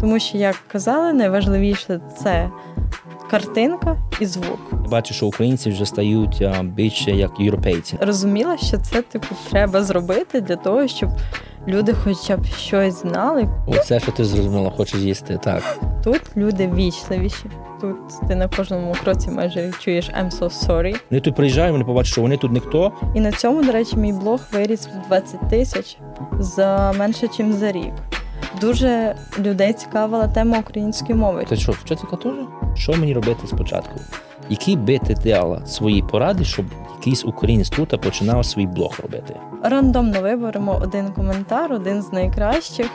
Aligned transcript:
Тому 0.00 0.18
що, 0.18 0.38
як 0.38 0.56
казали, 0.68 1.12
найважливіше 1.12 2.00
це 2.18 2.50
картинка 3.30 3.96
і 4.20 4.26
звук. 4.26 4.58
Бачу, 4.88 5.14
що 5.14 5.26
українці 5.26 5.70
вже 5.70 5.86
стають 5.86 6.42
більше 6.62 7.10
як 7.10 7.30
європейці. 7.40 7.98
Розуміла, 8.00 8.56
що 8.56 8.78
це 8.78 9.02
типу 9.02 9.26
треба 9.50 9.84
зробити 9.84 10.40
для 10.40 10.56
того, 10.56 10.88
щоб 10.88 11.10
люди, 11.68 11.94
хоча 12.04 12.36
б 12.36 12.44
щось 12.46 13.00
знали. 13.00 13.48
Оце, 13.66 14.00
що 14.00 14.12
ти 14.12 14.24
зрозуміла, 14.24 14.70
хочеш 14.70 15.00
їсти. 15.00 15.38
Так 15.44 15.78
тут 16.04 16.20
люди 16.36 16.70
вічливіші. 16.74 17.44
Тут 17.80 18.28
ти 18.28 18.34
на 18.34 18.48
кожному 18.48 18.94
кроці 19.04 19.30
майже 19.30 19.72
чуєш 19.78 20.10
«I'm 20.10 20.30
so 20.30 20.66
sorry». 20.66 20.96
Вони 21.10 21.20
тут 21.20 21.34
приїжджають, 21.34 21.72
вони 21.72 21.84
побачать, 21.84 22.12
що 22.12 22.22
вони 22.22 22.36
тут 22.36 22.52
ніхто. 22.52 22.92
І 23.14 23.20
на 23.20 23.32
цьому, 23.32 23.62
до 23.62 23.72
речі, 23.72 23.96
мій 23.96 24.12
блог 24.12 24.40
виріс 24.52 24.86
в 24.86 25.08
20 25.08 25.50
тисяч 25.50 25.98
за 26.38 26.94
менше, 26.98 27.28
ніж 27.38 27.54
за 27.54 27.72
рік. 27.72 27.92
Дуже 28.60 29.14
людей 29.38 29.72
цікавила 29.72 30.28
тема 30.28 30.58
української 30.58 31.18
мови. 31.18 31.44
Ти 31.48 31.56
що, 31.56 31.72
вчителька 31.72 32.16
теж? 32.16 32.32
Що 32.74 32.92
мені 32.92 33.14
робити 33.14 33.46
спочатку? 33.46 34.00
Які 34.48 34.76
би 34.76 34.98
ти 34.98 35.14
дала 35.14 35.66
свої 35.66 36.02
поради, 36.02 36.44
щоб 36.44 36.66
якийсь 36.98 37.24
українець 37.24 37.68
тут 37.68 38.00
починав 38.00 38.46
свій 38.46 38.66
блог 38.66 38.98
робити? 39.02 39.34
Рандомно 39.62 40.20
виберемо 40.20 40.80
один 40.82 41.12
коментар, 41.12 41.72
один 41.72 42.02
з 42.02 42.12
найкращих. 42.12 42.86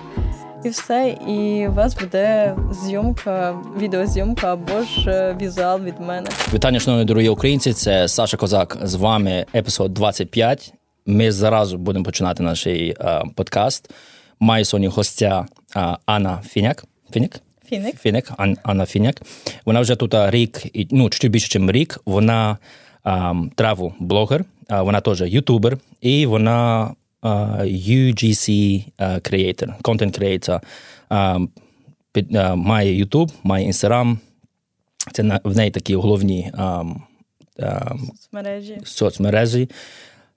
І 0.64 0.70
все, 0.70 1.18
і 1.28 1.68
у 1.68 1.72
вас 1.72 2.00
буде 2.02 2.56
зйомка, 2.72 3.56
відеозйомка 3.78 4.54
або 4.54 4.84
ж 4.84 5.10
е, 5.12 5.38
візуал 5.42 5.82
від 5.82 6.00
мене. 6.00 6.28
Вітання, 6.54 6.80
шановні 6.80 7.06
дорогі 7.06 7.30
українці. 7.30 7.74
Це 7.74 8.08
Саша 8.08 8.38
Козак 8.38 8.78
з 8.82 8.96
вами, 8.96 9.46
епізод 9.56 9.94
25. 9.94 10.74
Ми 11.06 11.32
зараз 11.32 11.74
будемо 11.74 12.06
починати 12.06 12.44
наш 12.44 12.68
а, 12.68 13.24
подкаст. 13.36 13.90
Маю 14.40 14.66
сьогодні 14.66 14.88
гостя 14.88 15.46
Анна 16.06 16.42
Фіняк. 16.48 16.86
Фіняк? 17.12 17.42
Фіник. 17.66 18.00
Фіник, 18.00 18.32
Ан, 18.38 18.58
Анна 18.64 18.86
Фіняк. 18.86 19.22
Вона 19.66 19.82
вже 19.82 19.96
тут 19.96 20.14
рік, 20.14 20.62
ну, 20.92 21.10
чуть 21.10 21.32
більше, 21.32 21.60
ніж 21.60 21.72
рік. 21.72 22.00
Вона 22.06 22.58
траву 23.56 23.94
блогер, 24.00 24.46
вона 24.70 25.02
теж 25.02 25.22
ютубер, 25.22 25.78
і 26.02 26.26
вона 26.26 26.92
UGC 27.24 28.50
creator, 29.00 29.82
content 29.82 30.20
creator. 30.20 30.62
Має 32.56 33.06
YouTube, 33.06 33.32
має 33.44 33.68
Instagram. 33.68 34.18
Це 35.12 35.40
в 35.44 35.56
неї 35.56 35.72
такі 35.72 35.96
головні 35.96 36.52
соцмережі. 38.12 38.78
соцмережі. 38.84 39.70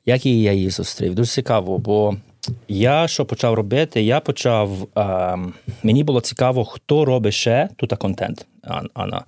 Як 0.07 0.27
і 0.27 0.43
я 0.43 0.53
її 0.53 0.71
зустрів? 0.71 1.15
Дуже 1.15 1.31
цікаво, 1.31 1.79
бо 1.79 2.17
я 2.69 3.09
що 3.09 3.25
почав 3.25 3.55
робити? 3.55 4.03
Я 4.03 4.21
почав. 4.21 4.71
Мені 5.83 6.05
було 6.05 6.21
цікаво, 6.21 6.65
хто 6.65 7.05
робить 7.05 7.35
ще 7.35 7.69
тут 7.77 7.93
контент. 7.93 8.47
Анна. 8.95 9.25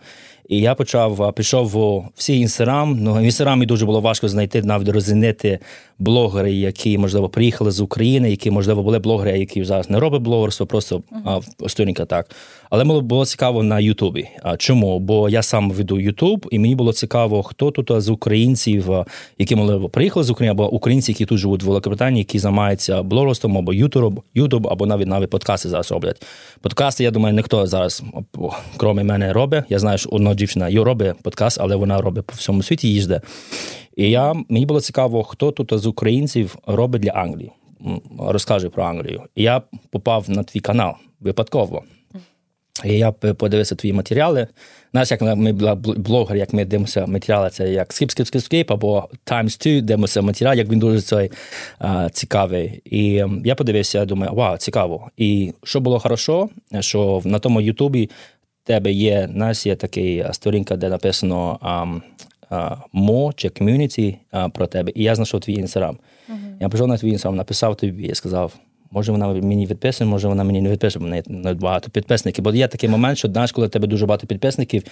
І 0.48 0.60
я 0.60 0.74
почав 0.74 1.34
пішов 1.34 1.76
у 1.76 2.04
всі 2.14 2.38
інстаграм. 2.38 2.98
Ну 3.00 3.14
в 3.14 3.22
інстаграмі 3.22 3.66
дуже 3.66 3.86
було 3.86 4.00
важко 4.00 4.28
знайти 4.28 4.62
навіть 4.62 4.88
розінити 4.88 5.58
блогери, 5.98 6.52
які 6.52 6.98
можливо 6.98 7.28
приїхали 7.28 7.70
з 7.70 7.80
України, 7.80 8.30
які 8.30 8.50
можливо 8.50 8.82
були 8.82 8.98
блогери, 8.98 9.38
які 9.38 9.64
зараз 9.64 9.90
не 9.90 10.00
роблять 10.00 10.22
блогерство, 10.22 10.66
просто 10.66 10.96
uh-huh. 10.96 11.42
а, 11.64 11.68
сторінка 11.68 12.04
так. 12.04 12.30
Але 12.70 12.84
мені 12.84 13.00
було 13.00 13.26
цікаво 13.26 13.62
на 13.62 13.80
Ютубі. 13.80 14.28
Чому? 14.58 14.98
Бо 14.98 15.28
я 15.28 15.42
сам 15.42 15.70
веду 15.70 16.00
Ютуб, 16.00 16.46
і 16.50 16.58
мені 16.58 16.74
було 16.74 16.92
цікаво, 16.92 17.42
хто 17.42 17.70
тут 17.70 18.00
з 18.00 18.08
українців, 18.08 18.90
які 19.38 19.56
можливо 19.56 19.88
приїхали 19.88 20.24
з 20.24 20.30
України, 20.30 20.52
або 20.52 20.72
українці, 20.72 21.12
які 21.12 21.26
тут 21.26 21.38
живуть 21.38 21.62
в 21.62 21.66
Великобританії, 21.66 22.18
які 22.18 22.38
займаються 22.38 23.02
блогерством, 23.02 23.58
або 23.58 23.72
Ютуб, 23.72 24.22
Ютуб, 24.34 24.68
або 24.68 24.86
навіть 24.86 25.06
навіть 25.06 25.30
подкасти 25.30 25.68
зараз 25.68 25.90
роблять. 25.92 26.22
Подкасти, 26.60 27.04
я 27.04 27.10
думаю, 27.10 27.34
ніхто 27.34 27.66
зараз, 27.66 28.02
крім 28.76 28.94
мене, 28.94 29.32
робить. 29.32 29.64
Я 29.68 29.78
знаю, 29.78 29.98
що 29.98 30.10
одна 30.10 30.34
дівчина 30.34 30.84
робить 30.84 31.22
подкаст, 31.22 31.58
але 31.60 31.76
вона 31.76 32.00
робить 32.00 32.26
по 32.26 32.32
всьому 32.36 32.62
світі 32.62 32.92
їжде. 32.92 33.20
І 33.96 34.10
я 34.10 34.34
мені 34.48 34.66
було 34.66 34.80
цікаво, 34.80 35.22
хто 35.22 35.50
тут 35.50 35.72
з 35.78 35.86
українців 35.86 36.56
робить 36.66 37.02
для 37.02 37.10
Англії. 37.10 37.52
Розкаже 38.18 38.68
про 38.68 38.84
Англію. 38.84 39.22
І 39.34 39.42
я 39.42 39.62
попав 39.90 40.24
на 40.28 40.42
твій 40.42 40.60
канал 40.60 40.92
випадково. 41.20 41.82
І 42.84 42.98
я 42.98 43.12
подивився 43.12 43.74
твої 43.74 43.92
матеріали. 43.92 44.46
Знаєш, 44.92 45.10
як 45.10 45.22
ми 45.22 45.52
блогер, 45.96 46.36
як 46.36 46.52
ми 46.52 46.64
дивимося 46.64 47.06
матеріали, 47.06 47.50
це 47.50 47.72
як 47.72 47.92
skip, 47.92 48.10
skip, 48.10 48.26
skip, 48.26 48.42
skip, 48.42 48.70
або 48.70 49.08
times 49.26 49.78
2, 49.78 49.80
дивимося 49.80 50.22
матеріал, 50.22 50.54
як 50.54 50.68
він 50.68 50.78
дуже 50.78 51.00
цей, 51.00 51.30
а, 51.78 52.10
цікавий. 52.10 52.82
І 52.84 53.24
я 53.44 53.54
подивився, 53.54 53.98
я 53.98 54.04
думаю, 54.04 54.32
вау, 54.34 54.56
цікаво. 54.56 55.10
І 55.16 55.52
що 55.62 55.80
було 55.80 55.98
хорошо, 55.98 56.48
що 56.80 57.22
на 57.24 57.38
тому 57.38 57.60
Ютубі 57.60 58.10
тебе 58.64 58.92
є, 58.92 59.28
нас 59.32 59.66
є 59.66 59.76
така 59.76 60.32
сторінка, 60.32 60.76
де 60.76 60.88
написано 60.88 61.58
мо 62.92 63.32
чи 63.36 63.48
community 63.48 64.18
про 64.54 64.66
тебе, 64.66 64.92
і 64.94 65.02
я 65.02 65.14
знайшов 65.14 65.40
твій 65.40 65.54
інстаграм. 65.54 65.98
Uh-huh. 66.28 66.36
Я 66.60 66.68
прийшов 66.68 66.88
на 66.88 66.96
твій 66.96 67.10
інстаграм, 67.10 67.36
написав 67.36 67.76
тобі 67.76 68.02
і 68.02 68.14
сказав, 68.14 68.52
може 68.90 69.12
вона 69.12 69.28
мені 69.28 69.66
відписує, 69.66 70.10
може 70.10 70.28
вона 70.28 70.44
мені 70.44 70.60
не 70.60 70.70
відписує, 70.70 71.06
бо 71.06 71.32
не 71.34 71.54
багато 71.54 71.90
підписників. 71.90 72.44
Бо 72.44 72.54
є 72.54 72.68
такий 72.68 72.88
момент, 72.88 73.18
що 73.18 73.28
знаєш, 73.28 73.52
коли 73.52 73.68
тебе 73.68 73.86
дуже 73.86 74.06
багато 74.06 74.26
підписників, 74.26 74.82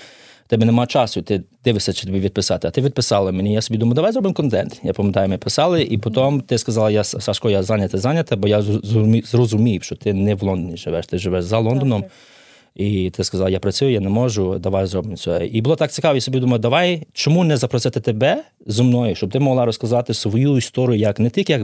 в 0.47 0.48
тебе 0.48 0.66
немає 0.66 0.86
часу, 0.86 1.22
ти 1.22 1.42
дивишся, 1.64 1.92
чи 1.92 2.06
тобі 2.06 2.20
відписати. 2.20 2.69
А 2.69 2.70
ти 2.70 2.81
відписала 2.81 3.32
мені. 3.32 3.53
Я 3.53 3.62
собі 3.62 3.78
думаю, 3.78 3.94
давай 3.94 4.12
зробимо 4.12 4.34
контент. 4.34 4.81
Я 4.82 4.92
пам'ятаю, 4.92 5.28
ми 5.28 5.38
писали, 5.38 5.82
і 5.82 5.98
потім 5.98 6.41
ти 6.41 6.59
сказала, 6.59 6.91
я 6.91 7.04
Сашко, 7.04 7.50
я 7.50 7.62
зайнята, 7.62 7.98
зайнята, 7.98 8.36
бо 8.36 8.48
я 8.48 8.62
зрозумів, 9.25 9.82
що 9.82 9.97
ти 9.97 10.12
не 10.12 10.34
в 10.34 10.42
Лондоні 10.42 10.76
живеш, 10.76 11.06
ти 11.06 11.19
живеш 11.19 11.44
за 11.44 11.59
Лондоном. 11.59 12.04
І 12.75 13.11
ти 13.11 13.25
сказав, 13.25 13.51
я 13.51 13.61
працюю, 13.61 13.93
я 13.93 14.01
не 14.01 14.09
можу, 14.09 14.59
давай 14.59 14.87
зробимо 14.87 15.17
це. 15.17 15.47
І 15.47 15.61
було 15.61 15.77
так 15.77 15.93
цікаво, 15.93 16.15
я 16.15 16.21
собі 16.21 16.41
думаю, 16.41 16.59
давай 16.59 17.03
чому 17.12 17.45
не 17.45 17.56
запросити 17.56 18.01
тебе 18.01 18.43
зі 18.67 18.83
мною, 18.83 19.15
щоб 19.15 19.31
ти 19.31 19.39
могла 19.39 19.65
розказати 19.65 20.15
свою 20.15 20.56
історію, 20.56 20.99
як 20.99 21.19
не 21.19 21.31
тільки 21.31 21.53
як 21.53 21.62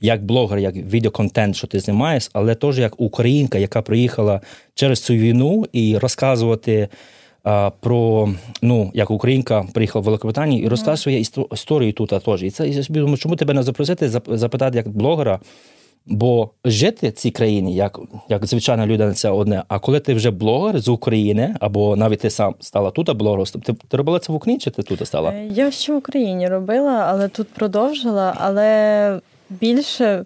як 0.00 0.24
блогер, 0.24 0.58
як 0.58 0.76
відеоконтент, 0.76 1.56
що 1.56 1.66
ти 1.66 1.80
знімаєш, 1.80 2.30
але 2.32 2.54
теж 2.54 2.78
як 2.78 3.00
українка, 3.00 3.58
яка 3.58 3.82
приїхала 3.82 4.40
через 4.74 5.00
цю 5.00 5.14
війну 5.14 5.66
і 5.72 5.98
розказувати. 5.98 6.88
Про 7.80 8.28
ну 8.62 8.90
як 8.94 9.10
українка 9.10 9.66
приїхала 9.74 10.00
в 10.02 10.04
Великобританію 10.04 10.64
і 10.64 10.68
розказує 10.68 11.24
свою 11.24 11.46
історію 11.52 11.92
тут 11.92 12.12
теж. 12.24 12.42
І 12.42 12.50
це 12.50 12.68
я 12.68 12.82
собі 12.82 12.98
думаю, 13.00 13.16
чому 13.16 13.36
тебе 13.36 13.54
не 13.54 13.62
запросити, 13.62 14.08
запитати 14.26 14.76
як 14.76 14.88
блогера, 14.88 15.40
Бо 16.10 16.50
жити 16.64 17.08
в 17.08 17.12
цій 17.12 17.30
країні, 17.30 17.74
як 17.74 18.00
як 18.28 18.46
звичайна 18.46 18.86
людина, 18.86 19.12
це 19.12 19.30
одне. 19.30 19.62
А 19.68 19.78
коли 19.78 20.00
ти 20.00 20.14
вже 20.14 20.30
блогер 20.30 20.80
з 20.80 20.88
України, 20.88 21.54
або 21.60 21.96
навіть 21.96 22.20
ти 22.20 22.30
сам 22.30 22.54
стала 22.60 22.90
тут 22.90 23.16
блогером, 23.16 23.46
ти, 23.46 23.72
ти 23.88 23.96
робила 23.96 24.18
це 24.18 24.32
в 24.32 24.36
Україні, 24.36 24.60
чи 24.60 24.70
ти 24.70 24.82
тут 24.82 25.06
стала? 25.06 25.30
Е, 25.30 25.46
я 25.46 25.70
ще 25.70 25.92
в 25.92 25.96
Україні 25.96 26.48
робила, 26.48 27.06
але 27.08 27.28
тут 27.28 27.48
продовжила. 27.48 28.34
Але 28.40 29.20
більше 29.50 30.24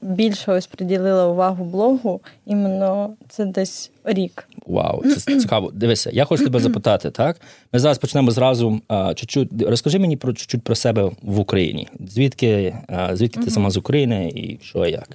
більше 0.00 0.52
ось 0.52 0.66
приділила 0.66 1.26
увагу 1.28 1.64
блогу, 1.64 2.20
іменно 2.46 3.10
це 3.28 3.44
десь 3.44 3.90
рік. 4.04 4.48
Вау, 4.66 5.02
це 5.02 5.38
цікаво. 5.40 5.70
Дивися, 5.74 6.10
я 6.12 6.24
хочу 6.24 6.44
тебе 6.44 6.60
запитати, 6.60 7.10
так? 7.10 7.36
Ми 7.72 7.78
зараз 7.78 7.98
почнемо 7.98 8.30
зразу. 8.30 8.80
А, 8.88 9.14
чуть-чуть. 9.14 9.62
Розкажи 9.62 9.98
мені 9.98 10.16
про 10.16 10.32
чуть-чуть 10.32 10.62
про 10.62 10.74
себе 10.74 11.10
в 11.22 11.38
Україні. 11.38 11.88
Звідки 12.08 12.74
а, 12.88 13.16
звідки 13.16 13.40
ти 13.40 13.50
сама 13.50 13.70
з 13.70 13.76
України 13.76 14.32
і 14.34 14.58
що 14.62 14.86
як? 14.86 15.08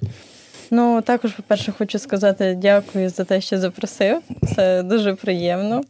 Ну, 0.70 1.02
також, 1.02 1.32
по-перше, 1.32 1.72
хочу 1.78 1.98
сказати 1.98 2.58
дякую 2.62 3.08
за 3.08 3.24
те, 3.24 3.40
що 3.40 3.58
запросив. 3.58 4.20
Це 4.56 4.82
дуже 4.82 5.14
приємно. 5.14 5.82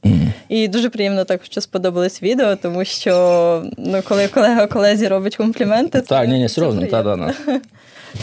І 0.49 0.69
дуже 0.69 0.91
приємно 0.91 1.25
також, 1.25 1.47
що 1.47 1.61
сподобалось 1.61 2.23
відео, 2.23 2.57
тому 2.57 2.85
що 2.85 3.65
ну, 3.79 4.03
коли 4.09 4.29
колега 4.29 4.67
колезі 4.67 5.09
робить 5.09 5.37
компліменти, 5.37 6.01
так, 6.01 6.29
ні, 6.29 6.39
ні, 6.39 6.49
серйозно, 6.49 6.87
та, 6.87 7.03
да. 7.03 7.35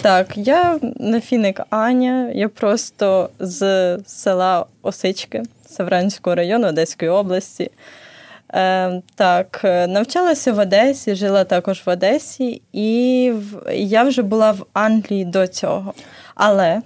Так, 0.01 0.37
я 0.37 0.79
нафіник 0.99 1.61
Аня, 1.69 2.31
я 2.35 2.49
просто 2.49 3.29
з 3.39 3.97
села 4.05 4.65
Осички 4.81 5.43
Савранського 5.65 6.35
району 6.35 6.67
Одеської 6.67 7.11
області. 7.11 7.71
Е, 8.53 9.01
Так, 9.15 9.59
навчалася 9.63 10.53
в 10.53 10.59
Одесі, 10.59 11.15
жила 11.15 11.43
також 11.43 11.83
в 11.85 11.89
Одесі, 11.89 12.61
і 12.73 13.31
в, 13.35 13.73
я 13.75 14.03
вже 14.03 14.21
була 14.21 14.51
в 14.51 14.65
Англії 14.73 15.25
до 15.25 15.47
цього. 15.47 15.93
Але 16.35 16.81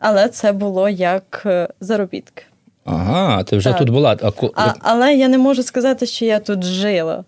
але 0.00 0.28
це 0.28 0.52
було 0.52 0.88
як 0.88 1.42
е, 1.46 1.68
заробітки. 1.80 2.42
Ага, 2.84 3.42
ти 3.42 3.56
вже 3.56 3.70
так. 3.70 3.78
тут 3.78 3.90
була. 3.90 4.16
А, 4.22 4.30
а, 4.54 4.74
Але 4.80 5.14
я 5.14 5.28
не 5.28 5.38
можу 5.38 5.62
сказати, 5.62 6.06
що 6.06 6.24
я 6.24 6.38
тут 6.38 6.62
жила. 6.62 7.24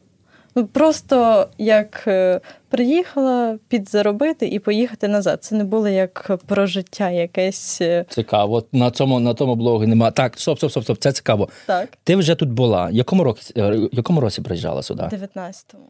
Ну, 0.54 0.66
Просто 0.66 1.48
як 1.58 2.04
е, 2.06 2.40
приїхала 2.68 3.58
підзаробити 3.68 4.48
і 4.48 4.58
поїхати 4.58 5.08
назад. 5.08 5.44
Це 5.44 5.54
не 5.54 5.64
було 5.64 5.88
як 5.88 6.30
про 6.46 6.66
життя 6.66 7.10
якесь. 7.10 7.80
Е, 7.80 8.04
цікаво. 8.08 8.64
На 8.72 8.90
цьому 8.90 9.20
на 9.20 9.34
тому 9.34 9.54
блогу 9.54 9.86
немає. 9.86 10.12
Так, 10.12 10.38
стоп, 10.38 10.58
стоп, 10.58 10.70
стоп, 10.70 10.84
стоп, 10.84 10.98
це 10.98 11.12
цікаво. 11.12 11.48
Так. 11.66 11.88
Ти 12.04 12.16
вже 12.16 12.34
тут 12.34 12.48
була. 12.48 12.90
Якому 12.90 13.24
році 13.24 13.52
е, 13.56 13.88
якому 13.92 14.20
році 14.20 14.42
приїжджала 14.42 14.82
сюди? 14.82 15.02
19-му. 15.02 15.84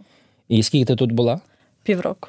І 0.49 0.63
скільки 0.63 0.85
ти 0.85 0.97
тут 0.97 1.13
була? 1.13 1.41
Півроку. 1.83 2.29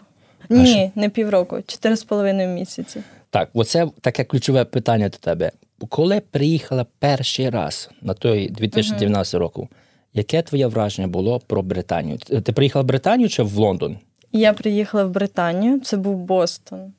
А 0.49 0.53
Ні, 0.53 0.65
що? 0.67 0.91
не 0.95 1.09
півроку, 1.09 1.61
чотири 1.67 1.95
з 1.95 2.03
половиною 2.03 2.49
місяці. 2.49 3.01
Так, 3.29 3.49
оце 3.53 3.87
таке 4.01 4.23
ключове 4.23 4.65
питання 4.65 5.09
до 5.09 5.17
тебе. 5.17 5.51
коли 5.89 6.19
приїхала 6.19 6.85
перший 6.99 7.49
раз 7.49 7.89
на 8.01 8.13
той 8.13 8.49
2019 8.49 9.33
року, 9.33 9.69
яке 10.13 10.41
твоє 10.41 10.67
враження 10.67 11.07
було 11.07 11.39
про 11.39 11.61
Британію? 11.61 12.17
Ти 12.17 12.53
приїхала 12.53 12.83
в 12.83 12.85
Британію 12.85 13.29
чи 13.29 13.43
в 13.43 13.57
Лондон? 13.57 13.97
Я 14.31 14.53
приїхала 14.53 15.05
в 15.05 15.09
Британію, 15.09 15.79
це 15.79 15.97
був 15.97 16.17
Бостон. 16.17 16.93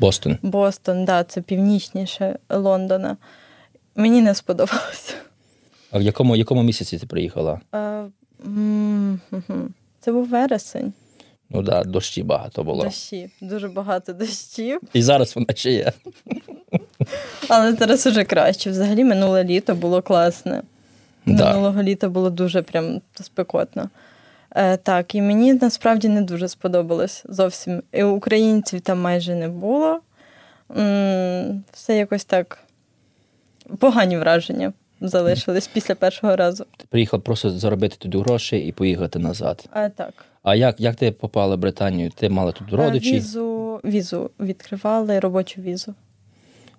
Бостон. 0.00 0.38
Бостон, 0.42 1.04
да, 1.04 1.24
це 1.24 1.40
північніше 1.40 2.38
Лондона. 2.50 3.16
Мені 3.96 4.22
не 4.22 4.34
сподобалося. 4.34 5.14
А 5.90 5.98
в 5.98 6.02
якому 6.02 6.36
якому 6.36 6.62
місяці 6.62 6.98
ти 6.98 7.06
приїхала? 7.06 7.60
А, 7.72 8.06
це 10.00 10.12
був 10.12 10.28
вересень. 10.28 10.92
Ну 11.50 11.64
так, 11.64 11.84
да, 11.84 11.90
дощі 11.90 12.22
багато 12.22 12.64
було. 12.64 12.84
Дощі, 12.84 13.30
дуже 13.40 13.68
багато 13.68 14.12
дощів. 14.12 14.80
І 14.92 15.02
зараз 15.02 15.36
вона 15.36 15.46
ще 15.54 15.72
є. 15.72 15.92
Але 17.48 17.72
зараз 17.72 18.06
уже 18.06 18.24
краще. 18.24 18.70
Взагалі, 18.70 19.04
минуле 19.04 19.44
літо 19.44 19.74
було 19.74 20.02
класне. 20.02 20.62
Да. 21.36 21.48
Минулого 21.50 21.82
літа 21.82 22.08
було 22.08 22.30
дуже 22.30 22.62
прям 22.62 23.00
спекотно. 23.20 23.90
Е, 24.56 24.76
Так, 24.76 25.14
і 25.14 25.22
мені 25.22 25.54
насправді 25.54 26.08
не 26.08 26.22
дуже 26.22 26.48
сподобалось 26.48 27.24
зовсім. 27.28 27.82
І 27.92 28.02
Українців 28.02 28.80
там 28.80 29.00
майже 29.00 29.34
не 29.34 29.48
було. 29.48 30.00
М, 30.76 31.64
Все 31.72 31.96
якось 31.96 32.24
так 32.24 32.58
погані 33.78 34.18
враження 34.18 34.72
залишились 35.00 35.66
після 35.68 35.94
першого 35.94 36.36
разу. 36.36 36.64
Ти 36.76 36.84
приїхав 36.88 37.22
просто 37.22 37.50
заробити 37.50 37.96
туди 37.98 38.18
гроші 38.18 38.56
і 38.58 38.72
поїхати 38.72 39.18
назад. 39.18 39.64
А, 39.72 39.88
Так. 39.88 40.12
А 40.42 40.54
як 40.54 40.80
як 40.80 40.96
ти 40.96 41.12
попала 41.12 41.56
в 41.56 41.58
Британію? 41.58 42.10
Ти 42.10 42.28
мала 42.28 42.52
тут 42.52 42.72
родичі? 42.72 43.12
Візу 43.12 43.80
візу 43.84 44.30
відкривали 44.40 45.20
робочу 45.20 45.60
візу. 45.60 45.94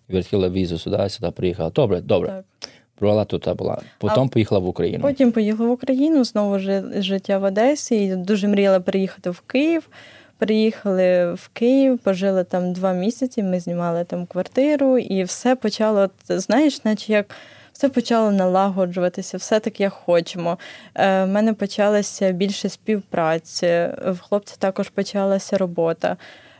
Відкрила 0.09 0.49
візу 0.49 0.77
сюди, 0.79 1.09
сюди 1.09 1.31
приїхала. 1.31 1.69
Добре, 1.69 2.01
добре. 2.01 2.27
Так. 2.29 2.69
Провела 2.99 3.25
тут 3.25 3.55
була. 3.55 3.81
Потім 3.97 4.23
а 4.23 4.27
поїхала 4.27 4.59
в 4.59 4.67
Україну. 4.67 5.03
Потім 5.03 5.31
поїхала 5.31 5.69
в 5.69 5.71
Україну, 5.71 6.23
знову 6.23 6.59
життя 7.01 7.37
в 7.37 7.43
Одесі. 7.43 7.95
І 7.95 8.15
Дуже 8.15 8.47
мріяла 8.47 8.79
приїхати 8.79 9.29
в 9.29 9.39
Київ. 9.39 9.89
Приїхали 10.37 11.33
в 11.33 11.49
Київ, 11.53 11.99
пожили 11.99 12.43
там 12.43 12.73
два 12.73 12.93
місяці. 12.93 13.43
Ми 13.43 13.59
знімали 13.59 14.03
там 14.03 14.25
квартиру, 14.25 14.97
і 14.97 15.23
все 15.23 15.55
почало, 15.55 16.09
знаєш, 16.27 16.85
наче 16.85 17.13
як 17.13 17.35
все 17.73 17.89
почало 17.89 18.31
налагоджуватися, 18.31 19.37
все 19.37 19.59
таки 19.59 19.83
як 19.83 19.93
хочемо. 19.93 20.57
Е, 20.95 21.23
В 21.23 21.27
мене 21.27 21.53
почалася 21.53 22.31
більше 22.31 22.69
співпраці, 22.69 23.67
в 24.05 24.17
хлопця 24.19 24.55
також 24.59 24.89
почалася 24.89 25.57
робота. 25.57 26.17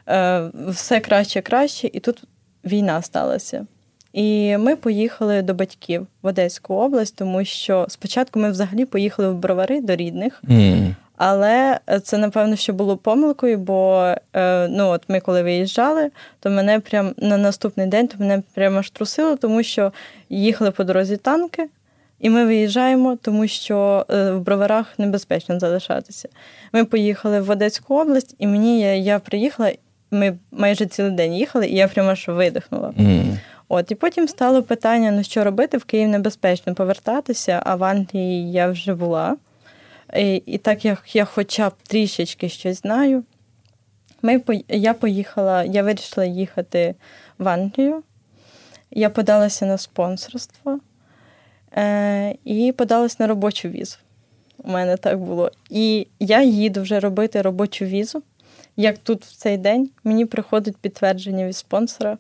Е, 0.08 0.50
Все 0.68 1.00
краще, 1.00 1.42
краще, 1.42 1.90
і 1.94 2.00
тут 2.00 2.24
війна 2.66 3.02
сталася. 3.02 3.66
І 4.14 4.58
ми 4.58 4.76
поїхали 4.76 5.42
до 5.42 5.54
батьків 5.54 6.08
в 6.22 6.28
Одеську 6.28 6.74
область, 6.74 7.16
тому 7.16 7.46
що 7.46 7.86
спочатку 7.90 8.40
ми 8.40 8.52
взагалі 8.52 8.86
поїхали 8.86 9.30
в 9.30 9.36
бровари 9.36 9.82
до 9.82 9.96
рідних. 9.96 10.44
Mm. 10.44 10.96
Але 11.18 11.80
це 12.04 12.18
напевно 12.18 12.56
що 12.56 12.74
було 12.74 12.98
помилкою, 12.98 13.58
бо 13.58 14.14
е, 14.34 14.68
ну 14.68 14.90
от 14.90 15.04
ми 15.08 15.20
коли 15.20 15.44
виїжджали, 15.44 16.12
то 16.40 16.50
мене 16.50 16.80
прям 16.80 17.14
на 17.18 17.38
наступний 17.38 17.88
день 17.88 18.08
то 18.08 18.16
мене 18.20 18.44
прямо 18.54 18.80
аж 18.80 18.90
трусило, 18.90 19.36
тому 19.36 19.64
що 19.64 19.92
їхали 20.30 20.72
по 20.72 20.84
дорозі 20.84 21.18
танки, 21.18 21.70
і 22.20 22.30
ми 22.30 22.46
виїжджаємо, 22.46 23.18
тому 23.22 23.48
що 23.48 24.06
е, 24.10 24.32
в 24.32 24.42
броварах 24.42 25.00
небезпечно 25.00 25.60
залишатися. 25.60 26.30
Ми 26.74 26.86
поїхали 26.86 27.42
в 27.42 27.50
Одеську 27.50 27.96
область, 28.00 28.36
і 28.40 28.48
мені 28.48 28.80
я, 28.80 28.96
я 28.96 29.20
приїхала. 29.20 29.72
Ми 30.12 30.38
майже 30.52 30.86
цілий 30.86 31.12
день 31.12 31.34
їхали, 31.34 31.68
і 31.68 31.76
я 31.76 31.88
прямо 31.88 32.10
аж 32.10 32.28
видихнула. 32.28 32.94
Mm. 33.00 33.38
От 33.70 33.92
і 33.92 33.96
потім 33.96 34.28
стало 34.28 34.64
питання: 34.64 35.12
ну 35.12 35.24
що 35.24 35.44
робити 35.44 35.78
в 35.78 35.84
Київ 35.84 36.10
небезпечно 36.10 36.76
повертатися, 36.76 37.62
а 37.66 37.76
в 37.76 37.84
Англії 37.84 38.52
я 38.52 38.68
вже 38.68 38.94
була. 38.94 39.38
І, 40.16 40.36
і 40.36 40.58
так 40.58 40.86
як 40.86 41.16
я 41.16 41.26
хоча 41.26 41.70
б 41.70 41.74
трішечки 41.84 42.50
щось 42.50 42.82
знаю, 42.82 43.24
ми, 44.22 44.42
я 44.68 44.94
поїхала, 44.94 45.64
я 45.64 45.84
вирішила 45.84 46.26
їхати 46.26 46.96
в 47.38 47.48
Англію. 47.48 48.04
Я 48.92 49.10
подалася 49.10 49.66
на 49.66 49.78
спонсорство 49.78 50.80
е, 51.78 52.36
і 52.44 52.72
подалася 52.72 53.16
на 53.20 53.28
робочу 53.28 53.70
візу. 53.70 53.98
У 54.58 54.72
мене 54.72 54.98
так 54.98 55.20
було. 55.20 55.52
І 55.70 56.08
я 56.20 56.42
їду 56.42 56.82
вже 56.82 57.00
робити 57.00 57.42
робочу 57.42 57.86
візу. 57.86 58.24
Як 58.78 58.98
тут 58.98 59.26
в 59.26 59.36
цей 59.36 59.58
день 59.58 59.90
мені 60.04 60.26
приходить 60.26 60.78
підтвердження 60.78 61.46
від 61.46 61.58
спонсора, 61.58 62.18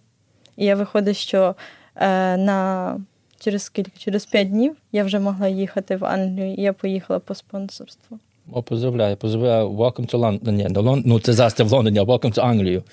і 0.59 0.65
я 0.65 0.75
виходить, 0.75 1.17
що 1.17 1.55
е, 1.95 2.37
на 2.37 2.97
через 3.39 3.63
скільки? 3.63 3.91
Через 3.97 4.25
п'ять 4.25 4.49
днів 4.49 4.75
я 4.91 5.03
вже 5.03 5.19
могла 5.19 5.47
їхати 5.47 5.95
в 5.95 6.05
Англію, 6.05 6.53
і 6.53 6.61
я 6.61 6.73
поїхала 6.73 7.19
по 7.19 7.35
спонсорству. 7.35 8.19
О, 8.51 8.63
поздравляю, 8.63 9.17
поздравляю. 9.17 9.69
Welcome 9.69 10.13
to 10.13 10.19
London. 10.19 10.51
Ні, 10.51 10.67
до 10.69 10.81
Лон... 10.81 11.03
Ну, 11.05 11.19
це 11.19 11.33
зараз 11.33 11.53
ти 11.53 11.63
в 11.63 11.71
Лондоні, 11.71 11.99
а 11.99 12.03
welcome 12.03 12.33
to 12.33 12.41
Англію. 12.41 12.83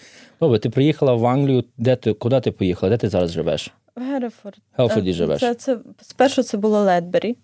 Добре, 0.40 0.58
ти 0.58 0.70
приїхала 0.70 1.14
в 1.14 1.26
Англію. 1.26 1.64
Де 1.78 1.96
ти, 1.96 2.12
Куди 2.12 2.40
ти 2.40 2.50
поїхала? 2.50 2.90
Де 2.90 2.96
ти 2.96 3.08
зараз 3.08 3.30
живеш? 3.30 3.72
В 3.96 4.00
Герефорд. 4.00 4.56
Герефорді 4.72 5.12
живеш? 5.12 5.40
Це, 5.40 5.54
це, 5.54 5.78
Спершу 6.00 6.42
це 6.42 6.56
було 6.56 6.80
Ледбері. 6.80 7.36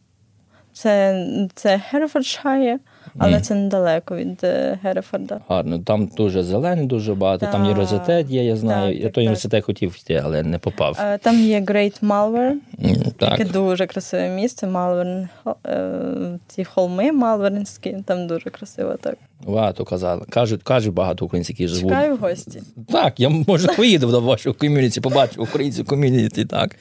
Це 0.73 1.27
це 1.55 1.81
Герефордшайр, 1.91 2.79
але 3.19 3.37
mm. 3.37 3.41
це 3.41 3.55
недалеко 3.55 4.17
від 4.17 4.45
е, 4.45 4.79
Герефорда. 4.83 5.41
Гарно. 5.49 5.79
Там 5.79 6.07
дуже 6.17 6.43
зелений, 6.43 6.87
дуже 6.87 7.15
багато. 7.15 7.41
Так. 7.41 7.53
Там 7.53 7.63
університет 7.63 8.31
є, 8.31 8.45
я 8.45 8.57
знаю. 8.57 8.95
Так, 8.95 9.05
я 9.05 9.11
той 9.11 9.25
університет 9.25 9.65
хотів 9.65 9.97
йти, 10.01 10.23
але 10.25 10.43
не 10.43 10.59
попав. 10.59 10.99
Е, 11.01 11.19
там 11.19 11.41
є 11.41 11.61
Great 11.61 12.03
Malvern, 12.03 12.57
mm, 12.79 13.31
яке 13.31 13.45
дуже 13.45 13.87
красиве 13.87 14.29
місце. 14.29 14.67
Малверн, 14.67 15.29
ці 16.49 16.65
холми 16.65 17.13
Малвернські, 17.13 17.97
там 18.07 18.27
дуже 18.27 18.51
красиво 18.51 18.95
так. 19.01 19.17
Багато 19.47 19.85
казали. 19.85 20.25
Кажуть, 20.29 20.63
кажуть 20.63 20.95
багато 20.95 21.25
українців, 21.25 21.57
які 21.59 21.75
живуть. 21.75 21.93
Чекаю 21.93 22.17
в 22.17 22.19
гості. 22.19 22.63
Так, 22.89 23.21
я 23.21 23.29
може 23.29 23.69
поїду 23.69 24.11
до 24.11 24.21
вашого 24.21 24.55
ком'юніті, 24.55 25.01
побачу 25.01 25.43
українців 25.43 25.87
ком'юніті, 25.87 26.45
так. 26.45 26.77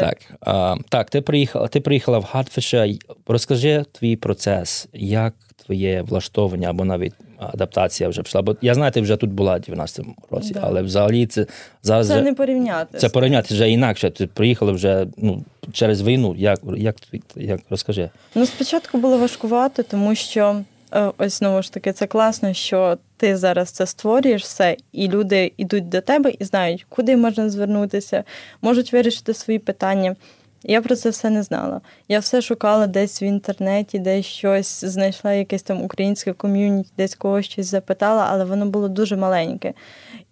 Так, 0.00 0.18
а, 0.40 0.76
так, 0.88 1.10
ти 1.10 1.20
приїхала, 1.20 1.68
ти 1.68 1.80
приїхала 1.80 2.18
в 2.18 2.22
Гартфіше. 2.22 2.94
Розкажи 3.26 3.84
твій 3.92 4.16
процес, 4.16 4.88
як 4.92 5.34
твоє 5.66 6.02
влаштовування 6.02 6.70
або 6.70 6.84
навіть 6.84 7.14
адаптація 7.38 8.08
вже 8.08 8.22
пішла. 8.22 8.42
Бо 8.42 8.56
я 8.60 8.74
знаю, 8.74 8.92
ти 8.92 9.00
вже 9.00 9.16
тут 9.16 9.30
була 9.30 9.56
в 9.56 9.60
19-му 9.60 10.14
році, 10.30 10.54
да. 10.54 10.60
але 10.62 10.82
взагалі 10.82 11.26
це 11.26 11.46
зараз. 11.82 12.08
Це 12.08 12.22
не 12.22 12.34
порівняти. 12.34 12.98
Це 12.98 13.08
порівняти 13.08 13.54
вже 13.54 13.70
інакше. 13.70 14.10
Ти 14.10 14.26
приїхала 14.26 14.72
вже 14.72 15.06
ну, 15.16 15.44
через 15.72 16.02
війну. 16.02 16.34
Як 16.38 16.60
як, 16.76 16.96
як 17.36 17.60
розкажи? 17.70 18.10
Ну, 18.34 18.46
спочатку 18.46 18.98
було 18.98 19.18
важкувати, 19.18 19.82
тому 19.82 20.14
що. 20.14 20.62
Е, 20.94 21.12
ось 21.18 21.38
знову 21.38 21.62
ж 21.62 21.72
таки, 21.72 21.92
це 21.92 22.06
класно, 22.06 22.52
що 22.52 22.98
ти 23.16 23.36
зараз 23.36 23.70
це 23.70 23.86
створюєш 23.86 24.42
все, 24.42 24.76
і 24.92 25.08
люди 25.08 25.52
йдуть 25.56 25.88
до 25.88 26.00
тебе 26.00 26.32
і 26.38 26.44
знають, 26.44 26.86
куди 26.88 27.16
можна 27.16 27.50
звернутися, 27.50 28.24
можуть 28.62 28.92
вирішити 28.92 29.34
свої 29.34 29.58
питання. 29.58 30.16
Я 30.62 30.82
про 30.82 30.96
це 30.96 31.10
все 31.10 31.30
не 31.30 31.42
знала. 31.42 31.80
Я 32.08 32.18
все 32.18 32.42
шукала 32.42 32.86
десь 32.86 33.22
в 33.22 33.24
інтернеті, 33.24 33.98
десь 33.98 34.26
щось 34.26 34.84
знайшла 34.84 35.32
якесь 35.32 35.62
там 35.62 35.82
українське 35.82 36.32
ком'юніті, 36.32 36.90
десь 36.96 37.14
когось 37.14 37.46
щось 37.46 37.66
запитала, 37.66 38.26
але 38.30 38.44
воно 38.44 38.66
було 38.66 38.88
дуже 38.88 39.16
маленьке. 39.16 39.74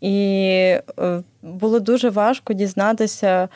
І 0.00 0.16
е, 0.99 1.23
було 1.42 1.80
дуже 1.80 2.11
важко 2.11 2.52
дізнатися 2.52 3.49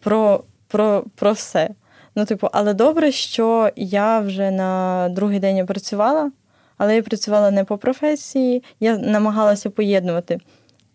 про, 0.00 0.44
про, 0.68 1.04
про 1.14 1.32
все. 1.32 1.68
Ну, 2.14 2.24
типу, 2.24 2.48
але 2.52 2.74
добре, 2.74 3.12
що 3.12 3.70
я 3.76 4.20
вже 4.20 4.50
на 4.50 5.08
другий 5.08 5.38
день 5.38 5.66
працювала 5.66 6.30
але 6.78 6.96
я 6.96 7.02
працювала 7.02 7.50
не 7.50 7.64
по 7.64 7.78
професії, 7.78 8.62
я 8.80 8.98
намагалася 8.98 9.70
поєднувати 9.70 10.38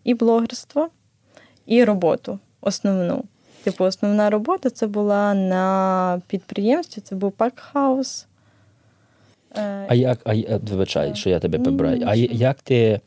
і 0.04 0.14
блогерство, 0.14 0.88
і 1.66 1.84
роботу 1.84 2.38
основну. 2.60 3.24
Типу, 3.62 3.84
основна 3.84 4.30
робота 4.30 4.70
це 4.70 4.86
була 4.86 5.34
на 5.34 6.22
підприємстві, 6.26 7.02
це 7.02 7.14
був 7.14 7.32
пакхаус. 7.32 8.26
А 9.88 9.94
як, 9.94 10.20
а 10.24 10.34
вибачай, 10.70 11.14
що 11.14 11.30
я 11.30 11.40
тебе 11.40 11.58
побираю. 11.58 12.02
А 12.06 12.14
як 12.14 12.62
ти 12.62 13.00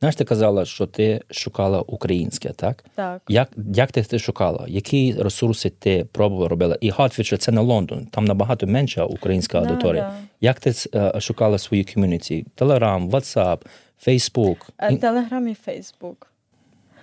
Знаєш, 0.00 0.16
ти 0.16 0.24
казала, 0.24 0.64
що 0.64 0.86
ти 0.86 1.20
шукала 1.30 1.80
українське, 1.80 2.48
так? 2.48 2.84
Так. 2.94 3.22
Як 3.28 3.50
як 3.74 3.92
ти 3.92 4.02
ти 4.02 4.18
шукала? 4.18 4.64
Які 4.68 5.16
ресурси 5.18 5.70
ти 5.70 6.06
пробувала 6.12 6.48
робила? 6.48 6.78
І 6.80 6.90
Хатфічер 6.90 7.38
це 7.38 7.52
не 7.52 7.60
Лондон, 7.60 8.06
там 8.06 8.24
набагато 8.24 8.66
менша 8.66 9.04
українська 9.04 9.58
аудиторія. 9.58 10.02
Да, 10.02 10.08
да. 10.08 10.16
Як 10.40 10.60
ти 10.60 10.72
е, 10.94 11.20
шукала 11.20 11.58
свої 11.58 11.84
ком'юніті? 11.84 12.46
Телеграм, 12.54 13.10
Ватсап, 13.10 13.64
Фейсбук? 13.98 14.66
Телеграм 15.00 15.48
і 15.48 15.54
Фейсбук. 15.54 16.26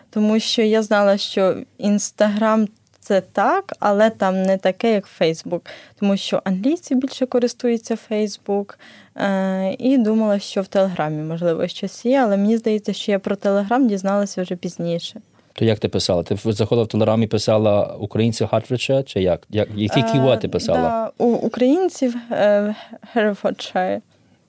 Тому 0.10 0.40
що 0.40 0.62
я 0.62 0.84
знала, 0.84 1.18
що 1.18 1.64
Інстаграм 1.78 2.68
це 3.04 3.22
так, 3.22 3.74
але 3.80 4.10
там 4.10 4.44
не 4.44 4.58
таке, 4.58 4.94
як 4.94 5.06
Фейсбук, 5.06 5.66
тому 6.00 6.18
що 6.18 6.42
англійці 6.44 6.96
більше 6.96 7.26
користуються 7.26 7.96
Фейсбук. 7.96 8.80
І 9.78 9.98
думала, 9.98 10.40
що 10.40 10.62
в 10.62 10.68
Телеграмі, 10.68 11.24
можливо, 11.24 11.68
щось 11.68 12.06
є, 12.06 12.20
але 12.20 12.38
мені 12.38 12.58
здається, 12.58 12.94
що 12.94 13.12
я 13.12 13.20
про 13.20 13.36
Телеграм 13.36 13.88
дізналася 13.88 14.42
вже 14.42 14.56
пізніше. 14.56 15.22
То 15.54 15.66
як 15.66 15.80
ти 15.80 15.88
писала? 15.88 16.24
Ти 16.24 16.38
заходила 16.52 16.84
в 16.84 16.88
телерамі, 16.88 17.28
писала 17.28 17.96
українців 18.00 18.48
Хартфордшир, 18.48 19.06
чи 19.06 19.22
як? 19.22 19.48
як 19.50 19.70
які 19.76 20.00
Е, 20.00 20.12
ківа 20.12 20.38
ти 20.38 20.48
писала? 20.48 20.80
Да, 20.80 21.26
у 21.26 21.28
українців 21.28 22.16
е, 22.32 22.76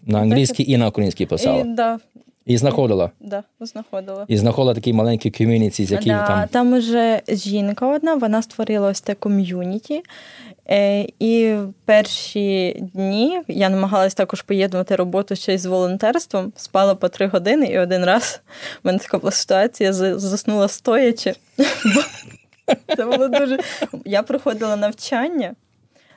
На 0.06 0.18
англійській 0.20 0.70
і 0.70 0.76
на 0.76 0.88
українській 0.88 1.26
писала. 1.26 1.60
І, 1.60 1.64
да, 1.64 1.98
І 2.46 2.56
знаходила. 2.56 3.10
да, 3.20 3.42
знаходила. 3.60 4.24
І 4.28 4.36
знаходила 4.36 4.74
такі 4.74 4.92
маленькі 4.92 5.30
ком'юніті, 5.30 5.84
з 5.84 5.92
які 5.92 6.08
да, 6.08 6.26
там. 6.26 6.48
там 6.48 6.72
уже 6.72 7.22
жінка 7.28 7.86
одна, 7.86 8.14
вона 8.14 8.42
створила 8.42 8.88
ось 8.88 9.00
те 9.00 9.14
ком'юніті. 9.14 10.02
Е, 10.70 11.06
і 11.18 11.54
в 11.54 11.72
перші 11.84 12.76
дні 12.94 13.40
я 13.48 13.68
намагалась 13.68 14.14
також 14.14 14.42
поєднувати 14.42 14.96
роботу 14.96 15.36
ще 15.36 15.54
й 15.54 15.58
з 15.58 15.66
волонтерством. 15.66 16.52
Спала 16.56 16.94
по 16.94 17.08
три 17.08 17.26
години, 17.26 17.66
і 17.66 17.78
один 17.78 18.04
раз 18.04 18.40
в 18.82 18.86
мене 18.86 18.98
така 18.98 19.18
була 19.18 19.30
ситуація, 19.30 19.92
заснула 19.92 20.68
стоячи. 20.68 21.34
Це 22.96 23.04
було 23.04 23.28
дуже. 23.28 23.58
Я 24.04 24.22
проходила 24.22 24.76
навчання. 24.76 25.54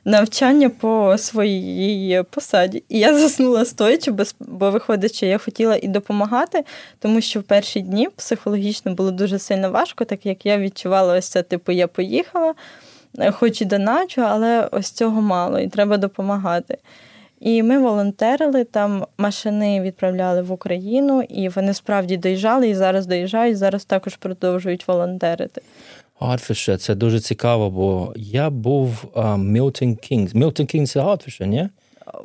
Навчання 0.07 0.69
по 0.69 1.15
своїй 1.17 2.23
посаді. 2.23 2.83
І 2.89 2.99
я 2.99 3.19
заснула 3.19 3.65
стоячи, 3.65 4.11
бо 4.39 4.71
виходить, 4.71 5.15
що 5.15 5.25
я 5.25 5.37
хотіла 5.37 5.79
і 5.81 5.87
допомагати, 5.87 6.63
тому 6.99 7.21
що 7.21 7.39
в 7.39 7.43
перші 7.43 7.81
дні 7.81 8.09
психологічно 8.15 8.93
було 8.93 9.11
дуже 9.11 9.39
сильно 9.39 9.71
важко, 9.71 10.05
так 10.05 10.25
як 10.25 10.45
я 10.45 10.57
відчувала 10.57 11.17
ось 11.17 11.27
це, 11.29 11.43
типу, 11.43 11.71
я 11.71 11.87
поїхала, 11.87 12.53
е, 13.19 13.31
хоч 13.31 13.61
і 13.61 13.65
доначу, 13.65 14.21
але 14.21 14.69
ось 14.71 14.91
цього 14.91 15.21
мало, 15.21 15.59
і 15.59 15.67
треба 15.67 15.97
допомагати. 15.97 16.77
І 17.39 17.63
ми 17.63 17.79
волонтерили, 17.79 18.63
там 18.63 19.05
машини 19.17 19.81
відправляли 19.81 20.41
в 20.41 20.51
Україну, 20.51 21.23
і 21.29 21.49
вони 21.49 21.73
справді 21.73 22.17
доїжджали 22.17 22.69
і 22.69 22.75
зараз 22.75 23.07
доїжджають, 23.07 23.57
зараз 23.57 23.85
також 23.85 24.15
продовжують 24.15 24.87
волонтерити. 24.87 25.61
Хартфордшир, 26.19 26.77
це 26.77 26.95
дуже 26.95 27.19
цікаво, 27.19 27.69
бо 27.69 28.13
я 28.15 28.50
був 28.50 29.05
Мілтон 29.38 29.95
Кінгс. 29.95 30.33
Мілтон 30.33 30.65
Кінгс 30.65 30.91
це 30.91 31.03
Хартфордшир, 31.03 31.47
ні? 31.47 31.69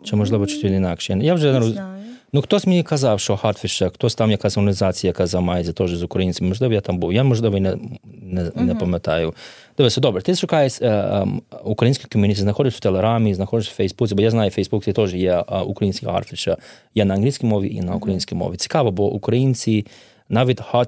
Чи 0.05 0.17
можливо 0.17 0.47
чуть 0.47 0.65
інакше? 0.65 1.19
Я 1.21 1.35
вже 1.35 1.53
не 1.53 1.59
роз... 1.59 1.69
знаю. 1.69 2.03
Ну, 2.35 2.43
хтось 2.43 2.67
мені 2.67 2.83
казав, 2.83 3.21
що 3.21 3.37
Хартфордшир, 3.37 3.91
хтось 3.91 4.15
там 4.15 4.31
якась 4.31 4.57
організація, 4.57 5.09
яка 5.09 5.27
займається 5.27 5.73
теж 5.73 5.95
з 5.95 6.03
українцями. 6.03 6.49
Можливо, 6.49 6.75
я 6.75 6.81
там 6.81 6.99
був. 6.99 7.13
Я, 7.13 7.25
можливо, 7.25 7.61
не, 7.61 7.77
не, 8.23 8.51
не 8.55 8.75
пам'ятаю. 8.75 9.35
Дивися, 9.79 10.01
добре, 10.01 10.23
ти 10.23 10.35
шукаєш 10.35 10.83
е, 10.83 10.89
е, 10.89 11.27
українські 11.65 12.05
ком'юніті, 12.13 12.41
знаходиш 12.41 12.75
в 12.75 12.81
Телеграмі, 12.81 13.35
знаходиш 13.35 13.69
в 13.69 13.75
Фейсбуці, 13.75 14.15
бо 14.15 14.23
я 14.23 14.31
знаю, 14.31 14.51
в 14.51 14.53
Фейсбуці 14.53 14.93
теж 14.93 15.15
є 15.15 15.45
е, 15.49 15.59
український 15.59 16.09
Хартфордшир. 16.09 16.57
Є 16.95 17.05
на 17.05 17.15
англійській 17.15 17.47
мові 17.47 17.75
і 17.75 17.81
на 17.81 17.95
українській 17.95 18.35
мові. 18.35 18.57
Цікаво, 18.57 18.91
бо 18.91 19.13
українці, 19.13 19.87
навіть 20.29 20.61
а, 20.73 20.85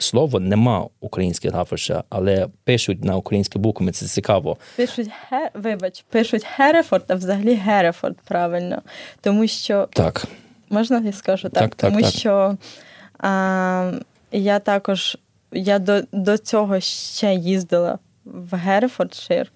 слово 0.00 0.40
нема 0.40 0.88
українське 1.00 1.50
Хартфордшир, 1.50 2.04
але 2.08 2.48
пишуть 2.64 3.04
на 3.04 3.16
українські 3.16 3.58
букви, 3.58 3.92
це 3.92 4.06
цікаво. 4.06 4.56
Пишуть 4.76 5.10
Хе, 5.28 5.50
вибач, 5.54 6.04
пишуть 6.10 6.44
Херефорд, 6.44 7.04
а 7.08 7.14
взагалі 7.14 7.54
Герефорд 7.54 8.16
правильно. 8.24 8.82
Тому 9.20 9.46
що 9.46 9.88
Так. 9.92 10.24
можна 10.70 11.02
я 11.06 11.12
скажу 11.12 11.48
так? 11.48 11.62
Так, 11.62 11.74
так, 11.74 11.90
тому 11.90 12.02
так. 12.02 12.12
що 12.12 12.56
а, 13.18 13.92
я 14.32 14.58
також 14.58 15.18
я 15.52 15.78
до, 15.78 16.02
до 16.12 16.38
цього 16.38 16.80
ще 16.80 17.34
їздила 17.34 17.98
в 18.24 18.56
Герефордшир. 18.56 19.52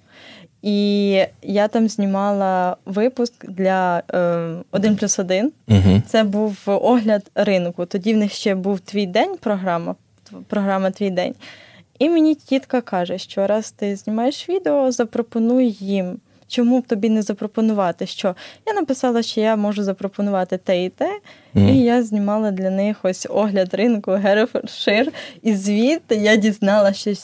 І 0.63 1.11
я 1.43 1.69
там 1.69 1.89
знімала 1.89 2.77
випуск 2.87 3.47
для 3.47 4.03
е, 4.15 4.55
1 4.71 4.97
плюс 4.97 5.19
1. 5.19 5.53
Угу. 5.69 6.03
Це 6.07 6.25
був 6.25 6.57
огляд 6.67 7.31
ринку. 7.35 7.87
Тоді 7.87 8.15
в 8.15 8.17
них 8.17 8.33
ще 8.33 8.55
був 8.55 8.81
твій 8.81 9.07
день 9.07 9.37
програма, 9.41 9.95
програма 10.47 10.91
Твій 10.91 11.11
день. 11.11 11.35
І 11.99 12.09
мені 12.09 12.35
тітка 12.35 12.81
каже, 12.81 13.19
що 13.19 13.47
раз 13.47 13.71
ти 13.71 13.97
знімаєш 13.97 14.49
відео, 14.49 14.93
запропонуй 14.93 15.77
їм. 15.81 16.19
Чому 16.49 16.81
б 16.81 16.87
тобі 16.87 17.09
не 17.11 17.23
запропонувати? 17.23 18.07
Що 18.07 18.35
я 18.67 18.75
написала, 18.75 19.23
що 19.23 19.41
я 19.41 19.57
можу 19.57 19.85
запропонувати 19.85 20.57
те 20.57 20.85
і 20.85 20.89
те, 20.89 21.19
Мгм. 21.55 21.69
і 21.69 21.79
я 21.79 22.03
знімала 22.03 22.51
для 22.51 22.71
них 22.71 22.97
ось 23.03 23.27
огляд 23.31 23.75
ринку 23.75 24.11
Герефордшир. 24.11 25.13
І 25.43 25.55
звідти 25.55 26.15
я 26.17 26.37
дізналася, 26.37 27.15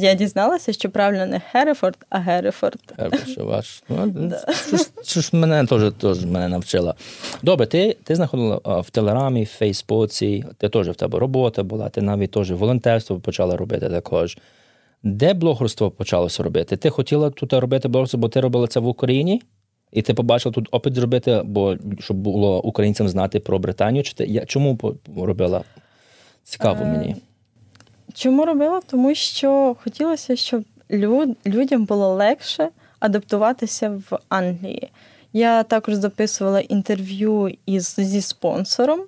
я 0.00 0.14
дізналася, 0.14 0.72
що 0.72 0.90
правильно 0.90 1.26
не 1.26 1.40
Герефорд, 1.52 1.98
а 2.10 2.18
Герефорд. 2.18 2.80
Що. 3.26 3.84
Ну, 3.88 4.32
що, 5.04 5.20
ж- 5.20 5.36
мене 5.36 5.66
теж, 5.66 5.92
теж 6.00 6.24
мене 6.24 6.48
навчила. 6.48 6.94
Добре, 7.42 7.66
ти, 7.66 7.96
ти 8.04 8.14
знаходила 8.14 8.80
в 8.80 8.90
Телеграмі, 8.90 9.44
в 9.44 9.48
Фейсбуці, 9.48 10.44
ти 10.58 10.68
теж 10.68 10.88
в 10.88 10.94
тебе 10.94 11.18
робота 11.18 11.62
була, 11.62 11.88
ти 11.88 12.02
навіть 12.02 12.30
теж 12.30 12.50
волонтерство 12.50 13.20
почала 13.20 13.56
робити 13.56 13.88
також. 13.88 14.38
Де 15.02 15.34
блогерство 15.34 15.90
почалося 15.90 16.42
робити? 16.42 16.76
Ти 16.76 16.90
хотіла 16.90 17.30
тут 17.30 17.52
робити 17.52 17.88
блогерство, 17.88 18.18
бо 18.20 18.28
ти 18.28 18.40
робила 18.40 18.66
це 18.66 18.80
в 18.80 18.86
Україні? 18.86 19.42
І 19.92 20.02
ти 20.02 20.14
побачила 20.14 20.52
тут 20.52 20.68
опит 20.70 20.94
зробити, 20.94 21.42
бо 21.44 21.76
щоб 21.98 22.16
було 22.16 22.62
українцям 22.62 23.08
знати 23.08 23.40
про 23.40 23.58
Британію? 23.58 24.02
Чи 24.02 24.14
ти 24.14 24.24
я 24.24 24.44
чому 24.44 24.78
робила? 25.16 25.62
Цікаво 26.44 26.82
Е, 26.82 26.86
мені. 26.86 27.16
Чому 28.16 28.44
робила? 28.44 28.80
Тому 28.86 29.14
що 29.14 29.76
хотілося, 29.84 30.36
щоб 30.36 30.64
люд, 30.90 31.36
людям 31.46 31.84
було 31.84 32.14
легше 32.14 32.68
адаптуватися 33.00 34.02
в 34.10 34.18
Англії. 34.28 34.90
Я 35.32 35.62
також 35.62 35.94
записувала 35.94 36.60
інтерв'ю 36.60 37.54
із, 37.66 37.94
зі 37.98 38.20
спонсором. 38.20 39.00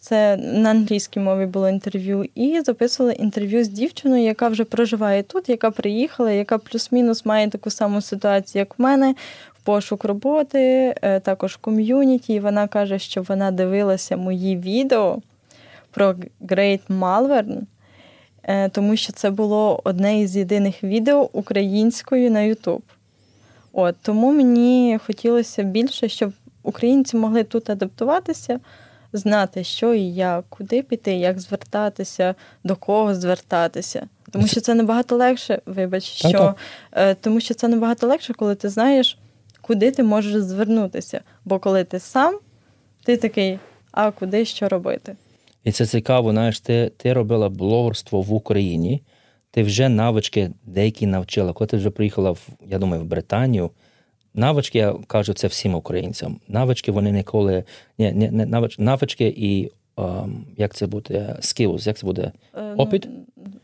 Це 0.00 0.36
на 0.36 0.70
англійській 0.70 1.20
мові 1.20 1.46
було 1.46 1.68
інтерв'ю, 1.68 2.24
і 2.34 2.60
записувала 2.60 3.12
інтерв'ю 3.12 3.64
з 3.64 3.68
дівчиною, 3.68 4.24
яка 4.24 4.48
вже 4.48 4.64
проживає 4.64 5.22
тут, 5.22 5.48
яка 5.48 5.70
приїхала, 5.70 6.30
яка 6.30 6.58
плюс-мінус 6.58 7.26
має 7.26 7.50
таку 7.50 7.70
саму 7.70 8.00
ситуацію, 8.00 8.60
як 8.60 8.78
в 8.78 8.82
мене, 8.82 9.14
в 9.54 9.64
пошук 9.64 10.04
роботи, 10.04 10.94
е, 11.02 11.20
також 11.20 11.56
ком'юніті. 11.56 12.34
І 12.34 12.40
вона 12.40 12.68
каже, 12.68 12.98
що 12.98 13.22
вона 13.22 13.50
дивилася 13.50 14.16
мої 14.16 14.56
відео 14.56 15.18
про 15.98 16.14
Great 16.40 16.80
Malvern, 16.88 17.60
е, 18.42 18.68
тому 18.68 18.96
що 18.96 19.12
це 19.12 19.30
було 19.30 19.80
одне 19.84 20.20
із 20.20 20.36
єдиних 20.36 20.84
відео 20.84 21.30
українською 21.32 22.30
на 22.30 22.40
YouTube. 22.40 22.82
От, 23.72 23.96
тому 24.02 24.32
мені 24.32 24.98
хотілося 25.06 25.62
більше, 25.62 26.08
щоб 26.08 26.32
українці 26.62 27.16
могли 27.16 27.44
тут 27.44 27.70
адаптуватися, 27.70 28.60
знати, 29.12 29.64
що 29.64 29.94
і 29.94 30.02
як, 30.14 30.44
куди 30.48 30.82
піти, 30.82 31.12
як 31.12 31.40
звертатися, 31.40 32.34
до 32.64 32.76
кого 32.76 33.14
звертатися. 33.14 34.08
Тому 34.30 34.46
що 34.46 34.60
це 34.60 34.74
набагато 34.74 35.16
легше, 35.16 35.60
вибач, 35.66 36.04
що 36.04 36.54
е, 36.92 37.14
тому 37.14 37.40
що 37.40 37.54
це 37.54 37.68
набагато 37.68 38.06
легше, 38.06 38.34
коли 38.34 38.54
ти 38.54 38.68
знаєш, 38.68 39.18
куди 39.62 39.90
ти 39.90 40.02
можеш 40.02 40.42
звернутися. 40.42 41.20
Бо 41.44 41.58
коли 41.58 41.84
ти 41.84 41.98
сам, 41.98 42.38
ти 43.04 43.16
такий, 43.16 43.58
а 43.92 44.10
куди 44.10 44.44
що 44.44 44.68
робити? 44.68 45.16
І 45.68 45.72
це 45.72 45.86
цікаво, 45.86 46.30
знаєш, 46.30 46.60
ти, 46.60 46.92
ти 46.96 47.12
робила 47.12 47.48
блогерство 47.48 48.20
в 48.20 48.32
Україні, 48.32 49.02
ти 49.50 49.62
вже 49.62 49.88
навички 49.88 50.50
деякі 50.64 51.06
навчила. 51.06 51.52
Коли 51.52 51.68
ти 51.68 51.76
вже 51.76 51.90
приїхала, 51.90 52.30
в, 52.30 52.48
я 52.68 52.78
думаю, 52.78 53.02
в 53.02 53.04
Британію, 53.04 53.70
навички, 54.34 54.78
я 54.78 54.94
кажу 55.06 55.32
це 55.32 55.46
всім 55.46 55.74
українцям. 55.74 56.40
Навички 56.48 56.92
вони 56.92 57.12
ніколи. 57.12 57.64
Ні, 57.98 58.12
ні, 58.12 58.30
навич, 58.30 58.78
навички 58.78 59.34
і 59.36 59.70
ем, 59.98 60.46
як 60.56 60.74
це 60.74 60.86
буде, 60.86 61.36
skills, 61.40 61.86
як 61.86 61.96
це 61.96 62.06
буде? 62.06 62.32
Е, 62.54 62.74
Опит? 62.76 63.08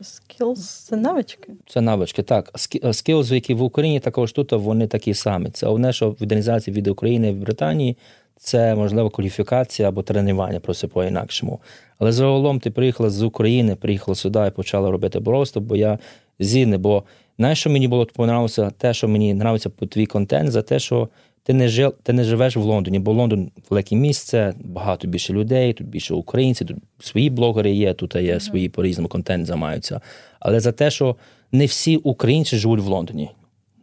Skills– 0.01 0.55
це 0.89 0.95
навички. 0.95 1.53
Це 1.67 1.81
навички. 1.81 2.23
Так, 2.23 2.51
Ски- 2.53 2.83
skills, 2.83 3.33
які 3.33 3.53
в 3.53 3.61
Україні 3.61 3.99
також 3.99 4.31
тут 4.31 4.51
вони 4.51 4.87
такі 4.87 5.13
самі. 5.13 5.49
Це 5.49 5.67
одне, 5.67 5.93
що 5.93 6.09
в 6.09 6.23
організації 6.23 6.77
від 6.77 6.87
України 6.87 7.31
в 7.31 7.35
Британії 7.35 7.97
це 8.37 8.75
можливо 8.75 9.09
кваліфікація 9.09 9.89
або 9.89 10.03
тренування, 10.03 10.59
просто 10.59 10.87
по-інакшому. 10.87 11.59
Але 11.99 12.11
загалом 12.11 12.59
ти 12.59 12.71
приїхала 12.71 13.09
з 13.09 13.23
України, 13.23 13.75
приїхала 13.75 14.15
сюди 14.15 14.45
і 14.47 14.51
почала 14.51 14.91
робити 14.91 15.21
просто, 15.21 15.61
бо 15.61 15.75
я 15.75 15.99
згідний, 16.39 16.79
бо 16.79 17.03
знаєш, 17.37 17.59
що 17.59 17.69
мені 17.69 17.87
було 17.87 18.05
понравилося, 18.05 18.71
те, 18.77 18.93
що 18.93 19.07
мені 19.07 19.41
по 19.77 19.85
твій 19.85 20.05
контент, 20.05 20.51
за 20.51 20.61
те, 20.61 20.79
що 20.79 21.09
ти 21.43 21.53
не 21.53 21.67
жив, 21.67 21.93
ти 22.03 22.13
не 22.13 22.23
живеш 22.23 22.55
в 22.55 22.61
Лондоні, 22.61 22.99
бо 22.99 23.13
Лондон 23.13 23.51
велике 23.69 23.95
місце, 23.95 24.53
багато 24.59 25.07
більше 25.07 25.33
людей, 25.33 25.73
тут 25.73 25.87
більше 25.87 26.13
українців, 26.13 26.67
тут 26.67 26.77
свої 26.99 27.29
блогери 27.29 27.71
є, 27.71 27.93
тут 27.93 28.15
є 28.15 28.39
свої 28.39 28.69
по 28.69 28.83
різному 28.83 29.09
контент 29.09 29.45
займаються. 29.45 30.01
Але 30.39 30.59
за 30.59 30.71
те, 30.71 30.91
що 30.91 31.15
не 31.51 31.65
всі 31.65 31.97
українці 31.97 32.57
живуть 32.57 32.81
в 32.81 32.87
Лондоні. 32.87 33.29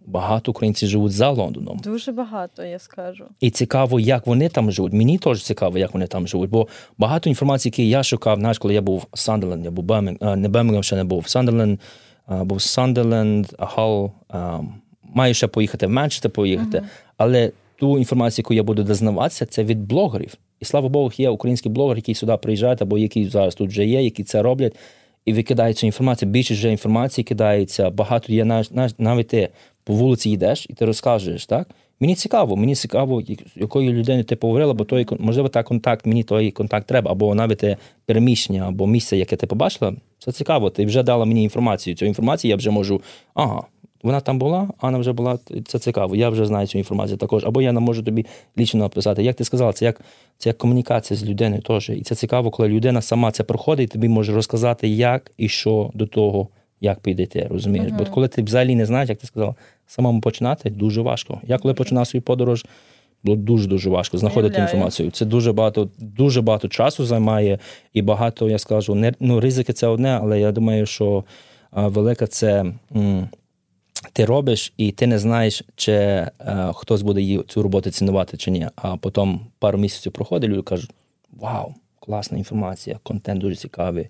Багато 0.06 0.50
українців 0.50 0.88
живуть 0.88 1.12
за 1.12 1.30
Лондоном. 1.30 1.80
Дуже 1.85 2.12
багато, 2.12 2.64
я 2.64 2.78
скажу. 2.78 3.25
І 3.40 3.50
цікаво, 3.50 4.00
як 4.00 4.26
вони 4.26 4.49
там 4.49 4.71
живуть. 4.71 4.92
Мені 4.92 5.18
теж 5.18 5.42
цікаво, 5.42 5.78
як 5.78 5.94
вони 5.94 6.06
там 6.06 6.28
живуть. 6.28 6.50
Бо 6.50 6.68
багато 6.99 7.28
інформації, 7.30 7.71
які 7.71 7.88
я 7.88 8.02
шукав, 8.02 8.38
знаєш, 8.38 8.59
коли 8.59 8.75
я 8.75 8.82
був 8.82 9.06
в 9.12 9.18
Сандерленд, 9.18 9.64
я 9.64 9.71
був 9.71 9.85
Бемінг, 9.85 10.37
не 10.37 10.49
Бемінгем 10.49 10.82
ще 10.82 10.97
не 10.97 11.04
був. 11.04 11.28
Сандерленд, 11.28 11.80
був 12.28 12.62
Сандерленд, 12.62 13.47
Хал. 13.59 14.12
Маю 15.14 15.35
ще 15.35 15.47
поїхати 15.47 15.87
в 15.87 15.90
Манчестер 15.90 16.30
поїхати. 16.30 16.82
Але 17.16 17.52
ту 17.76 17.99
інформацію, 17.99 18.42
яку 18.42 18.54
я 18.54 18.62
буду 18.62 18.82
дізнаватися, 18.82 19.47
це 19.47 19.64
від 19.64 19.87
блогерів. 19.87 20.35
І 20.61 20.64
слава 20.64 20.88
Богу, 20.88 21.11
є 21.16 21.30
український 21.30 21.73
блогер, 21.73 21.97
який 21.97 22.14
сюди 22.14 22.37
приїжджає, 22.37 22.76
або 22.80 22.99
які 22.99 23.25
зараз 23.25 23.54
тут 23.54 23.68
вже 23.68 23.87
є, 23.87 24.02
які 24.02 24.25
це 24.25 24.42
роблять, 24.42 24.76
і 25.25 25.32
викидають 25.32 25.78
цю 25.78 25.87
інформацію. 25.87 26.30
Більше 26.30 26.54
вже 26.54 26.71
інформації 26.71 27.25
кидається, 27.25 27.90
багато 27.90 28.32
є 28.32 28.44
навіть 28.99 29.28
ти 29.28 29.49
по 29.85 29.93
вулиці 29.93 30.31
йдеш 30.31 30.67
і 30.71 30.75
ти 30.75 30.85
розкажеш, 30.85 31.47
так? 31.47 31.69
Мені 32.01 32.15
цікаво, 32.15 32.57
мені 32.57 32.75
цікаво, 32.75 33.23
якою 33.57 33.93
людиною 33.93 34.25
ти 34.25 34.37
поговорила, 34.37 34.75
бо 34.75 34.85
той, 34.85 35.07
можливо, 35.19 35.49
та 35.49 35.62
контакт, 35.62 36.07
мені 36.07 36.23
той 36.23 36.51
контакт 36.51 36.87
треба, 36.87 37.11
або 37.11 37.35
навіть 37.35 37.65
переміщення, 38.07 38.69
або 38.69 38.87
місце, 38.87 39.17
яке 39.17 39.37
ти 39.37 39.47
побачила, 39.47 39.95
це 40.19 40.33
цікаво. 40.33 40.71
Ти 40.71 40.87
вже 40.87 41.03
дала 41.03 41.25
мені 41.25 41.43
інформацію. 41.43 41.97
Цю 41.97 42.07
інформацію 42.07 42.49
я 42.51 42.57
вже 42.57 42.71
можу. 42.71 43.03
Ага, 43.35 43.62
вона 44.03 44.21
там 44.21 44.39
була, 44.39 44.69
Анна 44.81 44.99
вже 44.99 45.12
була, 45.12 45.39
це 45.67 45.79
цікаво. 45.79 46.17
Я 46.17 46.29
вже 46.29 46.47
знаю 46.47 46.67
цю 46.67 46.79
інформацію 46.79 47.17
також. 47.17 47.45
Або 47.45 47.62
я 47.62 47.73
можу 47.73 48.03
тобі 48.03 48.27
лічно 48.59 48.81
написати. 48.81 49.23
Як 49.23 49.37
ти 49.37 49.45
сказала, 49.45 49.73
це 49.73 49.85
як 49.85 50.01
це 50.39 50.49
як 50.49 50.59
комунікація 50.59 51.21
з 51.21 51.25
людиною 51.25 51.62
теж. 51.62 51.91
І 51.91 52.03
це 52.03 52.15
цікаво, 52.15 52.51
коли 52.51 52.69
людина 52.69 53.03
сама 53.03 53.31
це 53.31 53.45
проходить, 53.45 53.91
і 53.91 53.93
тобі 53.93 54.09
може 54.09 54.33
розказати, 54.33 54.89
як 54.89 55.33
і 55.37 55.49
що 55.49 55.91
до 55.95 56.07
того, 56.07 56.49
як 56.83 57.01
підійти. 57.01 57.47
Розумієш? 57.51 57.93
Uh-huh. 57.93 57.99
Бо 57.99 58.05
коли 58.05 58.29
ти 58.29 58.43
взагалі 58.43 58.75
не 58.75 58.87
знаєш, 58.87 59.09
як 59.09 59.19
ти 59.19 59.27
сказала, 59.27 59.55
самому 59.87 60.21
починати 60.21 60.71
дуже 60.71 61.01
важко. 61.01 61.41
Я 61.47 61.59
коли 61.59 61.75
починав 61.75 62.07
свою 62.07 62.23
подорож, 62.23 62.67
було 63.25 63.37
дуже 63.37 63.69
дуже 63.69 63.91
важко 63.91 64.19
знаходити 64.19 64.55
Уявляю. 64.55 64.69
інформацію. 64.69 65.11
Це 65.11 65.25
дуже 65.25 65.53
багато, 65.53 65.89
дуже 65.99 66.41
багато 66.41 66.69
часу 66.69 67.05
займає, 67.05 67.59
і 67.93 68.03
багато 68.03 68.51
я 68.51 68.59
скажу, 68.59 68.95
не 68.95 69.12
ну 69.21 69.41
ризики 69.41 69.73
це 69.73 69.87
одне, 69.87 70.19
але 70.23 70.41
я 70.41 70.53
думаю, 70.53 70.87
що 70.87 71.25
а, 71.71 71.89
велика 71.89 72.27
це. 72.27 72.65
М- 72.97 73.29
ти 74.12 74.25
робиш, 74.25 74.73
і 74.77 74.93
ти 74.93 75.07
не 75.07 75.19
знаєш, 75.19 75.62
чи 75.77 75.93
е, 75.93 76.31
хтось 76.75 77.03
буде 77.03 77.21
її 77.21 77.43
цю 77.49 77.62
роботу 77.62 77.91
цінувати 77.91 78.37
чи 78.37 78.51
ні. 78.51 78.69
А 78.77 78.97
потім 78.97 79.41
пару 79.59 79.79
місяців 79.79 80.12
проходить, 80.12 80.51
люди 80.51 80.62
кажуть: 80.62 80.91
Вау, 81.41 81.75
класна 82.01 82.39
інформація, 82.39 82.99
контент 83.03 83.41
дуже 83.41 83.57
цікавий. 83.57 84.09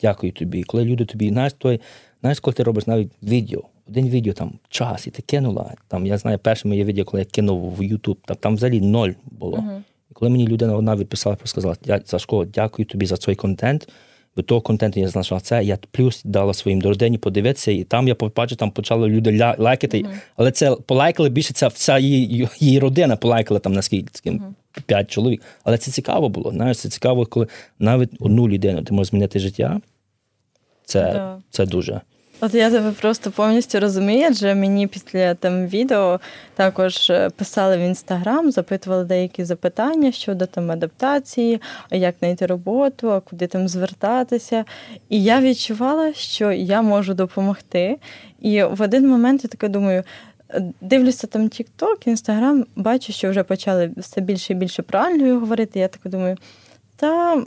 Дякую 0.00 0.32
тобі. 0.32 0.62
Коли 0.62 0.84
люди 0.84 1.04
тобі, 1.04 1.28
знаєш, 1.28 1.52
той, 1.52 1.80
знаєш, 2.24 2.40
коли 2.40 2.54
ти 2.54 2.62
робиш 2.62 2.86
навіть 2.86 3.12
відео, 3.22 3.62
один 3.88 4.08
відео 4.08 4.32
там 4.32 4.52
час, 4.68 5.06
і 5.06 5.10
ти 5.10 5.22
кинула. 5.22 5.74
Там 5.88 6.06
я 6.06 6.18
знаю, 6.18 6.38
перше 6.38 6.68
моє 6.68 6.84
відео, 6.84 7.04
коли 7.04 7.20
я 7.20 7.24
кинув 7.24 7.74
в 7.74 7.80
YouTube, 7.80 8.16
там 8.24 8.36
там 8.40 8.56
взагалі 8.56 8.80
ноль 8.80 9.10
було. 9.24 9.56
Uh-huh. 9.56 9.80
І 10.10 10.14
коли 10.14 10.30
мені 10.30 10.48
людина 10.48 10.76
одна 10.76 10.96
відписала, 10.96 11.36
сказала, 11.44 11.76
Сашко, 12.04 12.44
дякую 12.44 12.86
тобі 12.86 13.06
за 13.06 13.16
цей 13.16 13.34
контент. 13.34 13.88
До 14.36 14.42
того 14.42 14.60
контенту 14.60 15.00
я 15.00 15.08
знайшла 15.08 15.40
це. 15.40 15.64
Я 15.64 15.78
плюс 15.90 16.22
дала 16.24 16.54
своїм 16.54 16.82
родині 16.82 17.18
подивитися, 17.18 17.72
і 17.72 17.84
там 17.84 18.08
я 18.08 18.14
побачив, 18.14 18.58
там 18.58 18.70
почали 18.70 19.08
люди 19.08 19.30
ля- 19.30 19.60
лайкати. 19.62 20.02
Uh-huh. 20.02 20.20
Але 20.36 20.50
це 20.50 20.76
полайкали 20.86 21.28
більше 21.28 21.54
ця 21.54 21.68
вся 21.68 21.98
її 21.98 22.48
її 22.58 22.78
родина 22.78 23.16
полайкала 23.16 23.60
там 23.60 23.72
наскільки 23.72 24.30
uh-huh. 24.30 24.40
п'ять 24.86 25.10
чоловік. 25.10 25.42
Але 25.64 25.78
це 25.78 25.90
цікаво 25.90 26.28
було. 26.28 26.50
Знаєш, 26.50 26.78
це 26.78 26.88
цікаво, 26.88 27.26
коли 27.26 27.46
навіть 27.78 28.10
одну 28.20 28.48
людину 28.48 28.82
ти 28.82 28.94
можеш 28.94 29.10
змінити 29.10 29.38
життя. 29.38 29.80
Це. 30.84 31.30
Це 31.50 31.66
дуже. 31.66 32.00
От 32.44 32.54
я 32.54 32.70
тебе 32.70 32.90
просто 32.90 33.30
повністю 33.30 33.80
розумію, 33.80 34.26
адже 34.30 34.54
мені 34.54 34.86
після 34.86 35.34
там 35.34 35.66
відео 35.66 36.20
також 36.54 37.10
е, 37.10 37.30
писали 37.30 37.76
в 37.76 37.80
інстаграм, 37.80 38.50
запитували 38.50 39.04
деякі 39.04 39.44
запитання 39.44 40.12
щодо 40.12 40.46
там 40.46 40.70
адаптації, 40.70 41.60
як 41.90 42.14
знайти 42.18 42.46
роботу, 42.46 43.12
а 43.12 43.20
куди 43.20 43.46
там 43.46 43.68
звертатися. 43.68 44.64
І 45.08 45.22
я 45.22 45.40
відчувала, 45.40 46.12
що 46.12 46.52
я 46.52 46.82
можу 46.82 47.14
допомогти. 47.14 47.98
І 48.40 48.62
в 48.62 48.82
один 48.82 49.08
момент 49.08 49.44
я 49.44 49.48
така 49.48 49.68
думаю. 49.68 50.02
Дивлюся 50.80 51.26
там 51.26 51.42
TikTok, 51.42 52.08
Instagram, 52.08 52.64
бачу, 52.76 53.12
що 53.12 53.30
вже 53.30 53.42
почали 53.42 53.90
все 53.96 54.20
більше 54.20 54.52
і 54.52 54.56
більше 54.56 54.84
Англію 54.92 55.40
говорити. 55.40 55.78
Я 55.78 55.88
так 55.88 56.12
думаю, 56.12 56.36
та 56.96 57.44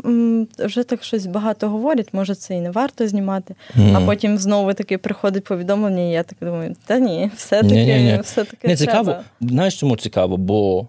вже 0.60 0.84
так 0.84 1.04
щось 1.04 1.26
багато 1.26 1.70
говорять, 1.70 2.14
може 2.14 2.36
це 2.36 2.56
і 2.56 2.62
не 2.62 2.72
варто 2.72 3.08
знімати. 3.08 3.56
Mm. 3.78 3.98
А 3.98 4.06
потім 4.06 4.38
знову 4.38 4.74
таки 4.74 4.98
приходить 4.98 5.44
повідомлення, 5.44 6.04
і 6.04 6.12
я 6.12 6.24
так 6.24 6.38
думаю, 6.42 6.76
та 6.86 7.00
ні, 7.00 7.32
все-таки 7.36 8.20
все-таки. 8.24 8.68
Не 8.68 8.76
цікаво. 8.76 9.16
Знаєш, 9.42 9.80
чому 9.80 9.98
цікаво? 9.98 10.38
Бо, 10.38 10.88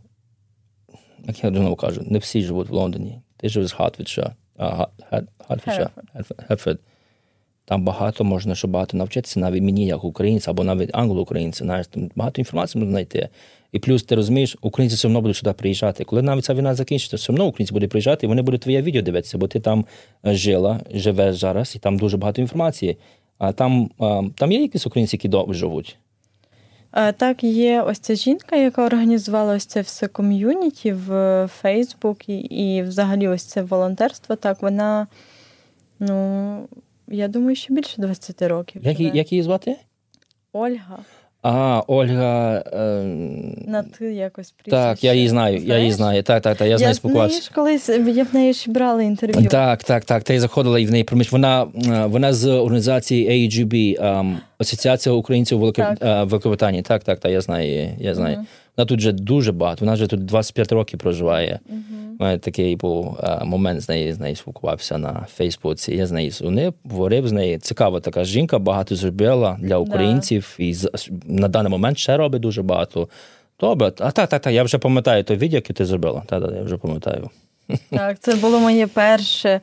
як 1.24 1.44
я 1.44 1.50
давно 1.50 1.76
кажу, 1.76 2.02
не 2.06 2.18
всі 2.18 2.42
живуть 2.42 2.68
в 2.68 2.72
Лондоні. 2.72 3.20
Ти 3.36 3.48
живеш 3.48 3.68
з 3.68 3.72
Хатфідша, 3.72 4.34
Хатфід. 6.48 6.78
Там 7.68 7.84
багато 7.84 8.24
можна, 8.24 8.54
що 8.54 8.68
багато 8.68 8.96
навчитися, 8.96 9.40
навіть 9.40 9.62
мені, 9.62 9.86
як 9.86 10.04
українця, 10.04 10.50
або 10.50 10.64
навіть 10.64 10.90
англо-українця, 10.92 11.64
знаєш, 11.64 11.86
там 11.86 12.10
багато 12.16 12.40
інформації 12.40 12.80
можна 12.80 12.92
знайти. 12.92 13.28
І 13.72 13.78
плюс 13.78 14.02
ти 14.02 14.14
розумієш, 14.14 14.56
українці 14.60 14.96
все 14.96 15.08
одно 15.08 15.20
будуть 15.20 15.36
сюди 15.36 15.52
приїжджати. 15.52 16.04
Коли 16.04 16.22
навіть 16.22 16.44
ця 16.44 16.54
війна 16.54 16.74
закінчиться, 16.74 17.16
все 17.16 17.32
одно 17.32 17.46
українці 17.46 17.74
будуть 17.74 17.90
приїжджати, 17.90 18.26
і 18.26 18.28
вони 18.28 18.42
будуть 18.42 18.60
твоє 18.60 18.82
відео 18.82 19.02
дивитися, 19.02 19.38
бо 19.38 19.48
ти 19.48 19.60
там 19.60 19.84
е, 20.26 20.34
жила, 20.34 20.80
живеш 20.94 21.36
зараз, 21.36 21.76
і 21.76 21.78
там 21.78 21.98
дуже 21.98 22.16
багато 22.16 22.40
інформації. 22.40 22.96
А 23.38 23.52
там 23.52 23.90
там 24.36 24.52
є 24.52 24.60
якісь 24.62 24.86
українці, 24.86 25.16
які 25.16 25.28
довго 25.28 25.52
живуть? 25.52 25.98
Так, 27.16 27.44
є 27.44 27.82
ось 27.82 27.98
ця 27.98 28.14
жінка, 28.14 28.56
яка 28.56 28.86
організувала 28.86 29.54
ось 29.54 29.66
це 29.66 29.80
все 29.80 30.08
ком'юніті 30.08 30.92
в 30.92 31.46
Фейсбук 31.60 32.28
і, 32.28 32.38
і 32.38 32.82
взагалі 32.82 33.28
ось 33.28 33.44
це 33.44 33.62
волонтерство. 33.62 34.36
Так, 34.36 34.62
вона, 34.62 35.06
ну, 36.00 36.68
я 37.10 37.28
думаю, 37.28 37.56
що 37.56 37.74
більше 37.74 37.94
20 37.98 38.42
років. 38.42 38.82
Як, 38.84 39.00
як 39.00 39.32
її 39.32 39.42
звати? 39.42 39.76
Ольга. 40.52 40.98
А, 41.42 41.82
Ольга. 41.86 42.62
Е... 42.72 43.02
На 43.66 43.82
ти 43.82 44.14
якось 44.14 44.50
прізвище. 44.50 44.86
Так, 44.86 45.04
я 45.04 45.14
її 45.14 45.28
знаю. 45.28 45.58
Знаєш? 45.58 45.68
Я 45.68 45.78
її 45.78 45.92
знаю. 45.92 46.22
Так, 46.22 46.42
так, 46.42 46.56
так. 46.56 46.68
Я 46.68 46.78
з 46.78 46.80
нею 46.80 46.94
спілкувався. 46.94 47.42
ж 47.42 47.50
колись 47.54 47.88
я 47.88 48.24
в 48.24 48.34
неї 48.34 48.52
ж 48.52 48.70
брала 48.70 49.02
інтерв'ю. 49.02 49.48
Так, 49.48 49.84
так, 49.84 50.04
так. 50.04 50.22
Та 50.22 50.34
й 50.34 50.38
заходила 50.38 50.78
і 50.78 50.86
в 50.86 50.90
неї 50.90 51.04
проміж. 51.04 51.32
Вона 51.32 51.66
е, 51.86 52.06
вона 52.06 52.32
з 52.32 52.46
організації 52.46 53.30
AGB, 53.30 54.02
um, 54.02 54.36
Асоціація 54.58 55.14
українців 55.14 55.58
в 55.58 55.60
Великобританії. 56.24 56.82
Так, 56.82 57.04
так, 57.04 57.20
так, 57.20 57.32
я 57.32 57.40
знаю. 57.40 57.88
Я 57.98 58.14
знаю. 58.14 58.36
Uh-huh. 58.36 58.44
Вона 58.78 58.86
тут 58.86 58.98
вже 58.98 59.12
дуже 59.12 59.52
багато. 59.52 59.84
Вона 59.84 59.94
вже 59.94 60.06
тут 60.06 60.24
25 60.24 60.72
років 60.72 60.98
проживає. 60.98 61.60
У 62.20 62.24
мене 62.24 62.38
такий 62.38 62.76
був 62.76 63.18
а, 63.22 63.44
момент 63.44 63.80
з 63.80 63.88
нею 63.88 64.14
з 64.14 64.18
нею 64.18 64.36
спілкувався 64.36 64.98
на 64.98 65.26
Фейсбуці. 65.34 65.94
Я 65.94 66.06
з 66.06 66.12
нею 66.12 66.32
вони 66.40 66.72
говорив 66.84 67.28
з 67.28 67.32
нею. 67.32 67.58
Цікава 67.58 68.00
така 68.00 68.24
жінка, 68.24 68.58
багато 68.58 68.96
зробила 68.96 69.58
для 69.60 69.76
українців 69.76 70.56
і 70.58 70.74
на 71.26 71.48
даний 71.48 71.70
момент 71.70 71.98
ще 71.98 72.16
робить 72.16 72.42
дуже 72.42 72.62
багато. 72.62 73.08
Добре, 73.60 73.86
а 73.98 74.10
так, 74.10 74.28
так, 74.28 74.42
так. 74.42 74.52
Я 74.52 74.62
вже 74.62 74.78
пам'ятаю 74.78 75.24
той 75.24 75.36
відео, 75.36 75.56
яке 75.56 75.72
ти 75.72 75.84
зробила. 75.84 76.22
Так, 76.26 76.42
так, 76.42 76.54
я 76.56 76.62
вже 76.62 76.76
пам'ятаю. 76.76 77.30
Так, 77.90 78.18
це 78.20 78.34
було 78.34 78.60
моє 78.60 78.86
перше 78.86 79.60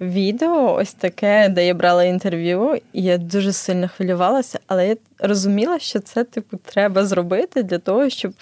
відео, 0.00 0.74
ось 0.80 0.92
таке, 0.92 1.48
де 1.48 1.66
я 1.66 1.74
брала 1.74 2.04
інтерв'ю, 2.04 2.80
і 2.92 3.02
я 3.02 3.18
дуже 3.18 3.52
сильно 3.52 3.88
хвилювалася, 3.88 4.58
але 4.66 4.88
я 4.88 4.96
розуміла, 5.18 5.78
що 5.78 6.00
це 6.00 6.24
типу 6.24 6.56
треба 6.56 7.04
зробити 7.04 7.62
для 7.62 7.78
того, 7.78 8.10
щоб 8.10 8.32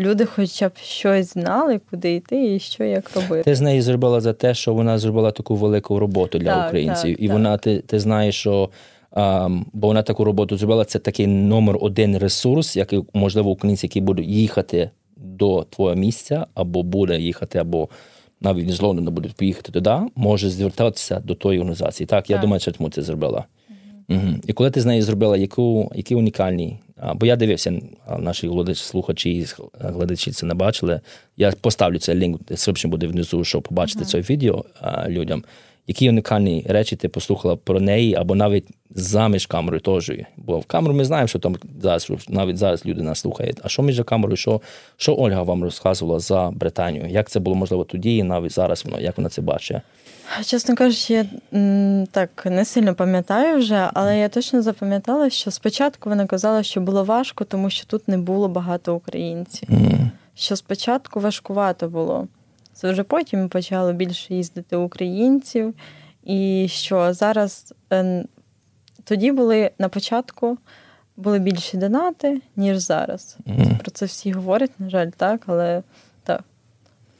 люди 0.00 0.24
хоча 0.24 0.68
б 0.68 0.72
щось 0.82 1.32
знали, 1.32 1.80
куди 1.90 2.14
йти 2.14 2.54
і 2.54 2.58
що 2.58 2.84
як 2.84 3.16
робити. 3.16 3.42
Ти 3.42 3.54
з 3.54 3.60
нею 3.60 3.82
зробила 3.82 4.20
за 4.20 4.32
те, 4.32 4.54
що 4.54 4.74
вона 4.74 4.98
зробила 4.98 5.30
таку 5.30 5.56
велику 5.56 5.98
роботу 5.98 6.38
для 6.38 6.54
так, 6.54 6.68
українців, 6.68 7.10
так, 7.10 7.22
і 7.22 7.26
так. 7.26 7.32
вона 7.32 7.56
ти, 7.56 7.78
ти 7.78 8.00
знаєш, 8.00 8.34
що. 8.34 8.70
Um, 9.12 9.62
бо 9.72 9.86
вона 9.86 10.02
таку 10.02 10.24
роботу 10.24 10.56
зробила. 10.56 10.84
Це 10.84 10.98
такий 10.98 11.26
номер 11.26 11.78
один 11.80 12.18
ресурс, 12.18 12.76
який 12.76 13.02
можливо 13.14 13.50
українці, 13.50 13.86
які 13.86 14.00
будуть 14.00 14.26
їхати 14.26 14.90
до 15.16 15.66
твого 15.70 15.94
місця, 15.94 16.46
або 16.54 16.82
буде 16.82 17.20
їхати, 17.20 17.58
або 17.58 17.88
навіть 18.40 18.70
з 18.70 18.80
Лондона 18.80 19.10
будуть 19.10 19.32
поїхати 19.32 19.72
туди, 19.72 19.96
може 20.14 20.50
звертатися 20.50 21.20
до 21.20 21.34
тої 21.34 21.58
організації. 21.58 22.06
Так, 22.06 22.24
так. 22.24 22.30
я 22.30 22.38
думаю, 22.38 22.60
що 22.60 22.72
тому 22.72 22.90
це 22.90 23.02
зробила. 23.02 23.44
Угу. 24.08 24.20
І 24.46 24.52
коли 24.52 24.70
ти 24.70 24.80
з 24.80 24.86
нею 24.86 25.02
зробила, 25.02 25.36
яку, 25.36 25.92
які 25.94 26.14
унікальні 26.14 26.78
Бо 27.14 27.26
я 27.26 27.36
дивився, 27.36 27.80
наші 28.18 28.50
слухачі 28.74 29.30
і 29.30 29.46
глядачі 29.80 30.30
це 30.30 30.46
не 30.46 30.54
бачили. 30.54 31.00
Я 31.36 31.52
поставлю 31.60 31.98
цей 31.98 32.14
лінк, 32.14 32.40
description 32.42 32.88
буде 32.88 33.06
внизу, 33.06 33.44
щоб 33.44 33.62
побачити 33.62 34.04
uh-huh. 34.04 34.08
це 34.08 34.20
відео 34.20 34.64
людям. 35.08 35.44
Які 35.86 36.08
унікальні 36.08 36.64
речі 36.68 36.96
ти 36.96 37.08
послухала 37.08 37.56
про 37.56 37.80
неї, 37.80 38.14
або 38.14 38.34
навіть 38.34 38.66
заміж 38.90 39.46
камерою 39.46 39.80
теж. 39.80 40.12
Бо 40.36 40.58
в 40.58 40.64
камеру 40.64 40.94
ми 40.94 41.04
знаємо, 41.04 41.28
що 41.28 41.38
там 41.38 41.56
зараз 41.82 42.10
навіть 42.28 42.56
зараз 42.56 42.86
люди 42.86 43.02
нас 43.02 43.18
слухають. 43.18 43.60
А 43.62 43.68
що 43.68 43.82
між 43.82 44.02
камерою, 44.06 44.36
що 44.36 44.60
що 44.96 45.16
Ольга 45.16 45.42
вам 45.42 45.64
розказувала 45.64 46.18
за 46.18 46.50
Британію? 46.50 47.06
Як 47.08 47.30
це 47.30 47.40
було 47.40 47.56
можливо 47.56 47.84
тоді, 47.84 48.16
і 48.16 48.22
навіть 48.22 48.52
зараз 48.52 48.84
воно, 48.84 49.00
як 49.00 49.16
вона 49.16 49.28
це 49.28 49.42
бачить? 49.42 49.76
Чесно 50.44 50.76
кажучи, 50.76 51.12
я 51.12 51.26
так 52.10 52.46
не 52.46 52.64
сильно 52.64 52.94
пам'ятаю 52.94 53.58
вже, 53.58 53.90
але 53.94 54.18
я 54.18 54.28
точно 54.28 54.62
запам'ятала, 54.62 55.30
що 55.30 55.50
спочатку 55.50 56.08
вона 56.08 56.26
казала, 56.26 56.62
що 56.62 56.80
було 56.80 57.04
важко, 57.04 57.44
тому 57.44 57.70
що 57.70 57.86
тут 57.86 58.08
не 58.08 58.18
було 58.18 58.48
багато 58.48 58.94
українців. 58.94 59.68
Mm. 59.68 60.10
Що 60.34 60.56
спочатку 60.56 61.20
важкувато 61.20 61.88
було. 61.88 62.28
Це 62.72 62.92
вже 62.92 63.02
потім 63.02 63.48
почало 63.48 63.92
більше 63.92 64.34
їздити 64.34 64.76
українців, 64.76 65.74
і 66.24 66.66
що 66.70 67.12
зараз 67.12 67.74
е, 67.92 68.24
тоді 69.04 69.32
були 69.32 69.70
на 69.78 69.88
початку 69.88 70.58
були 71.16 71.38
більші 71.38 71.76
донати, 71.76 72.40
ніж 72.56 72.78
зараз. 72.78 73.36
Mm. 73.46 73.78
Про 73.78 73.90
це 73.90 74.06
всі 74.06 74.32
говорять, 74.32 74.70
на 74.78 74.90
жаль, 74.90 75.10
так, 75.16 75.42
але 75.46 75.82
так, 76.24 76.44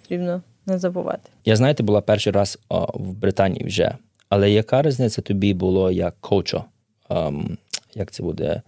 потрібно 0.03 0.43
не 0.69 0.79
забувати. 0.79 1.31
Я 1.45 1.57
знаєте, 1.57 1.83
була 1.83 2.01
перший 2.01 2.33
раз 2.33 2.59
о, 2.69 2.87
в 2.95 3.13
Британії 3.13 3.65
вже. 3.67 3.97
Але 4.29 4.51
яка 4.51 4.83
різниця 4.83 5.23
тобі 5.23 5.55
було 5.55 5.91
як 5.91 6.15
коучо? 6.21 6.65
Um, 7.11 7.57
як 7.95 8.11
це 8.11 8.23
буде? 8.23 8.63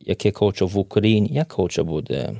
Яке 0.00 0.30
коучо 0.30 0.66
в 0.66 0.78
Україні? 0.78 1.28
Як 1.32 1.48
коучо 1.48 1.84
буде? 1.84 2.34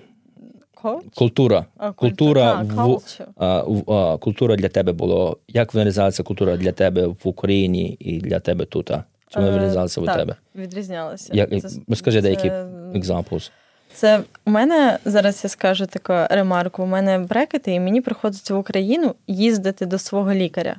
Коуч? 0.74 1.04
Культура. 1.14 1.66
А, 1.76 1.92
Культура, 1.92 2.66
а, 2.76 2.84
в, 2.86 3.00
а, 3.36 3.62
в- 3.62 3.92
а, 3.92 4.16
культура 4.16 4.56
для 4.56 4.68
тебе 4.68 4.92
було. 4.92 5.38
Як 5.48 5.74
вирізалася 5.74 6.22
культура 6.22 6.56
для 6.56 6.72
тебе 6.72 7.06
в 7.06 7.16
Україні 7.24 7.96
і 8.00 8.18
для 8.20 8.40
тебе 8.40 8.64
тут? 8.64 8.90
Чому 9.28 9.46
Е, 9.46 9.50
вирізалася 9.50 10.00
у 10.00 10.04
так, 10.04 10.16
тебе? 10.16 10.36
Відрізнялося. 10.54 11.34
Як, 11.34 11.50
Це- 11.60 11.80
розкажи 11.88 12.20
деякі 12.20 12.48
це- 12.48 12.66
examples. 12.94 13.50
Це 13.94 14.20
у 14.44 14.50
мене 14.50 14.98
зараз 15.04 15.40
я 15.44 15.50
скажу 15.50 15.86
таку 15.86 16.34
ремарку. 16.34 16.82
У 16.82 16.86
мене 16.86 17.18
брекети, 17.18 17.72
і 17.72 17.80
мені 17.80 18.00
приходиться 18.00 18.54
в 18.54 18.58
Україну 18.58 19.14
їздити 19.26 19.86
до 19.86 19.98
свого 19.98 20.34
лікаря. 20.34 20.76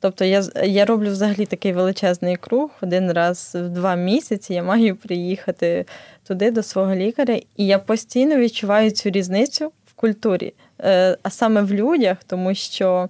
Тобто 0.00 0.24
я, 0.24 0.44
я 0.64 0.84
роблю 0.84 1.10
взагалі 1.10 1.46
такий 1.46 1.72
величезний 1.72 2.36
круг. 2.36 2.70
Один 2.80 3.12
раз 3.12 3.52
в 3.54 3.68
два 3.68 3.94
місяці 3.94 4.54
я 4.54 4.62
маю 4.62 4.96
приїхати 4.96 5.84
туди 6.26 6.50
до 6.50 6.62
свого 6.62 6.94
лікаря, 6.94 7.40
і 7.56 7.66
я 7.66 7.78
постійно 7.78 8.36
відчуваю 8.36 8.90
цю 8.90 9.10
різницю 9.10 9.72
в 9.86 9.92
культурі, 9.92 10.54
Е, 10.84 11.16
а 11.22 11.30
саме 11.30 11.62
в 11.62 11.72
людях, 11.72 12.18
тому 12.26 12.54
що 12.54 13.08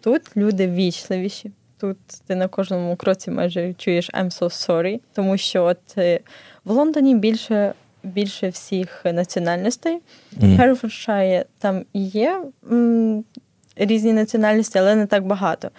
тут 0.00 0.36
люди 0.36 0.68
вічливіші. 0.68 1.50
Тут 1.80 1.98
ти 2.26 2.34
на 2.34 2.48
кожному 2.48 2.96
кроці 2.96 3.30
майже 3.30 3.74
чуєш 3.74 4.10
I'm 4.10 4.30
so 4.30 4.44
sorry, 4.44 5.00
тому 5.12 5.36
що 5.36 5.64
от 5.64 5.78
е, 5.98 6.20
в 6.64 6.70
Лондоні 6.70 7.14
більше, 7.14 7.74
більше 8.02 8.48
всіх 8.48 9.04
національностей. 9.04 9.98
Мгм. 10.32 10.56
Херфордшає 10.56 11.44
там 11.58 11.84
є 11.94 12.40
м, 12.72 13.24
різні 13.76 14.12
національності, 14.12 14.78
але 14.78 14.94
не 14.94 15.06
так 15.06 15.26
багато. 15.26 15.70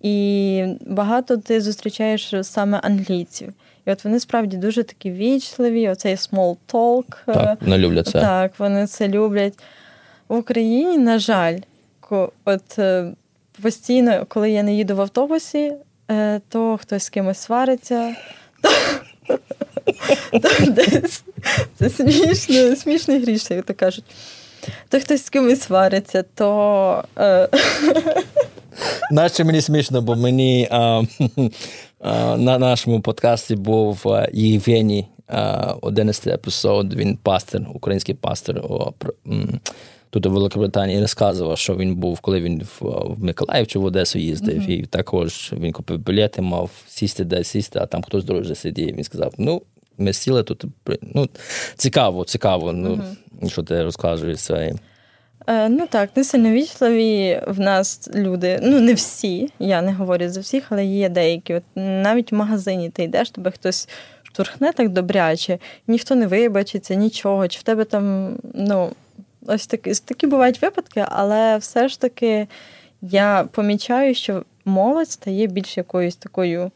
І 0.00 0.64
багато 0.86 1.36
ти 1.36 1.60
зустрічаєш 1.60 2.34
саме 2.42 2.78
англійців. 2.78 3.52
І 3.86 3.90
от 3.92 4.04
вони 4.04 4.20
справді 4.20 4.56
дуже 4.56 4.82
такі 4.82 5.10
вічливі, 5.10 5.88
оцей 5.88 6.14
small 6.14 6.56
talk. 6.72 7.04
е, 7.28 7.32
Так, 7.34 7.62
не 7.62 7.78
люблять 7.78 8.06
це. 8.06 8.20
так, 8.20 8.52
вони 8.58 8.86
це 8.86 9.08
люблять. 9.08 9.54
В 10.28 10.36
Україні, 10.36 10.98
на 10.98 11.18
жаль, 11.18 11.58
от 12.44 12.78
е, 12.78 13.12
постійно, 13.62 14.24
коли 14.28 14.50
я 14.50 14.62
не 14.62 14.74
їду 14.74 14.96
в 14.96 15.00
автобусі, 15.00 15.72
е, 16.10 16.40
то 16.48 16.76
хтось 16.76 17.02
з 17.04 17.08
кимось 17.10 17.38
свариться. 17.38 18.14
Це? 21.78 21.90
Смішно, 21.90 22.76
смішний 22.76 23.22
гріш, 23.22 23.50
як 23.50 23.64
то 23.64 23.74
кажуть. 23.74 24.04
То 24.88 25.00
хтось 25.00 25.24
з 25.24 25.30
кимось 25.30 25.60
свариться, 25.60 26.24
то 26.34 27.04
е, 27.18 27.48
Наче 29.10 29.44
мені 29.44 29.60
смішно, 29.60 30.02
бо 30.02 30.16
мені 30.16 30.68
а, 30.70 31.02
а, 32.00 32.36
на 32.36 32.58
нашому 32.58 33.00
подкасті 33.00 33.56
був 33.56 34.08
а, 34.08 34.26
Євгеній, 34.32 35.06
11 35.80 36.26
епізод, 36.26 36.94
він 36.94 37.16
пастир, 37.16 37.66
український 37.74 38.14
пастир 38.14 38.58
о, 38.58 38.92
про- 38.98 39.14
м, 39.26 39.60
тут 40.10 40.26
у 40.26 40.30
Великобританії, 40.30 40.98
і 40.98 41.00
розказував, 41.00 41.58
що 41.58 41.76
він 41.76 41.94
був, 41.96 42.20
коли 42.20 42.40
він 42.40 42.62
в, 42.62 42.84
в 42.84 43.24
Миколаїв 43.24 43.66
чи 43.66 43.78
в 43.78 43.84
Одесу 43.84 44.18
їздив, 44.18 44.70
і 44.70 44.86
також 44.86 45.52
він 45.60 45.72
купив 45.72 45.98
білети, 45.98 46.42
мав 46.42 46.70
сісти 46.88 47.24
де 47.24 47.44
сісти, 47.44 47.78
а 47.82 47.86
там 47.86 48.02
хтось 48.02 48.24
друже 48.24 48.54
сидів. 48.54 48.96
Він 48.96 49.04
сказав: 49.04 49.32
ну, 49.38 49.62
ми 49.98 50.12
сіли 50.12 50.42
тут. 50.42 50.64
Ну, 51.02 51.28
цікаво, 51.76 52.24
цікаво. 52.24 52.72
Ну, 52.72 53.02
що 53.46 53.62
ти 53.62 53.84
розказуєш 53.84 54.40
своє. 54.40 54.74
Е, 55.46 55.68
Ну 55.68 55.86
так, 55.86 56.16
не 56.16 56.24
сильно 56.24 56.50
вічливі 56.50 57.40
в 57.46 57.60
нас 57.60 58.10
люди. 58.14 58.58
Ну, 58.62 58.80
не 58.80 58.94
всі, 58.94 59.48
я 59.58 59.82
не 59.82 59.92
говорю 59.92 60.28
за 60.28 60.40
всіх, 60.40 60.64
але 60.68 60.84
є 60.84 61.08
деякі. 61.08 61.54
От 61.54 61.62
навіть 61.74 62.32
в 62.32 62.34
магазині 62.34 62.90
ти 62.90 63.02
йдеш, 63.02 63.30
тебе 63.30 63.50
хтось 63.50 63.88
штурхне 64.22 64.72
так 64.72 64.88
добряче, 64.88 65.58
ніхто 65.86 66.14
не 66.14 66.26
вибачиться, 66.26 66.94
нічого. 66.94 67.48
Чи 67.48 67.60
в 67.60 67.62
тебе 67.62 67.84
там, 67.84 68.36
ну, 68.54 68.90
ось 69.46 69.66
такі, 69.66 69.94
такі 69.94 70.26
бувають 70.26 70.62
випадки, 70.62 71.04
але 71.08 71.56
все 71.56 71.88
ж 71.88 72.00
таки 72.00 72.46
я 73.02 73.48
помічаю, 73.52 74.14
що 74.14 74.44
молодь 74.64 75.10
стає 75.10 75.46
більш 75.46 75.76
якоюсь 75.76 76.16
такою 76.16 76.70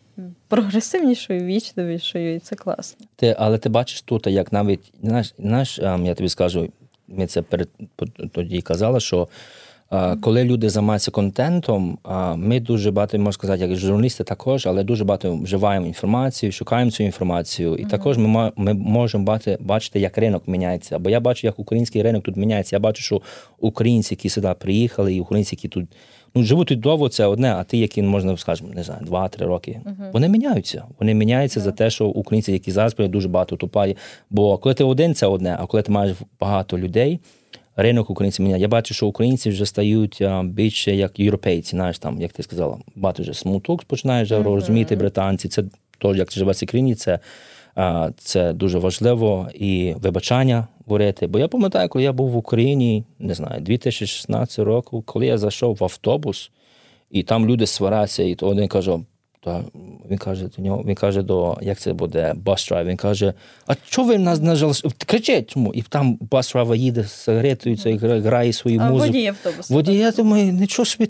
прогресивнішою, 0.49 1.45
вічливішою, 1.45 2.35
і 2.35 2.39
це 2.39 2.57
класно. 2.57 3.07
Ти, 3.17 3.37
але 3.39 3.59
ти 3.59 3.69
бачиш 3.69 4.03
тут, 4.03 4.27
як 4.27 4.53
навіть 4.53 4.93
знаєш, 5.03 5.35
знаєш, 5.39 5.79
ем, 5.79 6.07
я 6.07 6.15
тобі 6.15 6.29
скажу, 6.29 6.69
ми 7.09 7.27
це 7.27 7.43
перед 7.43 7.69
тоді 8.33 8.61
казали, 8.61 9.01
що 9.01 9.29
е, 9.93 10.17
коли 10.17 10.45
люди 10.45 10.71
займаються 10.71 11.11
контентом, 11.11 11.99
е, 12.07 12.37
ми 12.37 12.61
дуже 12.61 12.91
багато 12.91 13.19
можна 13.19 13.33
сказати, 13.33 13.67
як 13.67 13.77
журналісти 13.77 14.25
також, 14.25 14.67
але 14.67 14.85
дуже 14.85 15.05
багато 15.05 15.37
вживаємо 15.37 15.87
інформацію, 15.87 16.53
шукаємо 16.53 16.91
цю 16.91 17.03
інформацію, 17.03 17.77
і 17.77 17.85
також 17.85 18.19
ми, 18.19 18.53
ми 18.57 18.75
можемо 18.75 19.25
бачити, 19.25 19.57
бачити, 19.61 20.01
як 20.01 20.19
ринок 20.19 20.49
міняється. 20.49 20.99
Бо 20.99 21.11
я 21.11 21.21
бачу, 21.21 21.47
як 21.47 21.59
український 21.59 22.03
ринок 22.03 22.25
тут 22.25 22.37
міняється. 22.37 22.77
Я 22.77 22.81
бачу, 22.81 23.03
що 23.03 23.23
українці, 23.59 24.15
які 24.15 24.29
сюди 24.29 24.55
приїхали, 24.59 25.15
і 25.15 25.21
українці, 25.21 25.55
які 25.55 25.69
тут 25.69 25.89
ну, 26.35 26.43
живуть 26.43 26.69
тут 26.69 26.81
довго, 26.81 27.09
це 27.09 27.27
одне, 27.27 27.55
а 27.55 27.65
ті, 27.65 27.79
які 27.79 28.03
можна 28.03 28.37
скажімо, 28.37 28.71
не 28.75 28.83
знаю, 28.83 29.01
два-три 29.05 29.47
роки, 29.47 29.81
вони 30.13 30.29
міняються. 30.29 30.85
Вони 31.01 31.15
міняються 31.15 31.61
за 31.61 31.73
те, 31.73 31.91
що 31.91 32.07
українці, 32.07 32.53
які 32.53 32.71
зараз 32.71 32.95
приїдуть, 32.95 33.13
дуже 33.13 33.29
багато 33.29 33.57
тупає. 33.57 33.95
Бо 34.31 34.59
коли 34.59 34.75
ти 34.75 34.85
один, 34.85 35.15
це 35.15 35.27
одне, 35.27 35.57
а 35.61 35.67
коли 35.67 35.83
ти 35.83 35.93
маєш 35.93 36.17
багато 36.41 36.79
людей. 36.79 37.21
Ринок 37.81 38.11
українців 38.11 38.45
міняє. 38.45 38.63
Я 38.63 38.69
бачу, 38.69 38.95
що 38.95 39.07
українці 39.07 39.51
вже 39.51 39.67
стають 39.67 40.23
а, 40.23 40.43
більше 40.43 40.97
як 40.97 41.19
європейці, 41.19 41.71
знаєш, 41.71 41.99
там, 41.99 42.21
як 42.21 42.33
ти 42.33 42.43
сказала, 42.43 42.79
багато 42.97 43.23
вже 43.23 43.35
смуток 43.35 43.85
починаєш 43.85 44.29
вже 44.29 44.43
розуміти 44.43 44.97
британці. 44.97 45.49
Це 45.49 45.65
то, 45.99 46.15
як 46.15 46.29
ти 46.29 46.35
живеш 46.35 46.63
в 46.63 46.67
країні, 46.67 46.95
це, 46.95 47.19
а, 47.75 48.11
це 48.19 48.53
дуже 48.53 48.79
важливо 48.79 49.49
і 49.55 49.95
вибачання 50.03 50.67
говорити. 50.89 51.27
Бо 51.27 51.39
я 51.39 51.49
пам'ятаю, 51.49 51.89
коли 51.89 52.05
я 52.05 52.13
був 52.13 52.31
в 52.31 52.37
Україні, 52.37 53.05
не 53.19 53.35
знаю, 53.35 53.61
2016 53.61 54.59
року, 54.59 55.03
коли 55.07 55.27
я 55.27 55.39
зайшов 55.39 55.77
в 55.81 55.85
автобус, 55.85 56.51
і 57.11 57.23
там 57.23 57.47
люди 57.47 57.67
сваряться, 57.67 58.23
і 58.23 58.35
то 58.35 58.47
один 58.49 58.69
каже. 58.69 58.99
Та 59.45 59.65
він 60.11 60.19
каже 60.19 60.49
до 60.57 60.63
нього, 60.63 60.83
він 60.87 60.95
каже 60.95 61.23
до 61.23 61.59
як 61.63 61.79
це 61.79 61.93
буде 61.93 62.35
bus 62.37 62.69
driver, 62.69 62.91
Він 62.91 62.97
каже: 62.97 63.35
А 63.67 63.75
чого 63.89 64.09
ви 64.09 64.19
нас 64.19 64.41
не 64.41 64.57
жалиш? 64.57 64.85
Кричить 65.07 65.51
чому? 65.51 65.75
І 65.75 65.83
там 65.83 66.19
bus 66.31 66.53
driver 66.53 66.77
їде 66.77 67.03
з 67.05 67.13
сигаретою, 67.13 67.77
це 67.77 67.91
гра- 67.97 68.21
грає 68.21 68.53
свою 68.53 68.81
А 68.81 68.91
музику. 68.91 69.07
водій 69.13 69.27
автобусу. 69.27 69.75
Водій, 69.75 69.95
я 69.95 70.11
думаю, 70.11 70.53
нічого 70.53 70.87
собі 70.87 71.09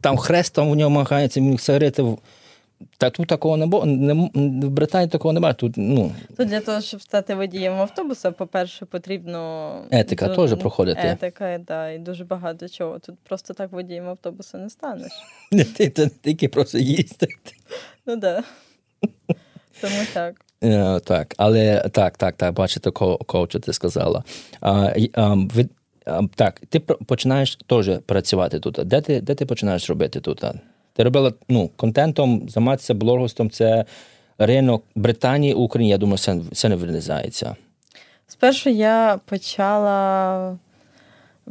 там 0.00 0.16
хрест 0.16 0.54
там 0.54 0.68
у 0.70 0.74
нього 0.74 0.90
махається, 0.90 1.40
він 1.40 1.58
сигарети. 1.58 2.04
Та 2.98 3.10
тут 3.10 3.26
такого 3.28 3.56
не 3.56 3.66
було. 3.66 3.86
Не, 3.86 4.14
в 4.66 4.70
Британії 4.70 5.08
такого 5.10 5.32
немає. 5.32 5.54
Тут 5.54 5.74
ну 5.76 6.12
То 6.36 6.44
для 6.44 6.60
того, 6.60 6.80
щоб 6.80 7.02
стати 7.02 7.34
водієм 7.34 7.74
автобуса, 7.74 8.30
по-перше, 8.30 8.84
потрібно 8.86 9.72
Етика 9.90 10.26
ду- 10.26 10.36
теж 10.36 10.58
проходити. 10.58 11.00
Етика, 11.04 11.60
да, 11.66 11.90
і 11.90 11.98
дуже 11.98 12.24
багато 12.24 12.68
чого. 12.68 12.98
Тут 12.98 13.18
просто 13.18 13.54
так 13.54 13.72
водієм 13.72 14.08
автобуса 14.08 14.58
не 14.58 14.70
станеш. 14.70 15.12
не 15.52 15.64
ти 15.64 15.90
це 15.90 16.04
не 16.04 16.10
тільки 16.22 16.48
просто 16.48 16.78
їздити. 16.78 17.36
Ну 18.06 18.16
да. 18.16 18.42
Тому 19.80 19.94
так. 20.14 20.34
Е, 20.64 21.00
Так, 21.00 21.34
але 21.36 21.88
так, 21.92 22.16
так, 22.16 22.36
так, 22.36 22.54
бачите, 22.54 22.90
коучу 22.90 23.60
ти 23.60 23.72
сказала. 23.72 24.24
А, 24.60 24.92
а, 25.14 25.34
ви, 25.34 25.68
а, 26.06 26.22
так, 26.34 26.60
ти 26.68 26.80
починаєш 26.80 27.56
теж 27.66 27.90
працювати 28.06 28.60
тут. 28.60 28.78
Де 28.84 29.00
ти, 29.00 29.20
де 29.20 29.34
ти 29.34 29.46
починаєш 29.46 29.90
робити 29.90 30.20
тут? 30.20 30.44
Ти 30.92 31.02
робила 31.02 31.32
ну, 31.48 31.70
контентом, 31.76 32.48
займатися 32.48 32.94
блогерством, 32.94 33.50
це 33.50 33.84
ринок 34.38 34.84
Британії, 34.94 35.54
Україні, 35.54 35.90
я 35.90 35.98
думаю, 35.98 36.18
це, 36.18 36.40
це 36.52 36.68
не 36.68 36.76
вирізається. 36.76 37.56
Спершу 38.28 38.70
я 38.70 39.20
почала 39.24 40.58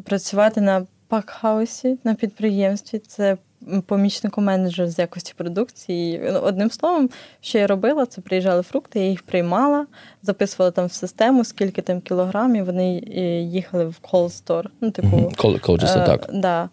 працювати 0.03 0.61
на 0.61 0.85
пакхаусі 1.07 1.97
на 2.03 2.13
підприємстві. 2.13 2.99
Це 2.99 3.37
помічником 3.85 4.43
менеджера 4.43 4.89
з 4.89 4.99
якості 4.99 5.33
продукції. 5.37 6.21
Ну, 6.33 6.39
Одним 6.39 6.71
словом, 6.71 7.09
що 7.41 7.57
я 7.57 7.67
робила, 7.67 8.05
це 8.05 8.21
приїжджали 8.21 8.61
фрукти, 8.61 8.99
я 8.99 9.09
їх 9.09 9.23
приймала, 9.23 9.85
записувала 10.23 10.71
там 10.71 10.85
в 10.85 10.93
систему, 10.93 11.43
скільки 11.43 11.81
там 11.81 12.01
кілограмів. 12.01 12.65
Вони 12.65 13.03
е, 13.07 13.41
їхали 13.41 13.85
в 13.85 13.99
store. 14.11 14.65
Ну, 14.81 14.91
типу, 14.91 15.31
коучес, 15.61 15.95
Е, 15.95 16.05
так. 16.05 16.29
Да. 16.33 16.69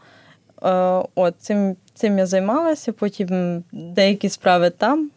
Е, 0.63 1.03
От, 1.15 1.35
цим, 1.39 1.77
цим 1.95 2.19
я 2.19 2.27
займалася, 2.27 2.93
потім 2.93 3.65
деякі 3.73 4.29
справи 4.29 4.71
там, 4.71 5.11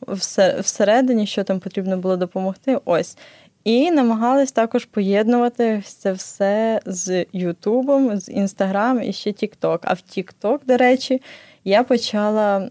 всередині, 0.60 1.28
що 1.28 1.43
там 1.43 1.60
потрібно 1.60 1.97
було 1.97 2.17
допомогти. 2.17 2.80
Ось. 2.86 3.17
І 3.63 3.91
намагалась 3.91 4.52
також 4.52 4.86
поєднувати 4.86 5.84
це 5.86 6.12
все 6.12 6.80
з 6.86 7.25
Ютубом, 7.34 8.17
з 8.19 8.30
Інстаграм 8.30 9.04
і 9.04 9.13
ще 9.13 9.32
Тікток. 9.32 9.82
А 9.84 9.93
в 9.93 10.02
Тікток, 10.02 10.65
до 10.65 10.78
речі, 10.78 11.21
я 11.63 11.84
почала 11.84 12.69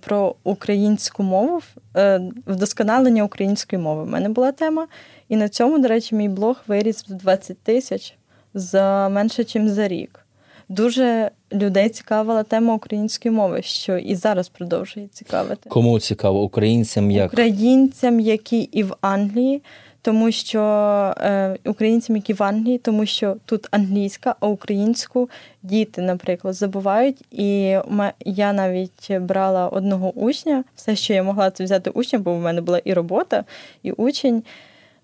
про 0.00 0.34
українську 0.44 1.22
мову, 1.22 1.60
е, 1.96 2.20
вдосконалення 2.46 3.24
української 3.24 3.82
мови. 3.82 4.02
У 4.02 4.06
мене 4.06 4.28
була 4.28 4.52
тема. 4.52 4.86
І 5.28 5.36
на 5.36 5.48
цьому, 5.48 5.78
до 5.78 5.88
речі, 5.88 6.14
мій 6.14 6.28
блог 6.28 6.62
виріс 6.66 7.04
в 7.08 7.14
20 7.14 7.58
тисяч 7.58 8.14
за 8.54 9.08
менше, 9.08 9.44
ніж 9.54 9.70
за 9.70 9.88
рік. 9.88 10.20
Дуже 10.68 11.30
людей 11.54 11.88
цікавила 11.88 12.42
тема 12.42 12.74
української 12.74 13.34
мови, 13.34 13.62
що 13.62 13.98
і 13.98 14.14
зараз 14.14 14.48
продовжує 14.48 15.06
цікавити. 15.12 15.68
Кому 15.68 16.00
цікаво? 16.00 16.42
Українцям 16.42 17.10
як 17.10 17.32
українцям, 17.32 18.20
які 18.20 18.58
і 18.58 18.82
в 18.82 18.94
Англії, 19.00 19.62
тому 20.02 20.32
що 20.32 20.60
е, 21.20 21.56
українцям, 21.64 22.16
які 22.16 22.32
в 22.32 22.42
Англії, 22.42 22.78
тому 22.78 23.06
що 23.06 23.36
тут 23.44 23.68
англійська, 23.70 24.34
а 24.40 24.46
українську 24.46 25.30
діти, 25.62 26.02
наприклад, 26.02 26.54
забувають. 26.54 27.16
І 27.30 27.76
я 28.24 28.52
навіть 28.52 29.18
брала 29.20 29.68
одного 29.68 30.10
учня, 30.10 30.64
все, 30.76 30.96
що 30.96 31.14
я 31.14 31.22
могла, 31.22 31.50
це 31.50 31.64
взяти 31.64 31.90
учня, 31.90 32.18
бо 32.18 32.34
в 32.34 32.40
мене 32.40 32.60
була 32.60 32.78
і 32.84 32.92
робота, 32.92 33.44
і 33.82 33.92
учень. 33.92 34.42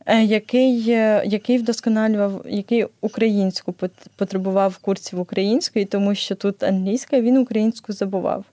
Е, 0.06 0.24
який 0.24 0.90
е, 0.90 1.22
який 1.26 1.58
вдосконалював, 1.58 2.44
який 2.48 2.86
українську 3.00 3.74
потребував 4.16 4.76
курсів 4.76 5.20
української, 5.20 5.84
тому 5.84 6.14
що 6.14 6.34
тут 6.34 6.62
англійська, 6.62 7.20
він 7.20 7.36
українську 7.36 7.92
забував. 7.92 8.44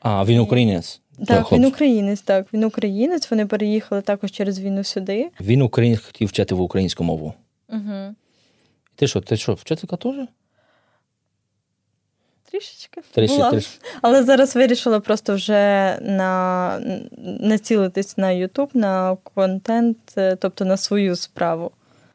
А 0.00 0.24
він 0.24 0.38
українець? 0.38 1.00
Так, 1.26 1.52
він 1.52 1.64
українець, 1.64 2.20
так. 2.20 2.46
Він 2.52 2.64
українець. 2.64 3.30
Вони 3.30 3.46
переїхали 3.46 4.02
також 4.02 4.30
через 4.30 4.60
війну 4.60 4.84
сюди. 4.84 5.28
Він 5.40 5.62
українець 5.62 6.00
хотів 6.00 6.28
вчити 6.28 6.54
в 6.54 6.60
українську 6.60 7.04
мову. 7.04 7.34
Угу. 7.68 8.14
Ти 8.94 9.06
що, 9.06 9.20
ти 9.20 9.36
що, 9.36 9.54
вчителька 9.54 9.96
теж? 9.96 10.14
Трішечки. 12.50 13.00
Трішки, 13.14 13.36
була. 13.36 13.50
трішки. 13.50 13.78
Але 14.02 14.22
зараз 14.22 14.56
вирішила 14.56 15.00
просто 15.00 15.34
вже 15.34 15.96
на 16.00 16.80
націлитись 17.40 18.18
на 18.18 18.26
YouTube, 18.26 18.68
на 18.74 19.16
контент, 19.34 19.98
е, 20.16 20.36
тобто 20.36 20.64
на 20.64 20.76
свою 20.76 21.16
справу. 21.16 21.70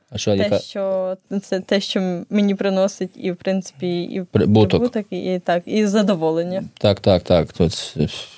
А 0.09 0.17
що, 0.17 0.31
Те, 0.31 0.37
яка... 0.37 0.59
що 0.59 1.17
це 1.41 1.59
те, 1.59 1.81
що 1.81 2.23
мені 2.29 2.55
приносить, 2.55 3.11
і 3.15 3.31
в 3.31 3.35
принципі, 3.35 4.03
і 4.03 4.21
прибуток, 4.21 4.69
прибуток 4.69 5.05
і 5.09 5.39
так, 5.39 5.63
і 5.65 5.85
задоволення. 5.85 6.63
Так, 6.77 6.99
так, 6.99 7.23
так. 7.23 7.53
Тут... 7.53 7.95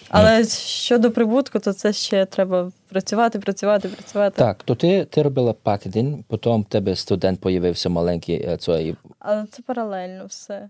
Але 0.10 0.46
щодо 0.46 1.12
прибутку, 1.12 1.60
то 1.60 1.74
це 1.74 1.94
ще 1.94 2.26
треба 2.26 2.72
працювати, 2.90 3.40
працювати, 3.40 3.88
працювати. 3.88 4.36
Так, 4.38 4.64
то 4.64 4.76
ти 4.76 5.06
ти 5.06 5.22
робила 5.22 5.54
пакетинг, 5.54 6.18
потім 6.28 6.62
в 6.62 6.66
тебе 6.66 6.96
студент 6.96 7.40
появився 7.40 7.90
маленький. 7.90 8.36
Е, 8.36 8.58
цей... 8.58 8.96
Але 9.20 9.46
це 9.52 9.62
паралельно 9.62 10.26
все. 10.26 10.70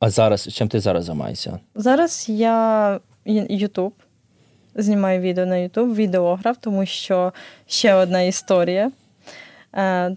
А 0.00 0.10
зараз 0.10 0.48
чим 0.54 0.68
ти 0.68 0.80
зараз 0.80 1.04
займаєшся? 1.04 1.58
Зараз 1.74 2.26
я 2.28 3.00
Ютуб. 3.48 3.92
Знімаю 4.74 5.20
відео 5.20 5.46
на 5.46 5.56
Ютуб, 5.56 5.94
відеограф, 5.94 6.56
тому 6.60 6.86
що 6.86 7.32
ще 7.66 7.94
одна 7.94 8.22
історія. 8.22 8.90
Е, 9.74 10.16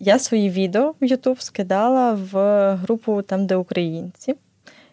я 0.00 0.18
свої 0.18 0.50
відео 0.50 0.94
в 1.00 1.04
Ютуб 1.04 1.40
скидала 1.40 2.12
в 2.12 2.74
групу 2.74 3.22
там, 3.22 3.46
де 3.46 3.56
українці. 3.56 4.34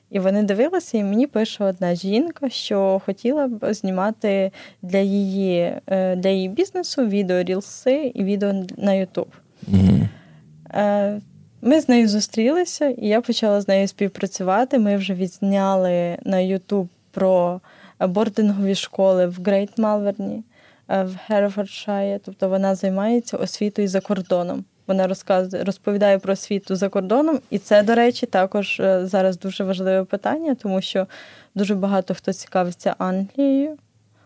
І 0.10 0.20
вони 0.20 0.44
дивилися, 0.44 0.98
і 0.98 1.04
мені 1.04 1.28
пише 1.28 1.64
одна 1.64 1.96
жінка, 1.96 2.50
що 2.50 3.02
хотіла 3.06 3.48
б 3.48 3.74
знімати 3.74 4.52
для 4.82 5.00
її 5.00 5.74
е, 5.88 6.16
для 6.16 6.30
її 6.30 6.50
бізнесу 6.50 7.06
відео 7.06 7.44
рілси 7.44 8.12
і 8.16 8.24
відео 8.24 8.54
на 8.78 8.94
Ютуб. 8.94 9.28
Mm-hmm. 9.72 11.22
Ми 11.68 11.82
з 11.82 11.90
нею 11.90 12.08
зустрілися, 12.08 12.88
і 12.88 13.08
я 13.08 13.22
почала 13.22 13.62
з 13.62 13.68
нею 13.68 13.88
співпрацювати. 13.88 14.80
Ми 14.80 14.98
вже 14.98 15.14
відзняли 15.14 16.18
на 16.24 16.40
Ютуб 16.40 16.88
про 17.12 17.62
бордингові 18.00 18.76
школи 18.76 19.28
в 19.28 19.38
Грейт 19.46 19.78
Малверні, 19.78 20.44
е, 20.88 21.04
в 21.04 21.18
Херефордшайрі. 21.28 22.20
Тобто 22.26 22.50
вона 22.50 22.76
займається 22.76 23.38
освітою 23.38 23.88
за 23.88 24.02
кордоном. 24.02 24.66
Вона 24.88 25.08
розказує, 25.08 25.64
розповідає 25.64 26.20
про 26.20 26.34
освіту 26.34 26.76
за 26.76 26.90
кордоном, 26.90 27.40
і 27.50 27.58
це, 27.58 27.84
до 27.84 27.96
речі, 27.96 28.26
також 28.26 28.80
е, 28.80 29.08
зараз 29.08 29.40
дуже 29.40 29.64
важливе 29.64 30.04
питання, 30.04 30.56
тому 30.56 30.82
що 30.82 31.08
дуже 31.56 31.76
багато 31.76 32.14
хто 32.14 32.34
цікавиться 32.34 32.96
Англією, 32.98 33.78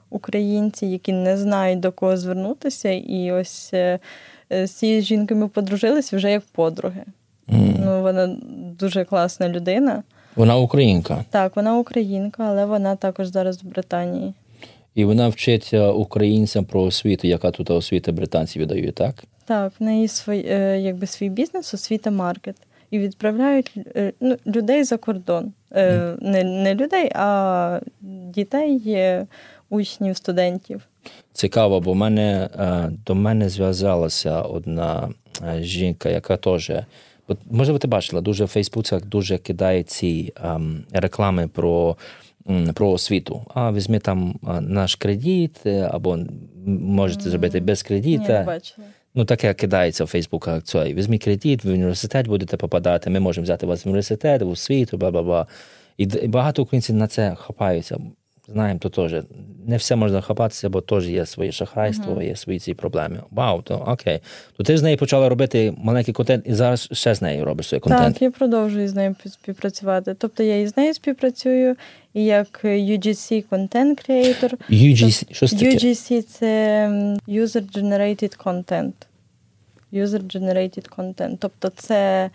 українці, 0.10 0.86
які 0.86 1.14
не 1.14 1.38
знають 1.38 1.80
до 1.80 1.92
кого 1.92 2.18
звернутися, 2.18 2.90
і 2.90 3.32
ось 3.32 3.74
е, 3.74 4.00
з 4.50 4.70
цією 4.70 5.02
жінкою 5.02 5.40
ми 5.40 5.48
подружилися 5.48 6.18
вже 6.18 6.32
як 6.32 6.44
подруги. 6.52 7.04
Mm. 7.52 7.74
Ну, 7.86 8.02
Вона 8.02 8.36
дуже 8.80 9.06
класна 9.06 9.50
людина. 9.50 10.04
Вона 10.36 10.58
українка. 10.58 11.26
Так, 11.30 11.56
вона 11.56 11.78
українка, 11.78 12.44
але 12.44 12.66
вона 12.66 12.96
також 12.96 13.28
зараз 13.28 13.64
в 13.64 13.68
Британії. 13.68 14.34
І 14.96 15.06
вона 15.06 15.28
вчить 15.28 15.74
українцям 15.74 16.66
про 16.66 16.82
освіту, 16.82 17.28
яка 17.28 17.52
тут 17.52 17.70
освіта 17.70 18.12
британці 18.12 18.60
видають, 18.60 18.96
так? 18.96 19.24
Так, 19.46 19.74
в 19.80 19.84
неї 19.84 20.08
свій, 20.08 20.46
е, 20.50 20.80
якби 20.82 21.08
свій 21.08 21.30
бізнес, 21.30 21.74
освіта 21.74 22.12
маркет. 22.12 22.56
І 22.92 23.00
відправляють 23.00 23.72
е, 23.96 24.14
ну, 24.20 24.38
людей 24.48 24.84
за 24.84 24.98
кордон. 24.98 25.54
Mm. 25.72 26.18
Не 26.22 26.44
не 26.44 26.76
людей, 26.76 27.12
а 27.16 27.80
дітей, 28.34 28.82
учнів, 29.70 30.18
студентів. 30.18 30.82
Цікаво, 31.34 31.80
бо 31.80 31.96
мене, 31.96 32.50
до 33.06 33.16
мене 33.16 33.50
зв'язалася 33.50 34.42
одна 34.42 35.10
жінка, 35.62 36.10
яка 36.10 36.38
теж 36.38 36.72
Бо, 37.30 37.38
можливо, 37.52 37.80
ти 37.80 37.88
бачила, 37.88 38.22
дуже 38.22 38.46
в 38.46 38.48
Фейсбуці 38.48 38.98
дуже 39.06 39.38
кидає 39.38 39.84
ці 39.84 40.34
ем, 40.44 40.84
реклами 40.92 41.48
про 41.48 41.98
про 42.74 42.90
освіту. 42.90 43.46
А 43.54 43.72
візьми 43.72 44.00
там 44.00 44.40
наш 44.62 44.96
кредит, 44.96 45.60
е, 45.66 45.90
або 45.92 46.18
можете 46.66 47.30
зробити 47.30 47.60
без 47.60 47.84
кредита. 47.84 48.44
Бачила. 48.44 48.88
Ну, 49.16 49.26
таке 49.26 49.54
кидається 49.54 50.04
в 50.04 50.08
Фейсбуках. 50.08 50.64
Візьмі 50.76 51.18
кредит, 51.18 51.64
в 51.64 51.74
університет 51.74 52.28
будете 52.28 52.58
попадати, 52.58 53.10
ми 53.10 53.20
можемо 53.20 53.44
взяти 53.44 53.66
вас 53.66 53.86
в 53.86 53.88
університет, 53.88 54.42
в 54.42 54.50
освіту, 54.50 54.98
бла 54.98 55.12
бла 55.12 55.24
бла. 55.24 55.48
І 55.98 56.06
багато 56.28 56.64
українців 56.64 56.96
на 56.96 57.08
це 57.08 57.36
хапаються 57.36 57.98
знаємо, 58.52 58.80
то 58.80 58.90
теж 58.90 59.24
не 59.70 59.78
все 59.78 59.96
можна 59.96 60.22
хапатися, 60.22 60.70
бо 60.70 60.82
теж 60.82 61.10
є 61.10 61.26
своє 61.26 61.52
шахрайство, 61.52 62.14
uh-huh. 62.14 62.28
є 62.28 62.36
свої 62.36 62.60
ці 62.60 62.74
проблеми. 62.74 63.24
Вау, 63.32 63.62
то 63.62 63.76
окей. 63.88 64.20
То 64.58 64.64
ти 64.64 64.78
з 64.78 64.84
нею 64.84 64.98
почала 64.98 65.30
робити 65.30 65.74
маленький 65.78 66.14
контент, 66.14 66.48
і 66.48 66.54
зараз 66.54 66.90
ще 66.92 67.16
з 67.16 67.22
нею 67.22 67.46
робиш 67.46 67.68
свій 67.68 67.80
контент. 67.80 68.14
Так, 68.14 68.22
я 68.22 68.32
продовжую 68.32 68.88
з 68.88 68.96
нею 68.96 69.16
співпрацювати. 69.26 70.14
Тобто 70.14 70.44
я 70.44 70.62
і 70.62 70.68
з 70.68 70.78
нею 70.78 70.94
співпрацюю 70.94 71.76
і 72.14 72.26
як 72.26 72.64
UGC 72.64 73.44
контент 73.50 74.10
creator. 74.10 74.54
UGC, 74.70 75.34
що 75.34 75.48
це 75.48 75.56
таке? 75.56 75.78
UGC– 75.78 76.22
це 76.40 76.88
User 77.28 77.78
Generated 77.78 78.38
Content. 78.46 78.94
User 79.94 80.24
Generated 80.24 80.90
Content. 80.98 81.38
Тобто, 81.40 81.72
це 81.76 82.30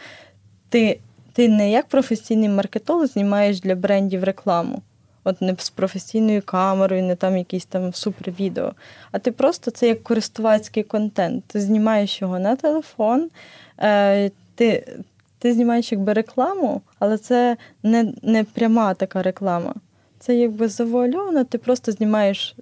ти, 0.69 0.99
ти 1.33 1.49
не 1.49 1.71
як 1.71 1.87
професійний 1.87 2.49
маркетолог 2.49 3.07
знімаєш 3.07 3.61
для 3.61 3.75
брендів 3.75 4.25
рекламу 4.25 4.83
от 5.25 5.43
не 5.43 5.57
з 5.59 5.71
професійною 5.71 6.43
камерою, 6.43 7.03
не 7.03 7.17
там 7.17 7.37
якийсь 7.37 7.65
там 7.65 7.93
супервідео. 7.93 8.73
А 9.13 9.19
ти 9.19 9.33
просто 9.33 9.71
це 9.71 9.89
як 9.89 10.03
користувацький 10.03 10.83
контент. 10.83 11.45
Ти 11.45 11.61
знімаєш 11.61 12.23
його 12.23 12.39
на 12.39 12.57
телефон, 12.57 13.31
е, 13.79 14.31
ти 14.55 14.97
ти 15.39 15.53
знімаєш 15.53 15.93
якби 15.93 16.13
рекламу, 16.13 16.83
але 16.99 17.19
це 17.19 17.57
не 17.83 18.13
не 18.23 18.45
пряма 18.45 18.95
така 18.95 19.23
реклама. 19.23 19.75
Це 20.19 20.35
якби 20.35 20.69
завуальовано, 20.69 21.45
ти 21.45 21.59
просто 21.59 21.93
знімаєш 21.93 22.55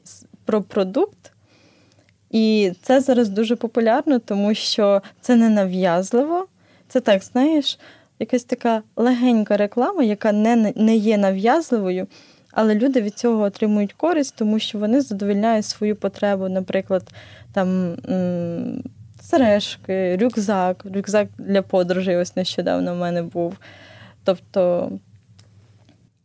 про 0.44 0.62
продукт. 0.62 1.32
І 2.30 2.72
це 2.82 3.00
зараз 3.00 3.28
дуже 3.28 3.56
популярно, 3.56 4.18
тому 4.18 4.54
що 4.54 5.02
це 5.20 5.36
не 5.36 5.48
нав'язливо. 5.48 6.46
Це 6.88 7.00
так, 7.00 7.22
знаєш, 7.22 7.78
якась 8.18 8.44
така 8.44 8.82
легенька 8.96 9.56
реклама, 9.56 10.02
яка 10.02 10.32
не 10.32 10.72
не 10.76 10.96
є 10.96 11.18
нав'язливою, 11.18 12.06
але 12.52 12.74
люди 12.74 13.00
від 13.00 13.14
цього 13.14 13.42
отримують 13.42 13.92
користь, 13.92 14.34
тому 14.36 14.58
що 14.58 14.78
вони 14.78 15.00
задовольняють 15.00 15.66
свою 15.66 15.96
потребу, 15.96 16.48
наприклад, 16.48 17.02
там 17.52 17.96
сережки, 19.20 20.16
рюкзак, 20.16 20.84
рюкзак 20.94 21.28
для 21.38 21.62
подорожей 21.62 22.16
ось 22.16 22.36
нещодавно 22.36 22.94
в 22.94 22.96
мене 22.96 23.22
був. 23.22 23.56
Тобто. 24.24 24.90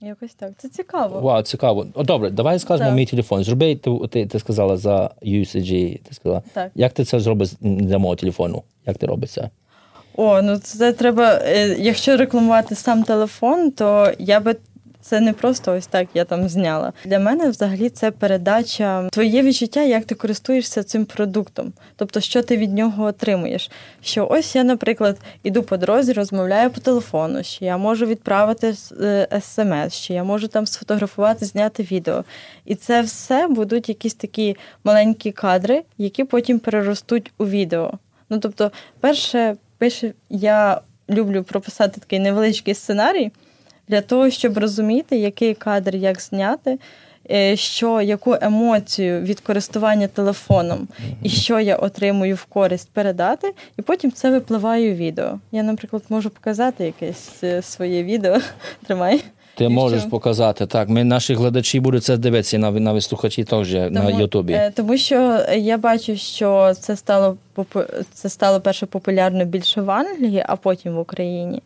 Якось 0.02 0.34
так. 0.34 0.52
Це 0.58 0.70
цікаво. 0.70 1.20
Вау, 1.20 1.42
цікаво. 1.42 1.88
О, 1.94 2.04
Добре, 2.04 2.30
давай 2.30 2.60
скажемо 2.60 2.92
мій 2.92 3.06
телефон. 3.06 3.44
Зроби, 3.44 3.76
ти, 3.76 3.92
ти 4.12 4.26
ти, 4.26 4.40
сказала 4.40 4.78
за 4.78 5.12
UCG. 5.22 6.00
Ти 6.04 6.14
сказала. 6.14 6.44
Так. 6.54 6.72
Як 6.76 6.94
ти 6.94 7.04
це 7.04 7.20
зробиш 7.20 7.50
для 7.62 7.98
мого 7.98 8.16
телефону? 8.16 8.64
Як 8.86 8.98
ти 8.98 9.06
робиш 9.06 9.32
це? 9.32 9.50
О, 10.16 10.42
ну 10.42 10.58
це 10.58 10.94
треба. 10.94 11.40
Е, 11.44 11.76
якщо 11.80 12.18
рекламувати 12.18 12.76
сам 12.76 13.04
телефон, 13.04 13.72
то 13.72 14.12
я 14.20 14.40
би 14.40 14.56
це 15.08 15.20
не 15.20 15.34
просто 15.34 15.76
ось 15.76 15.88
так 15.88 16.08
я 16.14 16.26
там 16.26 16.50
зняла. 16.50 16.94
Для 17.06 17.20
мене 17.20 17.50
взагалі 17.50 17.90
це 17.90 18.12
передача 18.12 19.10
твоє 19.10 19.42
відчуття, 19.42 19.84
як 19.84 20.06
ти 20.06 20.16
користуєшся 20.16 20.84
цим 20.84 21.06
продуктом, 21.06 21.74
тобто, 21.96 22.20
що 22.20 22.44
ти 22.44 22.58
від 22.58 22.74
нього 22.74 23.06
отримуєш. 23.06 23.72
Що 24.02 24.28
ось 24.32 24.56
я, 24.56 24.64
наприклад, 24.64 25.18
іду 25.44 25.64
по 25.64 25.78
дорозі, 25.78 26.14
розмовляю 26.14 26.70
по 26.70 26.82
телефону, 26.82 27.44
що 27.44 27.66
я 27.66 27.78
можу 27.78 28.06
відправити 28.06 28.74
смс, 29.42 29.94
що 29.94 30.14
я 30.14 30.24
можу 30.24 30.48
там 30.48 30.66
сфотографувати, 30.66 31.46
зняти 31.46 31.84
відео. 31.84 32.24
І 32.66 32.76
це 32.76 33.02
все 33.02 33.48
будуть 33.48 33.90
якісь 33.90 34.14
такі 34.14 34.56
маленькі 34.84 35.32
кадри, 35.32 35.84
які 35.98 36.24
потім 36.24 36.60
переростуть 36.60 37.32
у 37.38 37.46
відео. 37.46 37.92
Ну 38.30 38.40
тобто, 38.40 38.72
перше 39.00 39.56
пише 39.78 40.14
я 40.30 40.82
люблю 41.10 41.44
прописати 41.44 42.00
такий 42.02 42.20
невеличкий 42.20 42.74
сценарій 42.74 43.32
для 43.88 44.02
того, 44.02 44.30
щоб 44.30 44.58
розуміти, 44.58 45.18
який 45.18 45.54
кадр 45.54 45.96
як 45.96 46.22
зняти. 46.22 46.80
Е, 47.32 47.56
що 47.56 48.02
яку 48.02 48.36
емоцію 48.42 49.22
від 49.22 49.40
користування 49.40 50.08
телефоном 50.08 50.88
і 51.24 51.30
що 51.30 51.60
я 51.60 51.76
отримую 51.76 52.36
в 52.36 52.46
користь 52.46 52.90
передати, 52.94 53.54
і 53.80 53.82
потім 53.82 54.12
це 54.12 54.32
випливає 54.32 54.92
у 54.94 54.96
відео. 54.96 55.40
Я, 55.52 55.64
наприклад, 55.64 56.04
можу 56.10 56.30
показати 56.30 56.86
якесь 56.86 57.44
е, 57.44 57.62
своє 57.62 58.04
відео. 58.04 58.38
Тримай. 58.88 59.24
Ти 59.56 59.64
і 59.64 59.70
можеш 59.70 60.02
що? 60.02 60.10
показати 60.10 60.66
так. 60.66 60.90
Ми 60.90 61.04
наші 61.04 61.34
глядачі 61.34 61.80
будуть 61.80 62.04
це 62.04 62.18
дивитися 62.18 62.58
на 62.58 62.72
навіть 62.72 63.04
слухачі 63.04 63.44
теж 63.44 63.74
на 63.74 64.10
Ютубі. 64.10 64.54
Е, 64.54 64.72
тому 64.76 64.98
що 64.98 65.40
я 65.56 65.78
бачу, 65.78 66.16
що 66.16 66.74
це 66.80 66.96
стало 66.96 67.38
це 68.14 68.30
стало 68.30 68.62
перше 68.62 68.86
популярно 68.86 69.46
більше 69.46 69.82
в 69.82 69.92
Англії, 69.92 70.44
а 70.48 70.56
потім 70.56 70.94
в 70.94 71.00
Україні. 71.00 71.62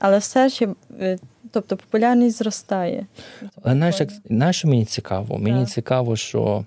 Але 0.00 0.18
все 0.18 0.50
ще 0.50 0.68
Тобто 1.54 1.76
популярність 1.76 2.38
зростає. 2.38 3.06
Але 3.62 3.74
знаєш, 3.74 4.00
як, 4.00 4.10
знаєш, 4.30 4.56
що 4.56 4.68
мені 4.68 4.84
цікаво? 4.84 5.38
Мені 5.38 5.60
так. 5.60 5.70
цікаво, 5.70 6.16
що 6.16 6.64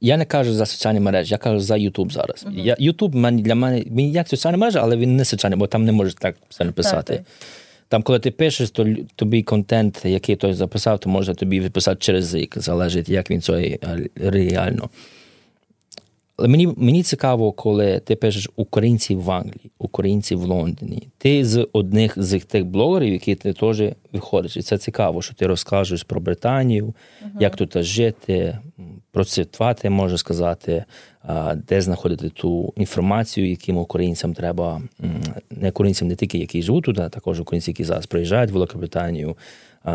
я 0.00 0.16
не 0.16 0.24
кажу 0.24 0.52
за 0.52 0.66
соціальні 0.66 1.00
мережі, 1.00 1.34
я 1.34 1.38
кажу 1.38 1.60
за 1.60 1.76
Ютуб 1.76 2.12
зараз. 2.12 2.46
Uh-huh. 2.48 2.64
Я, 2.64 2.76
Ютуб 2.78 3.30
для 3.30 3.54
мене 3.54 3.80
він 3.80 4.10
як 4.10 4.28
соціальна 4.28 4.58
мережа, 4.58 4.80
але 4.82 4.96
він 4.96 5.16
не 5.16 5.24
соціальний, 5.24 5.58
бо 5.58 5.66
там 5.66 5.84
не 5.84 5.92
можеш 5.92 6.14
так 6.14 6.36
все 6.48 6.64
написати. 6.64 7.14
Так, 7.16 7.24
там, 7.88 8.02
коли 8.02 8.18
ти 8.18 8.30
пишеш, 8.30 8.70
то 8.70 8.86
тобі 9.16 9.42
контент, 9.42 10.04
який 10.04 10.36
той 10.36 10.52
записав, 10.52 10.98
то 10.98 11.10
може 11.10 11.34
тобі 11.34 11.60
виписати 11.60 11.96
через 12.00 12.34
рік, 12.34 12.54
залежить, 12.58 13.08
як 13.08 13.30
він 13.30 13.40
це 13.40 13.78
реально. 14.16 14.90
Але 16.42 16.48
мені 16.48 16.68
мені 16.76 17.02
цікаво, 17.02 17.52
коли 17.52 18.00
ти 18.00 18.16
пишеш 18.16 18.50
українці 18.56 19.14
в 19.14 19.30
Англії, 19.30 19.70
українці 19.78 20.34
в 20.34 20.42
Лондоні. 20.44 21.08
Ти 21.18 21.44
з 21.44 21.68
одних 21.72 22.14
з 22.16 22.40
тих 22.40 22.64
блогерів, 22.64 23.12
які 23.12 23.34
ти 23.34 23.52
теж 23.52 23.82
виходиш. 24.12 24.56
І 24.56 24.62
це 24.62 24.78
цікаво, 24.78 25.22
що 25.22 25.34
ти 25.34 25.46
розкажеш 25.46 26.02
про 26.02 26.20
Британію, 26.20 26.86
uh-huh. 26.86 27.40
як 27.40 27.56
тут 27.56 27.82
жити, 27.82 28.58
процитувати, 29.12 29.90
можна 29.90 30.18
сказати, 30.18 30.84
де 31.68 31.80
знаходити 31.80 32.28
ту 32.28 32.72
інформацію, 32.76 33.50
яким 33.50 33.76
українцям 33.76 34.34
треба, 34.34 34.82
не 35.50 35.68
українцям, 35.68 36.08
не 36.08 36.16
тільки 36.16 36.38
які 36.38 36.62
живуть 36.62 36.84
тут, 36.84 36.98
а 36.98 37.08
також 37.08 37.40
українці, 37.40 37.70
які 37.70 37.84
зараз 37.84 38.06
приїжджають 38.06 38.50
в 38.50 38.54
Великобританію, 38.54 39.36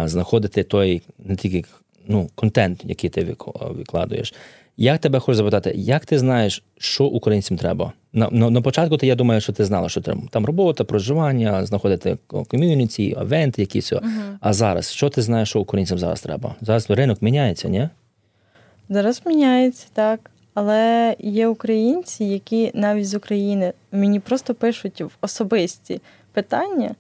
знаходити 0.06 0.64
той 0.64 1.02
не 1.20 1.36
тільки 1.36 1.64
ну, 2.08 2.30
контент, 2.36 2.82
який 2.86 3.10
ти 3.10 3.36
викладуєш. 3.62 4.34
Я 4.80 4.98
тебе 4.98 5.20
хочу 5.20 5.36
запитати, 5.36 5.74
як 5.76 6.06
ти 6.06 6.20
знаєш, 6.20 6.64
що 6.78 7.06
українцям 7.06 7.58
треба? 7.58 7.94
На 8.14 8.30
на, 8.32 8.50
на 8.50 8.62
початку 8.62 8.98
ти, 8.98 9.08
я 9.08 9.16
думаю, 9.16 9.42
що 9.42 9.54
ти 9.54 9.66
знала, 9.66 9.90
що 9.90 10.02
треба 10.02 10.22
там 10.30 10.46
робота, 10.46 10.84
проживання, 10.84 11.66
знаходити 11.66 12.18
ком'юніті, 12.28 13.16
авенти, 13.18 13.62
якісь. 13.62 13.94
Uh-huh. 13.94 14.38
А 14.42 14.54
зараз 14.54 14.92
що 14.92 15.10
ти 15.10 15.22
знаєш, 15.22 15.50
що 15.50 15.60
українцям 15.60 15.98
зараз 15.98 16.22
треба? 16.22 16.56
Зараз 16.62 16.90
ринок 16.90 17.22
міняється, 17.22 17.70
ні? 17.70 17.90
Зараз 18.90 19.22
міняється, 19.26 19.88
так. 19.94 20.32
Але 20.54 21.16
є 21.20 21.48
українці, 21.48 22.26
які 22.26 22.72
навіть 22.74 23.08
з 23.08 23.16
України 23.16 23.74
мені 23.92 24.20
просто 24.20 24.54
пишуть 24.54 25.02
в 25.02 25.10
особисті 25.22 26.02
питання, 26.34 26.96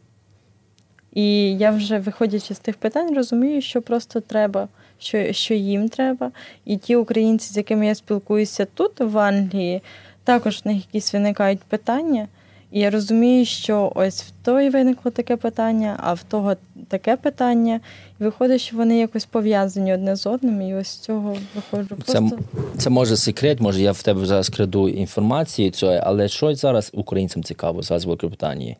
і 1.14 1.58
я 1.58 1.72
вже, 1.72 2.00
виходячи 2.00 2.54
з 2.54 2.60
тих 2.60 2.78
питань, 2.78 3.16
розумію, 3.16 3.62
що 3.62 3.82
просто 3.82 4.20
треба 4.20 4.68
що 5.00 5.34
що 5.34 5.54
їм 5.54 5.90
треба. 5.90 6.32
І 6.66 6.78
ті 6.78 6.96
українці, 6.96 7.54
з 7.54 7.58
якими 7.58 7.88
я 7.88 7.96
спілкуюся 7.96 8.68
тут, 8.74 9.00
в 9.00 9.18
Англії, 9.18 9.82
також 10.24 10.62
в 10.66 10.68
них 10.68 10.78
якісь 10.78 11.14
виникають 11.14 11.60
питання. 11.60 12.28
І 12.72 12.80
я 12.80 12.90
розумію, 12.90 13.46
що 13.46 13.92
ось 13.96 14.24
в 14.24 14.32
той 14.44 14.70
виникло 14.70 15.12
таке 15.12 15.36
питання, 15.36 16.00
а 16.04 16.14
в 16.14 16.24
того 16.24 16.56
таке 16.88 17.16
питання. 17.16 17.80
І 18.20 18.24
виходить, 18.24 18.62
що 18.62 18.78
вони 18.78 18.98
якось 18.98 19.26
пов'язані 19.26 19.94
одне 19.94 20.16
з 20.16 20.28
одним, 20.28 20.62
і 20.62 20.76
ось 20.76 20.88
з 20.88 20.98
цього 20.98 21.38
виходжу. 21.56 21.96
Просто... 21.96 22.14
Це 22.14 22.38
це 22.78 22.90
може 22.90 23.18
секрет, 23.18 23.60
може 23.60 23.82
я 23.82 23.92
в 23.92 24.04
тебе 24.04 24.26
зараз 24.26 24.50
краду 24.50 24.90
інформацію, 24.90 25.72
цього, 25.72 26.00
але 26.04 26.28
що 26.28 26.56
зараз 26.56 26.92
українцям 26.94 27.44
цікаво 27.44 27.82
зараз 27.82 28.06
в 28.06 28.08
Великобританії? 28.08 28.78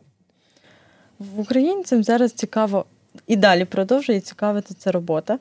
Українцям 1.36 2.02
зараз 2.04 2.32
цікаво 2.32 2.84
і 3.26 3.36
далі 3.36 3.64
продовжує 3.64 4.20
цікавити 4.20 4.74
це 4.74 4.90
робота. 4.90 5.38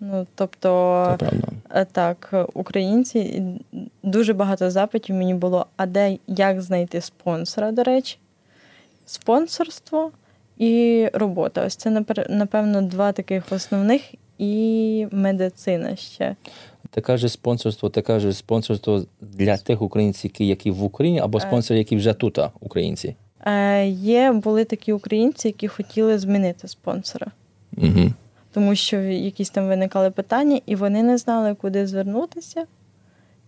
Ну, 0.00 0.26
тобто, 0.34 1.18
е, 1.70 1.84
так, 1.84 2.34
українці 2.54 3.42
дуже 4.02 4.32
багато 4.32 4.70
запитів 4.70 5.16
мені 5.16 5.34
було, 5.34 5.66
а 5.76 5.86
де 5.86 6.18
як 6.26 6.62
знайти 6.62 7.00
спонсора, 7.00 7.72
до 7.72 7.82
речі, 7.82 8.18
спонсорство 9.06 10.10
і 10.58 11.06
робота. 11.12 11.66
Ось 11.66 11.76
це, 11.76 12.04
напевно, 12.28 12.82
два 12.82 13.12
таких 13.12 13.52
основних 13.52 14.02
і 14.38 15.06
медицина 15.12 15.96
ще. 15.96 16.36
Ти 16.90 17.00
кажеш 17.00 17.32
спонсорство, 17.32 17.90
ти 17.90 18.02
кажеш 18.02 18.36
спонсорство 18.36 19.02
для 19.20 19.56
тих 19.56 19.82
українців, 19.82 20.30
які 20.38 20.70
в 20.70 20.82
Україні, 20.82 21.20
або 21.20 21.38
е. 21.38 21.40
спонсори, 21.40 21.78
які 21.78 21.96
вже 21.96 22.12
тут, 22.12 22.38
українці? 22.60 23.16
Е, 23.46 23.86
Є, 23.88 24.32
були 24.32 24.64
такі 24.64 24.92
українці, 24.92 25.48
які 25.48 25.68
хотіли 25.68 26.18
змінити 26.18 26.68
спонсора. 26.68 27.26
Угу 27.76 28.10
тому 28.56 28.74
що 28.74 28.96
якісь 29.00 29.50
там 29.50 29.68
виникали 29.68 30.10
питання, 30.10 30.60
і 30.66 30.76
вони 30.76 31.02
не 31.02 31.18
знали, 31.18 31.54
куди 31.54 31.86
звернутися 31.86 32.66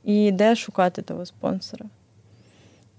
і 0.05 0.33
де 0.33 0.57
шукати 0.57 1.03
того 1.03 1.27
спонсора. 1.27 1.87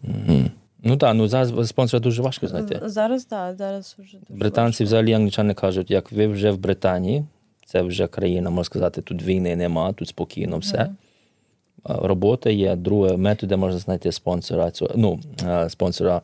Mm-hmm. 0.03 0.49
Ну 0.83 0.97
так, 0.97 1.15
ну 1.15 1.27
зараз 1.27 1.69
спонсора 1.69 2.01
дуже 2.01 2.21
важко 2.21 2.47
знайти. 2.47 2.81
Зараз 2.85 3.25
так, 3.25 3.55
зараз 3.55 3.95
вже 3.99 4.17
дуже 4.29 4.39
британці 4.39 4.83
важко. 4.83 4.83
взагалі 4.83 5.13
англічани 5.13 5.53
кажуть, 5.53 5.91
як 5.91 6.12
ви 6.12 6.27
вже 6.27 6.51
в 6.51 6.57
Британії, 6.57 7.25
це 7.65 7.81
вже 7.81 8.07
країна, 8.07 8.49
можна 8.49 8.63
сказати, 8.63 9.01
тут 9.01 9.23
війни 9.23 9.55
нема, 9.55 9.93
тут 9.93 10.07
спокійно 10.07 10.57
все. 10.57 10.77
Mm-hmm. 10.77 12.07
Робота 12.07 12.49
є, 12.49 12.75
друге 12.75 13.17
методи 13.17 13.55
можна 13.55 13.79
знайти 13.79 14.12
спонсора. 14.12 14.71
Ну, 14.95 15.19
спонсора. 15.69 16.21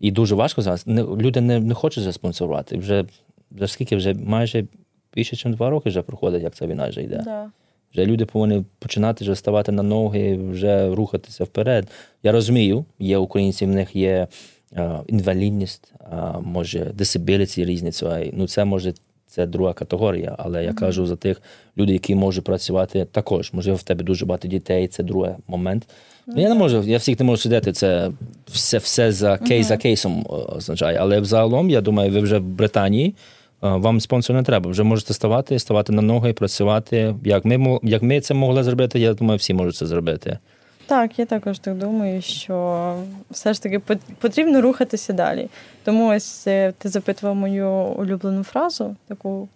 І 0.00 0.10
дуже 0.10 0.34
важко 0.34 0.62
зараз. 0.62 0.86
Не, 0.86 1.02
Люди 1.02 1.40
не 1.40 1.60
не 1.60 1.74
хочуть 1.74 2.04
заспонсорувати. 2.04 2.76
Вже 2.76 3.04
вже 3.50 3.68
скільки 3.68 3.96
вже 3.96 4.14
майже 4.14 4.66
більше, 5.14 5.48
ніж 5.48 5.56
два 5.56 5.70
роки 5.70 5.88
вже 5.88 6.02
проходить, 6.02 6.42
як 6.42 6.54
ця 6.54 6.66
війна 6.66 6.88
вже 6.88 7.02
йде. 7.02 7.22
Да. 7.24 7.50
Вже 7.92 8.06
люди 8.06 8.26
повинні 8.26 8.64
починати 8.78 9.24
вже 9.24 9.34
ставати 9.34 9.72
на 9.72 9.82
ноги, 9.82 10.36
вже 10.36 10.94
рухатися 10.94 11.44
вперед. 11.44 11.88
Я 12.22 12.32
розумію, 12.32 12.84
є 12.98 13.18
українці, 13.18 13.66
в 13.66 13.68
них 13.68 13.96
є 13.96 14.28
а, 14.76 15.00
інвалідність, 15.06 15.92
а, 16.10 16.40
може 16.40 16.84
дисабіліті 16.84 17.64
різні. 17.64 17.90
Ну 18.32 18.48
це 18.48 18.64
може 18.64 18.94
це 19.26 19.46
друга 19.46 19.72
категорія, 19.72 20.36
але 20.38 20.64
я 20.64 20.70
mm-hmm. 20.70 20.74
кажу 20.74 21.06
за 21.06 21.16
тих 21.16 21.42
людей, 21.76 21.92
які 21.92 22.14
можуть 22.14 22.44
працювати 22.44 23.04
також. 23.04 23.52
Можливо, 23.52 23.76
в 23.76 23.82
тебе 23.82 24.04
дуже 24.04 24.26
багато 24.26 24.48
дітей, 24.48 24.88
це 24.88 25.02
другий 25.02 25.32
момент. 25.46 25.88
Mm-hmm. 26.28 26.40
Я 26.40 26.48
не 26.48 26.54
можу, 26.54 26.82
я 26.82 26.98
всіх 26.98 27.20
не 27.20 27.24
можу 27.24 27.42
сидіти, 27.42 27.72
це 27.72 28.10
все 28.46 28.78
все 28.78 29.12
за 29.12 29.38
кейс 29.38 29.66
за 29.66 29.76
кейсом 29.76 30.26
означає. 30.28 30.98
Але 31.00 31.20
взагалом, 31.20 31.70
я 31.70 31.80
думаю, 31.80 32.10
ви 32.10 32.20
вже 32.20 32.38
в 32.38 32.42
Британії 32.42 33.14
вам 33.60 34.00
спонсор 34.00 34.36
не 34.36 34.42
треба. 34.42 34.70
Вже 34.70 34.82
можете 34.82 35.14
ставати, 35.14 35.58
ставати 35.58 35.92
на 35.92 36.02
ноги, 36.02 36.32
працювати. 36.32 37.14
Як 37.24 37.44
ми 37.44 37.78
як 37.82 38.02
ми 38.02 38.20
це 38.20 38.34
могли 38.34 38.64
зробити, 38.64 38.98
я 38.98 39.14
думаю, 39.14 39.38
всі 39.38 39.54
можуть 39.54 39.76
це 39.76 39.86
зробити. 39.86 40.38
Так, 40.86 41.18
я 41.18 41.26
також 41.26 41.58
так 41.58 41.78
думаю, 41.78 42.22
що 42.22 42.96
все 43.30 43.54
ж 43.54 43.62
таки 43.62 43.78
потрібно 44.18 44.60
рухатися 44.60 45.12
далі. 45.12 45.48
Тому 45.84 46.08
ось 46.08 46.46
е, 46.46 46.72
ти 46.78 46.88
запитував 46.88 47.34
мою 47.36 47.70
улюблену 47.70 48.42
фразу, 48.42 48.96
таку, 49.08 49.48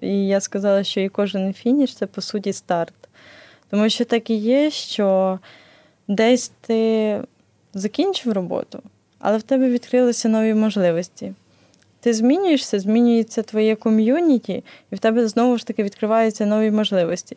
і 0.00 0.26
я 0.26 0.40
сказала, 0.40 0.84
що 0.84 1.00
і 1.00 1.08
кожен 1.08 1.52
фініш 1.52 1.94
це 1.94 2.06
по 2.06 2.20
суті 2.20 2.52
старт. 2.52 2.94
Тому 3.70 3.88
що 3.88 4.04
так 4.04 4.30
і 4.30 4.34
є, 4.34 4.70
що 4.70 5.38
десь 6.10 6.52
ти 6.60 7.20
закінчив 7.74 8.32
роботу, 8.32 8.82
але 9.18 9.38
в 9.38 9.42
тебе 9.42 9.68
відкрилися 9.68 10.28
нові 10.28 10.54
можливості. 10.54 11.32
Ти 12.00 12.14
змінюєшся, 12.14 12.78
змінюється 12.78 13.42
твоє 13.42 13.76
ком'юніті, 13.76 14.64
і 14.90 14.94
в 14.94 14.98
тебе 14.98 15.28
знову 15.28 15.58
ж 15.58 15.66
таки 15.66 15.82
відкриваються 15.82 16.46
нові 16.46 16.70
можливості. 16.70 17.36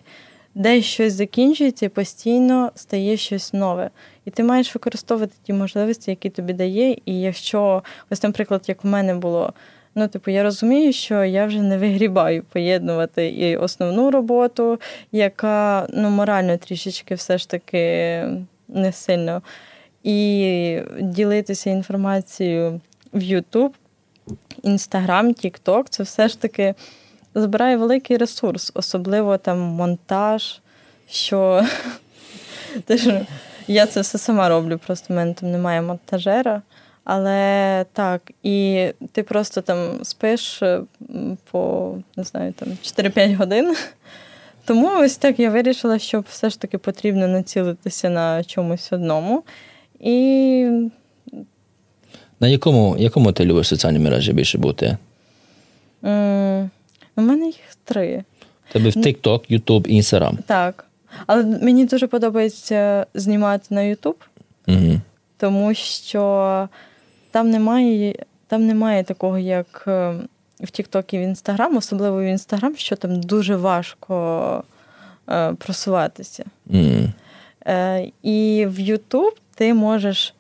Десь 0.55 0.86
щось 0.86 1.13
закінчується 1.13 1.89
постійно 1.89 2.71
стає 2.76 3.17
щось 3.17 3.53
нове. 3.53 3.89
І 4.26 4.32
ти 4.32 4.43
маєш 4.43 4.76
використовувати 4.76 5.34
ті 5.43 5.53
можливості, 5.53 6.11
які 6.11 6.30
тобі 6.30 6.53
дає. 6.53 6.97
І 7.05 7.21
якщо, 7.21 7.84
ось, 8.09 8.24
наприклад, 8.24 8.63
як 8.67 8.86
у 8.86 8.88
мене 8.88 9.15
було, 9.15 9.53
ну, 9.95 10.07
типу, 10.07 10.32
я 10.32 10.43
розумію, 10.43 10.93
що 10.93 11.24
я 11.24 11.45
вже 11.45 11.61
не 11.61 11.78
вигрібаю 11.78 12.43
поєднувати 12.43 13.30
і 13.30 13.57
основну 13.57 14.11
роботу, 14.11 14.80
яка 15.11 15.88
ну, 15.93 16.09
морально 16.09 16.57
трішечки 16.57 17.15
все 17.15 17.38
ж 17.38 17.49
таки 17.49 18.24
не 18.68 18.91
сильно. 18.91 19.41
І 20.03 20.80
ділитися 21.01 21.70
інформацією 21.70 22.82
в 23.14 23.20
YouTube 23.20 23.72
Інстаграм, 24.64 25.34
Тікток 25.34 25.89
це 25.89 26.03
все 26.03 26.28
ж 26.28 26.41
таки 26.41 26.76
збирає 27.36 27.78
великий 27.78 28.18
ресурс, 28.18 28.72
особливо 28.76 29.38
там 29.38 29.59
монтаж, 29.59 30.61
що 31.09 31.66
Я 33.68 33.86
це 33.86 34.01
все 34.01 34.18
сама 34.18 34.49
роблю, 34.49 34.80
просто 34.86 35.14
в 35.14 35.18
мене 35.18 35.34
там 35.34 35.51
немає 35.51 35.82
монтажера. 35.82 36.61
Але 37.03 37.86
так, 37.93 38.32
і 38.43 38.88
ти 39.11 39.24
просто 39.24 39.61
там 39.61 40.03
спиш 40.03 40.64
е, 40.64 40.82
по 41.51 41.93
не 42.18 42.24
знаю, 42.24 42.53
там 42.53 42.68
4-5 42.70 43.36
годин. 43.36 43.76
Тому 44.66 44.89
ось 44.99 45.18
так 45.18 45.39
я 45.39 45.49
вирішила, 45.49 45.99
що 45.99 46.24
все 46.30 46.49
ж 46.49 46.59
таки 46.59 46.78
потрібно 46.78 47.28
націлитися 47.28 48.09
на 48.09 48.43
чомусь 48.43 48.91
одному. 48.91 49.43
І 49.99 50.68
на 52.39 52.47
якому 52.47 52.95
якому 52.99 53.32
ти 53.32 53.45
любиш 53.45 53.68
соціальні 53.68 53.99
мережі 53.99 54.34
більше 54.34 54.57
бути? 54.57 54.97
Mm, 56.03 56.70
у 57.16 57.22
мене 57.22 57.45
їх 57.45 57.78
три. 57.84 58.24
Тебе 58.72 58.89
в 58.89 58.95
TikTok, 58.95 59.51
YouTube, 59.51 59.97
Instagram. 59.97 60.38
Так. 60.45 60.86
Але 61.28 61.43
мені 61.43 61.86
дуже 61.86 62.07
подобається 62.07 63.05
знімати 63.14 63.66
на 63.70 63.82
YouTube, 63.82 64.16
угу. 64.68 65.01
тому 65.38 65.74
що 65.74 66.70
там 67.32 67.49
немає 67.49 68.16
там 68.47 68.68
немає 68.68 69.03
такого, 69.03 69.39
як 69.39 69.84
е, 69.88 70.14
в 70.60 70.66
TikTok 70.66 71.14
і 71.14 71.18
в 71.18 71.22
Instagram, 71.22 71.78
особливо 71.78 72.18
в 72.18 72.34
Instagram, 72.34 72.78
що 72.78 72.95
там 72.95 73.22
дуже 73.22 73.56
важко 73.56 74.64
е, 75.30 75.54
просуватися. 75.54 76.45
Mm. 76.70 77.10
Е, 77.68 78.12
І 78.22 78.66
в 78.70 78.80
YouTube 78.80 79.36
ти 79.56 79.74
можеш 79.74 80.34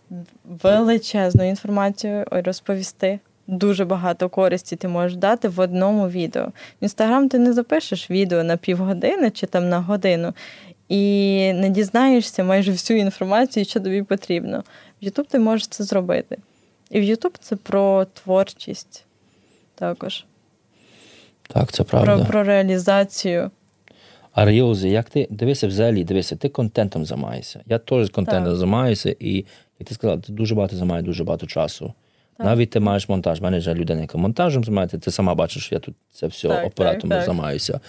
величезну 0.63 1.49
інформацію 1.49 2.25
розповісти. 2.29 3.19
Дуже 3.47 3.85
багато 3.85 4.29
користі 4.29 4.75
ти 4.75 4.87
можеш 4.87 5.17
дати 5.17 5.47
в 5.47 5.59
одному 5.59 6.09
відео. 6.09 6.45
В 6.45 6.51
інстаграм 6.81 7.29
ти 7.29 7.39
не 7.39 7.53
запишеш 7.53 8.11
відео 8.11 8.43
на 8.43 8.57
півгодини 8.57 9.31
чи 9.31 9.45
там 9.45 9.69
на 9.69 9.79
годину, 9.79 10.33
і 10.89 11.53
не 11.53 11.69
дізнаєшся 11.69 12.43
майже 12.43 12.71
всю 12.71 12.99
інформацію, 12.99 13.65
що 13.65 13.79
тобі 13.79 14.03
потрібно. 14.03 14.63
В 15.01 15.05
Ютуб 15.05 15.27
ти 15.27 15.39
можеш 15.39 15.67
це 15.67 15.83
зробити. 15.83 16.37
І 16.89 16.99
в 16.99 17.03
Ютуб 17.03 17.37
це 17.39 17.55
про 17.55 18.05
творчість 18.05 19.05
також. 19.75 20.25
Так, 21.47 21.71
це 21.71 21.83
правда. 21.83 22.17
Про 22.17 22.25
про 22.25 22.43
реалізацію. 22.43 23.51
А 24.33 24.45
Ріози, 24.45 24.89
як 24.89 25.09
ти 25.09 25.27
дивися 25.29 25.67
взагалі, 25.67 26.03
дивися, 26.03 26.35
ти 26.35 26.49
контентом 26.49 27.05
займаєшся. 27.05 27.61
Я 27.65 27.77
теж 27.77 28.09
контентом 28.09 28.51
так. 28.51 28.55
займаюся, 28.55 29.15
і 29.19 29.35
як 29.79 29.89
ти 29.89 29.93
сказала, 29.93 30.21
ти 30.21 30.33
дуже 30.33 30.55
багато 30.55 30.75
займає 30.75 31.01
дуже 31.01 31.23
багато 31.23 31.47
часу. 31.47 31.93
Так. 32.37 32.45
Навіть 32.45 32.69
ти 32.69 32.79
маєш 32.79 33.09
монтаж. 33.09 33.39
У 33.39 33.43
мене 33.43 33.59
ж 33.59 33.73
людина, 33.73 34.01
яка 34.01 34.17
монтажем 34.17 34.63
займається, 34.63 34.97
ти 34.97 35.11
сама 35.11 35.35
бачиш, 35.35 35.65
що 35.65 35.75
я 35.75 35.79
тут 35.79 35.95
це 36.11 36.27
все 36.27 36.47
так, 36.47 36.67
оператором 36.67 37.21
займаюся. 37.25 37.79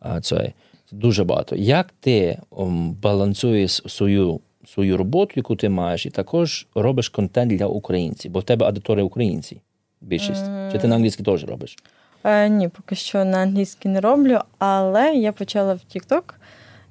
А, 0.00 0.20
це, 0.20 0.52
це 0.90 0.96
дуже 0.96 1.24
багато. 1.24 1.56
Як 1.56 1.94
ти 2.00 2.38
um, 2.50 2.90
балансуєш 2.90 3.70
свою 3.70 4.40
свою 4.66 4.96
роботу, 4.96 5.32
яку 5.36 5.56
ти 5.56 5.68
маєш, 5.68 6.06
і 6.06 6.10
також 6.10 6.66
робиш 6.74 7.08
контент 7.08 7.52
для 7.52 7.66
українців, 7.66 8.32
бо 8.32 8.40
в 8.40 8.42
тебе 8.42 8.66
аудиторія 8.66 9.04
українці 9.04 9.60
більшість. 10.02 10.44
Чи 10.72 10.78
ти 10.78 10.88
на 10.88 10.94
англійській 10.94 11.22
теж 11.22 11.44
робиш? 11.44 11.76
Е, 12.24 12.48
Ні, 12.48 12.68
поки 12.68 12.94
що 12.94 13.24
на 13.24 13.38
англійській 13.38 13.88
не 13.88 14.00
роблю, 14.00 14.38
але 14.58 15.14
я 15.14 15.32
почала 15.32 15.74
в 15.74 15.80
TikTok 15.94 16.22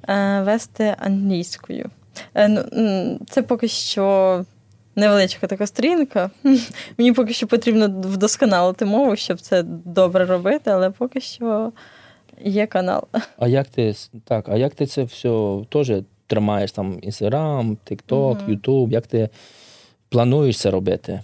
е, 0.09 0.41
вести 0.41 0.95
англійською. 0.99 1.89
Е, 2.35 2.47
ну, 2.47 3.19
Це 3.29 3.41
поки 3.41 3.67
що 3.67 4.45
невеличка 4.95 5.47
така 5.47 5.67
сторінка. 5.67 6.31
Мені 6.97 7.13
поки 7.13 7.33
що 7.33 7.47
потрібно 7.47 7.85
вдосконалити 7.87 8.85
мову, 8.85 9.15
щоб 9.15 9.41
це 9.41 9.63
добре 9.85 10.25
робити, 10.25 10.71
але 10.71 10.89
поки 10.89 11.21
що 11.21 11.71
є 12.43 12.67
канал. 12.67 13.03
А 13.37 13.47
як 13.47 13.67
ти 13.67 13.93
так, 14.25 14.49
а 14.49 14.57
як 14.57 14.75
ти 14.75 14.85
це 14.85 15.03
все 15.03 15.59
теж 15.69 15.91
тримаєш 16.27 16.71
там 16.71 16.93
Instagram, 16.93 17.77
TikTok, 17.91 18.49
YouTube, 18.49 18.89
як 18.89 19.07
ти 19.07 19.29
плануєш 20.09 20.59
це 20.59 20.71
робити? 20.71 21.21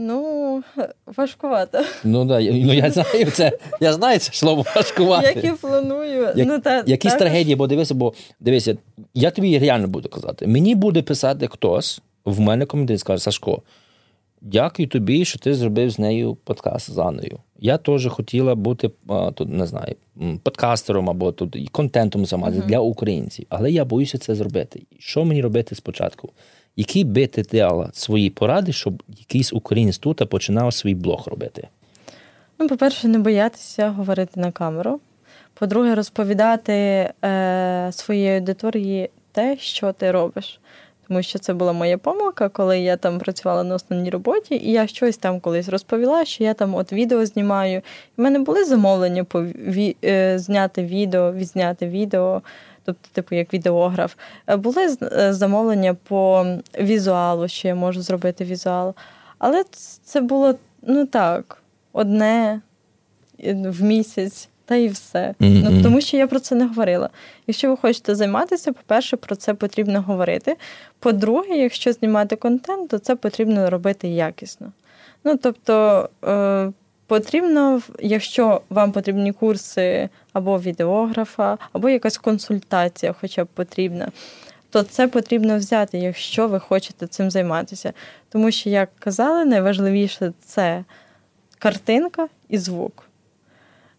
Ну, 0.00 0.62
важкувато. 1.06 1.84
Ну 2.04 2.24
да, 2.24 2.40
ну 2.40 2.72
я 2.72 2.90
знаю 2.90 3.30
це. 3.32 3.58
Я 3.80 3.92
знаю 3.92 4.18
це 4.18 4.32
слово 4.32 4.64
важкувати. 4.76 5.26
Як 5.26 5.44
я 5.44 5.54
планую. 5.54 6.22
Як, 6.36 6.48
ну, 6.48 6.58
та, 6.58 6.84
Якісь 6.86 7.12
також... 7.12 7.18
трагедії, 7.18 7.56
бо 7.56 7.66
дивися, 7.66 7.94
бо 7.94 8.14
дивися, 8.40 8.76
я 9.14 9.30
тобі 9.30 9.58
реально 9.58 9.88
буду 9.88 10.08
казати. 10.08 10.46
Мені 10.46 10.74
буде 10.74 11.02
писати 11.02 11.46
хтось 11.46 12.00
в 12.24 12.40
мене 12.40 12.66
коментарі 12.66 12.98
скаже, 12.98 13.22
Сашко, 13.22 13.62
дякую 14.40 14.88
тобі, 14.88 15.24
що 15.24 15.38
ти 15.38 15.54
зробив 15.54 15.90
з 15.90 15.98
нею 15.98 16.34
подкаст 16.44 16.90
з 16.90 16.98
Анною. 16.98 17.38
Я 17.58 17.78
теж 17.78 18.06
хотіла 18.06 18.54
бути 18.54 18.90
тут, 19.34 19.48
не 19.48 19.66
знаю, 19.66 19.96
подкастером 20.42 21.10
або 21.10 21.32
тут 21.32 21.70
контентом 21.72 22.26
займатися 22.26 22.62
uh-huh. 22.62 22.66
для 22.66 22.78
українців, 22.78 23.46
але 23.48 23.70
я 23.70 23.84
боюся 23.84 24.18
це 24.18 24.34
зробити. 24.34 24.82
Що 24.98 25.24
мені 25.24 25.42
робити 25.42 25.74
спочатку? 25.74 26.30
Які 26.76 27.04
би 27.04 27.26
ти 27.26 27.42
дала 27.42 27.90
свої 27.92 28.30
поради, 28.30 28.72
щоб 28.72 29.02
якийсь 29.08 29.52
українець 29.52 29.98
тут 29.98 30.30
починав 30.30 30.74
свій 30.74 30.94
блог 30.94 31.28
робити? 31.28 31.68
Ну, 32.58 32.68
по-перше, 32.68 33.08
не 33.08 33.18
боятися 33.18 33.88
говорити 33.88 34.40
на 34.40 34.52
камеру. 34.52 35.00
По-друге, 35.54 35.94
розповідати 35.94 36.72
е, 37.24 37.88
своїй 37.92 38.36
аудиторії 38.36 39.10
те, 39.32 39.56
що 39.60 39.92
ти 39.92 40.10
робиш. 40.10 40.60
Тому 41.08 41.22
що 41.22 41.38
це 41.38 41.54
була 41.54 41.72
моя 41.72 41.98
помилка, 41.98 42.48
коли 42.48 42.78
я 42.78 42.96
там 42.96 43.18
працювала 43.18 43.64
на 43.64 43.74
основній 43.74 44.10
роботі, 44.10 44.54
і 44.54 44.72
я 44.72 44.86
щось 44.86 45.16
там 45.16 45.40
колись 45.40 45.68
розповіла, 45.68 46.24
що 46.24 46.44
я 46.44 46.54
там 46.54 46.74
от 46.74 46.92
відео 46.92 47.26
знімаю. 47.26 47.82
У 48.16 48.22
мене 48.22 48.38
були 48.38 48.64
замовлення 48.64 49.24
по 49.24 49.42
ві... 49.42 49.96
Е, 50.04 50.38
зняти 50.38 50.82
відео, 50.82 51.32
відзняти 51.32 51.86
відео 51.88 52.42
тобто, 52.88 53.08
типу, 53.12 53.34
як 53.34 53.54
відеограф. 53.54 54.14
Е, 54.46 54.56
були 54.56 54.96
е, 55.02 55.32
замовлення 55.32 55.94
по 55.94 56.46
візуалу, 56.80 57.48
що 57.48 57.68
я 57.68 57.74
можу 57.74 58.02
зробити 58.02 58.44
візуал. 58.44 58.94
Але 59.38 59.64
це 60.04 60.20
було 60.20 60.54
ну 60.82 61.06
так, 61.06 61.62
одне 61.92 62.60
е, 63.44 63.54
в 63.54 63.82
місяць. 63.82 64.48
Та 64.64 64.76
і 64.76 64.88
все. 64.88 65.34
Mm-hmm. 65.40 65.70
Ну, 65.70 65.82
Тому 65.82 66.00
що 66.00 66.16
я 66.16 66.26
про 66.26 66.40
це 66.40 66.54
не 66.54 66.66
говорила. 66.66 67.10
Якщо 67.46 67.70
ви 67.70 67.76
хочете 67.76 68.14
займатися, 68.14 68.72
по-перше, 68.72 69.16
про 69.16 69.36
це 69.36 69.54
потрібно 69.54 70.02
говорити. 70.02 70.56
По-друге, 70.98 71.56
якщо 71.56 71.92
знімати 71.92 72.36
контент, 72.36 72.90
то 72.90 72.98
це 72.98 73.16
потрібно 73.16 73.70
робити 73.70 74.08
якісно. 74.08 74.72
Ну, 75.24 75.36
тобто, 75.36 76.08
Потрібно, 77.08 77.82
якщо 78.00 78.60
вам 78.70 78.92
потрібні 78.92 79.32
курси 79.32 80.08
або 80.32 80.58
відеографа, 80.58 81.58
або 81.72 81.88
якась 81.88 82.18
консультація, 82.18 83.14
хоча 83.20 83.44
б 83.44 83.46
потрібна, 83.46 84.10
то 84.70 84.82
це 84.82 85.08
потрібно 85.08 85.56
взяти, 85.58 85.98
якщо 85.98 86.48
ви 86.48 86.60
хочете 86.60 87.06
цим 87.06 87.30
займатися. 87.30 87.92
Тому 88.28 88.50
що, 88.50 88.70
як 88.70 88.90
казали, 88.98 89.44
найважливіше 89.44 90.32
це 90.40 90.84
картинка 91.58 92.28
і 92.48 92.58
звук. 92.58 93.04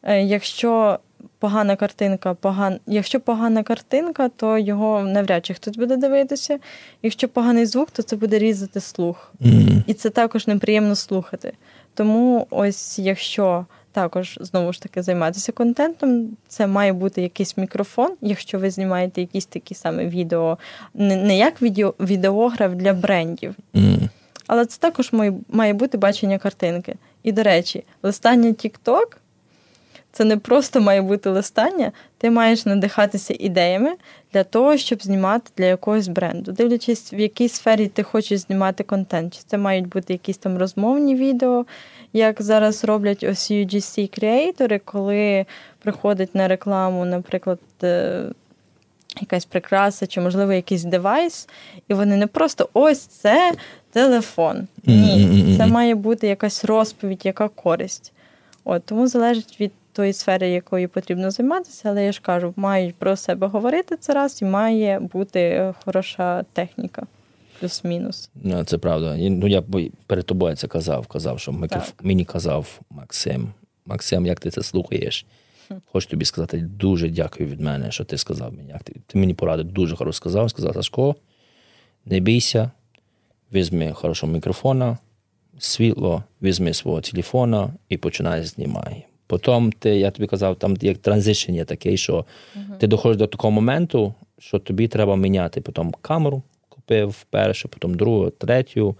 Е, 0.03 0.23
якщо 0.23 0.99
погана 1.39 1.75
картинка, 1.75 2.33
поган... 2.33 2.79
якщо 2.87 3.19
погана 3.19 3.63
картинка, 3.63 4.29
то 4.29 4.57
його 4.57 5.01
навряд 5.01 5.45
чи 5.45 5.53
хтось 5.53 5.77
буде 5.77 5.97
дивитися. 5.97 6.59
Якщо 7.03 7.29
поганий 7.29 7.65
звук, 7.65 7.91
то 7.91 8.03
це 8.03 8.15
буде 8.15 8.39
різати 8.39 8.79
слух. 8.79 9.31
Mm-hmm. 9.41 9.83
І 9.87 9.93
це 9.93 10.09
також 10.09 10.47
неприємно 10.47 10.95
слухати. 10.95 11.53
Тому, 11.93 12.47
ось 12.49 12.99
якщо 12.99 13.65
також 13.91 14.37
знову 14.41 14.73
ж 14.73 14.81
таки 14.81 15.01
займатися 15.01 15.51
контентом, 15.51 16.29
це 16.47 16.67
має 16.67 16.93
бути 16.93 17.21
якийсь 17.21 17.57
мікрофон, 17.57 18.11
якщо 18.21 18.59
ви 18.59 18.69
знімаєте 18.69 19.21
якісь 19.21 19.45
такі 19.45 19.75
саме 19.75 20.05
відео, 20.05 20.57
не, 20.93 21.15
не 21.15 21.37
як 21.37 21.61
відео, 21.61 21.93
відеограф 21.99 22.73
для 22.73 22.93
брендів. 22.93 23.55
Mm. 23.73 24.09
Але 24.47 24.65
це 24.65 24.79
також 24.79 25.13
має, 25.13 25.33
має 25.49 25.73
бути 25.73 25.97
бачення 25.97 26.37
картинки. 26.37 26.95
І, 27.23 27.31
до 27.31 27.43
речі, 27.43 27.83
листання 28.03 28.49
TikTok 28.49 29.05
це 30.19 30.25
не 30.25 30.37
просто 30.37 30.81
має 30.81 31.01
бути 31.01 31.29
листання, 31.29 31.91
ти 32.17 32.31
маєш 32.31 32.65
надихатися 32.65 33.35
ідеями 33.39 33.95
для 34.33 34.43
того, 34.43 34.77
щоб 34.77 35.03
знімати 35.03 35.51
для 35.57 35.65
якогось 35.65 36.07
бренду. 36.07 36.51
Дивлячись, 36.51 37.13
в 37.13 37.19
якій 37.19 37.49
сфері 37.49 37.87
ти 37.87 38.03
хочеш 38.03 38.39
знімати 38.39 38.83
контент. 38.83 39.33
Чи 39.33 39.39
це 39.47 39.57
мають 39.57 39.87
бути 39.87 40.13
якісь 40.13 40.37
там 40.37 40.57
розмовні 40.57 41.15
відео, 41.15 41.65
як 42.13 42.41
зараз 42.41 42.83
роблять 42.83 43.23
ось 43.23 43.51
UGC 43.51 44.15
креатори, 44.15 44.79
коли 44.85 45.45
приходять 45.83 46.35
на 46.35 46.47
рекламу, 46.47 47.05
наприклад. 47.05 47.59
Е, 47.83 48.23
якась 49.21 49.45
прикраса, 49.45 50.07
чи, 50.07 50.21
можливо, 50.21 50.53
якийсь 50.53 50.83
девайс, 50.83 51.49
і 51.87 51.93
вони 51.93 52.17
не 52.17 52.27
просто 52.27 52.69
ось 52.73 52.99
це 52.99 53.53
телефон. 53.91 54.67
Ні, 54.85 55.55
це 55.57 55.67
має 55.67 55.95
бути 55.95 56.27
якась 56.27 56.65
розповідь, 56.65 57.25
яка 57.25 57.47
користь. 57.47 58.13
От 58.63 58.85
Тому 58.85 59.07
залежить 59.07 59.57
від 59.59 59.71
тої 59.93 60.13
сфери, 60.13 60.49
якою 60.49 60.89
потрібно 60.89 61.31
займатися, 61.31 61.89
але 61.89 62.05
я 62.05 62.11
ж 62.11 62.21
кажу, 62.21 62.53
мають 62.55 62.95
про 62.95 63.15
себе 63.15 63.47
говорити 63.47 63.97
це 63.97 64.13
раз, 64.13 64.41
і 64.41 64.45
має 64.45 64.99
бути 64.99 65.73
хороша 65.85 66.43
техніка. 66.53 67.07
Плюс-мінус. 67.59 68.29
Ну, 68.35 68.63
Це 68.63 68.77
правда. 68.77 69.17
Ну, 69.17 69.47
Я 69.47 69.63
перед 70.07 70.25
тобою 70.25 70.55
це 70.55 70.67
казав. 70.67 71.07
Казав, 71.07 71.39
що 71.39 71.51
микроф... 71.51 71.91
мені 72.01 72.25
казав 72.25 72.79
Максим. 72.89 73.53
Максим, 73.85 74.25
як 74.25 74.39
ти 74.39 74.49
це 74.49 74.63
слухаєш? 74.63 75.25
Хочу 75.91 76.09
тобі 76.09 76.25
сказати 76.25 76.57
дуже 76.57 77.09
дякую 77.09 77.49
від 77.49 77.61
мене, 77.61 77.91
що 77.91 78.05
ти 78.05 78.17
сказав 78.17 78.53
мені. 78.53 78.69
Як 78.69 78.83
ти, 78.83 78.95
ти 79.07 79.19
мені 79.19 79.33
порадив 79.33 79.65
дуже 79.71 79.95
хорошо 79.95 80.15
сказав, 80.15 80.49
сказав 80.49 80.73
Сашко. 80.73 81.15
не 82.05 82.19
бійся, 82.19 82.71
візьми 83.53 83.91
хорошого 83.93 84.33
мікрофона, 84.33 84.97
світло, 85.59 86.23
візьми 86.41 86.73
свого 86.73 87.01
телефона 87.01 87.73
і 87.89 87.97
починай 87.97 88.43
знімай. 88.43 89.05
Потім 89.29 89.71
ти, 89.71 89.89
я 89.89 90.11
тобі 90.11 90.27
казав, 90.27 90.55
там 90.55 90.77
як 90.81 90.97
транзишн 90.97 91.51
є 91.51 91.65
такий, 91.65 91.97
що 91.97 92.13
uh-huh. 92.15 92.77
ти 92.77 92.87
доходиш 92.87 93.17
до 93.17 93.27
такого 93.27 93.51
моменту, 93.51 94.13
що 94.39 94.59
тобі 94.59 94.87
треба 94.87 95.15
міняти. 95.15 95.61
Потім 95.61 95.91
камеру 96.01 96.41
купив 96.69 97.25
перше, 97.29 97.67
потім 97.67 97.95
другу, 97.95 98.29
третю. 98.29 98.95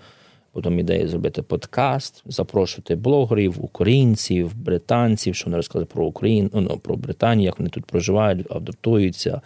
Потім 0.52 0.80
ідея 0.80 1.08
зробити 1.08 1.42
подкаст, 1.42 2.24
запрошувати 2.26 2.96
блогерів, 2.96 3.66
українців, 3.66 4.52
британців, 4.56 5.36
що 5.36 5.46
вони 5.46 5.58
розказали 5.58 5.86
про 5.86 6.06
Україну, 6.06 6.50
ну, 6.54 6.78
про 6.78 6.96
Британію, 6.96 7.46
як 7.46 7.60
вони 7.60 7.70
тут 7.70 7.86
проживають, 7.86 8.52
адаптуються. 8.52 9.42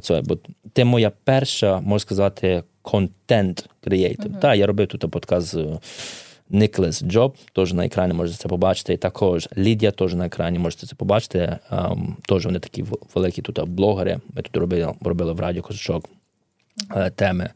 Це. 0.00 0.22
Бо 0.22 0.38
це 0.74 0.84
моя 0.84 1.12
перша, 1.24 1.80
можна 1.80 1.98
сказати, 1.98 2.62
контент 2.82 3.68
креатор. 3.80 4.26
Uh-huh. 4.26 4.40
Так, 4.40 4.56
я 4.56 4.66
робив 4.66 4.86
тут 4.86 5.10
подкаст 5.10 5.46
з 5.46 5.78
Никлес 6.50 7.02
Джоб, 7.02 7.36
теж 7.52 7.72
на 7.72 7.86
екрані 7.86 8.12
можете 8.12 8.38
це 8.38 8.48
побачити. 8.48 8.92
І 8.92 8.96
також 8.96 9.48
Лідія 9.56 9.90
теж 9.90 10.14
на 10.14 10.26
екрані 10.26 10.58
можете 10.58 10.86
це 10.86 10.94
побачити. 10.94 11.58
Um, 11.70 12.14
теж 12.28 12.46
вони 12.46 12.58
такі 12.58 12.84
великі 13.14 13.42
тут 13.42 13.68
блогери. 13.68 14.20
Ми 14.34 14.42
тут 14.42 14.56
робили 14.56 14.94
робили 15.00 15.32
в 15.32 15.40
радіо 15.40 15.62
Козачок 15.62 16.08
uh-huh. 16.90 17.10
теми. 17.10 17.50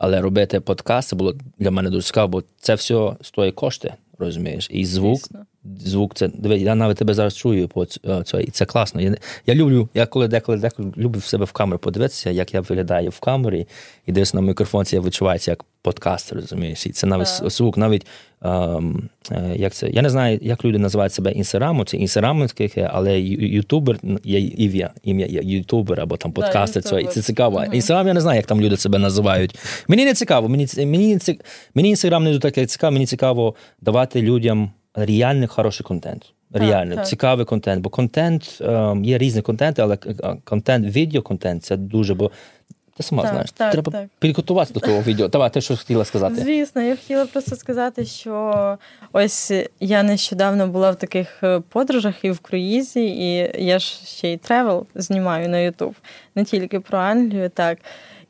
Але 0.00 0.20
робити 0.20 0.60
подкаст 0.60 1.14
було 1.14 1.34
для 1.58 1.70
мене 1.70 1.90
дуже 1.90 2.06
цікаво, 2.06 2.28
бо 2.28 2.42
це 2.58 2.74
все 2.74 3.12
стоїть 3.22 3.54
кошти, 3.54 3.94
розумієш? 4.18 4.68
І 4.70 4.84
звук, 4.84 5.20
звук 5.64 6.14
це 6.14 6.28
диви, 6.28 6.58
я 6.58 6.74
навіть 6.74 6.96
тебе 6.96 7.14
зараз 7.14 7.36
чую 7.36 7.68
по 7.68 7.86
це, 8.24 8.42
і 8.42 8.50
це 8.50 8.66
класно. 8.66 9.00
Я 9.00 9.16
я 9.46 9.54
люблю, 9.54 9.88
я 9.94 10.06
коли 10.06 10.28
деколи 10.28 10.58
деколи 10.58 10.92
люблю 10.96 11.18
в 11.18 11.24
себе 11.24 11.44
в 11.44 11.52
камеру 11.52 11.78
подивитися, 11.78 12.30
як 12.30 12.54
я 12.54 12.60
виглядаю 12.60 13.10
в 13.10 13.20
камері, 13.20 13.66
і 14.06 14.12
дивлюся 14.12 14.36
на 14.36 14.42
мікрофон, 14.42 14.84
це 14.84 14.96
я 14.96 15.02
відчувається 15.02 15.50
як 15.50 15.64
подкаст, 15.82 16.32
розумієш? 16.32 16.86
І 16.86 16.90
це 16.90 17.06
навіть 17.06 17.28
звук, 17.28 17.76
навіть 17.76 18.02
е, 18.02 18.06
як 19.56 19.72
це, 19.72 19.90
я 19.90 20.02
не 20.02 20.10
знаю, 20.10 20.38
як 20.42 20.64
люди 20.64 20.78
називають 20.78 21.12
себе 21.12 21.32
інсераму, 21.32 21.84
це 21.84 21.96
інсераму, 21.96 22.46
але 22.90 23.20
ютубер 23.20 23.98
є 24.24 24.38
ім'я, 24.38 24.90
ім'я 25.02 25.26
ютубер 25.42 26.00
або 26.00 26.16
там 26.16 26.32
подкастер. 26.32 26.82
Yeah, 26.82 27.04
це, 27.04 27.12
це 27.12 27.22
цікаво. 27.22 27.58
Uh-huh. 27.58 27.74
Інстаграм 27.74 28.06
я 28.06 28.14
не 28.14 28.20
знаю, 28.20 28.36
як 28.36 28.46
там 28.46 28.60
люди 28.60 28.76
себе 28.76 28.98
називають. 28.98 29.58
Мені 29.88 30.04
не 30.04 30.14
цікаво, 30.14 30.48
мені 30.48 30.66
мені, 30.76 31.18
мені 31.74 31.88
інстаграм 31.88 32.24
не 32.24 32.38
дуже 32.38 32.66
цікаво, 32.66 32.92
мені 32.92 33.06
цікаво 33.06 33.54
давати 33.80 34.22
людям 34.22 34.70
реальний 34.94 35.46
хороший 35.46 35.84
контент. 35.84 36.32
Реально 36.52 36.94
так, 36.94 37.08
цікавий 37.08 37.46
контент, 37.46 37.82
бо 37.82 37.90
контент 37.90 38.58
ем, 38.60 39.04
є 39.04 39.18
різні 39.18 39.42
контенти, 39.42 39.82
але 39.82 39.96
контент, 40.44 40.96
відеоконтент 40.96 41.64
це 41.64 41.76
дуже. 41.76 42.14
бо 42.14 42.30
ти 43.00 43.06
сама 43.06 43.22
так, 43.22 43.32
знаєш, 43.32 43.50
так, 43.52 43.72
треба 43.72 43.92
так. 43.92 44.08
підготуватися 44.18 44.74
до 44.74 44.80
того 44.80 45.02
відео. 45.02 45.28
Давай, 45.28 45.50
ти 45.50 45.60
що 45.60 45.76
хотіла 45.76 46.04
сказати? 46.04 46.34
Звісно, 46.34 46.82
я 46.82 46.96
хотіла 46.96 47.26
просто 47.26 47.56
сказати, 47.56 48.04
що 48.04 48.78
ось 49.12 49.52
я 49.80 50.02
нещодавно 50.02 50.66
була 50.66 50.90
в 50.90 50.96
таких 50.96 51.42
е, 51.42 51.60
подорожах 51.68 52.24
і 52.24 52.30
в 52.30 52.38
круїзі, 52.38 53.00
і 53.00 53.52
я 53.64 53.78
ж 53.78 54.00
ще 54.06 54.32
й 54.32 54.36
тревел 54.36 54.86
знімаю 54.94 55.48
на 55.48 55.58
Ютуб, 55.58 55.94
не 56.34 56.44
тільки 56.44 56.80
про 56.80 56.98
Англію, 56.98 57.48
так. 57.48 57.78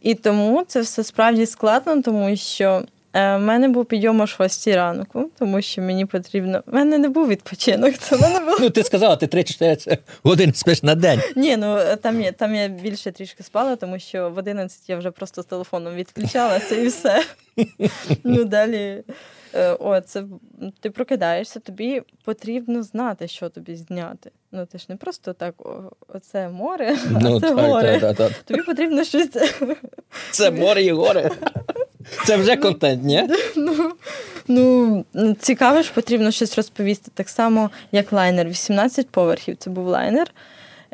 І 0.02 0.14
тому 0.14 0.64
це 0.66 0.80
все 0.80 1.04
справді 1.04 1.46
складно, 1.46 2.02
тому 2.02 2.36
що 2.36 2.82
у 3.14 3.18
е, 3.18 3.38
мене 3.38 3.68
був 3.68 3.86
підйом 3.86 4.20
о 4.20 4.26
6 4.26 4.68
ранку, 4.68 5.30
тому 5.38 5.62
що 5.62 5.82
мені 5.82 6.06
потрібно. 6.06 6.62
У 6.66 6.74
мене 6.74 6.98
не 6.98 7.08
був 7.08 7.28
відпочинок. 7.28 7.98
Це 7.98 8.16
мене 8.16 8.40
було... 8.40 8.56
Ну, 8.60 8.70
ти 8.70 8.84
сказала, 8.84 9.16
ти 9.16 9.26
3-4 9.26 9.98
години 10.22 10.52
спиш 10.52 10.82
на 10.82 10.94
день. 10.94 11.20
Ні, 11.36 11.56
ну 11.56 11.78
там 12.02 12.20
є, 12.20 12.32
там 12.32 12.54
я 12.54 12.68
більше 12.68 13.12
трішки 13.12 13.42
спала, 13.42 13.76
тому 13.76 13.98
що 13.98 14.30
в 14.30 14.38
11 14.38 14.88
я 14.88 14.96
вже 14.96 15.10
просто 15.10 15.42
з 15.42 15.46
телефоном 15.46 15.94
відключалася 15.94 16.74
і 16.74 16.86
все. 16.86 17.24
Ну, 18.24 18.44
далі. 18.44 19.02
Е, 19.54 19.72
о, 19.72 20.00
це 20.00 20.24
ти 20.80 20.90
прокидаєшся, 20.90 21.60
тобі 21.60 22.02
потрібно 22.24 22.82
знати, 22.82 23.28
що 23.28 23.48
тобі 23.48 23.76
зняти. 23.76 24.30
Ну, 24.52 24.66
ти 24.66 24.78
ж 24.78 24.86
не 24.88 24.96
просто 24.96 25.32
так, 25.32 25.54
оце 26.08 26.48
море, 26.48 26.96
ну, 27.10 27.36
а 27.36 27.40
це 27.40 27.48
так, 27.48 27.58
горе. 27.58 28.00
Так, 28.00 28.16
так, 28.16 28.32
тобі 28.32 28.62
потрібно 28.62 29.04
щось. 29.04 29.28
Це 30.30 30.50
море 30.50 30.82
і 30.82 30.92
горе. 30.92 31.30
Це 32.26 32.36
вже 32.36 32.56
контент, 32.56 33.04
ні? 33.04 33.28
Ну, 34.52 35.04
ну 35.14 35.36
цікаво 35.40 35.82
ж, 35.82 35.92
потрібно 35.94 36.30
щось 36.30 36.56
розповісти. 36.56 37.10
Так 37.14 37.28
само, 37.28 37.70
як 37.92 38.12
лайнер. 38.12 38.48
18 38.48 39.08
поверхів 39.08 39.56
це 39.56 39.70
був 39.70 39.86
лайнер. 39.86 40.30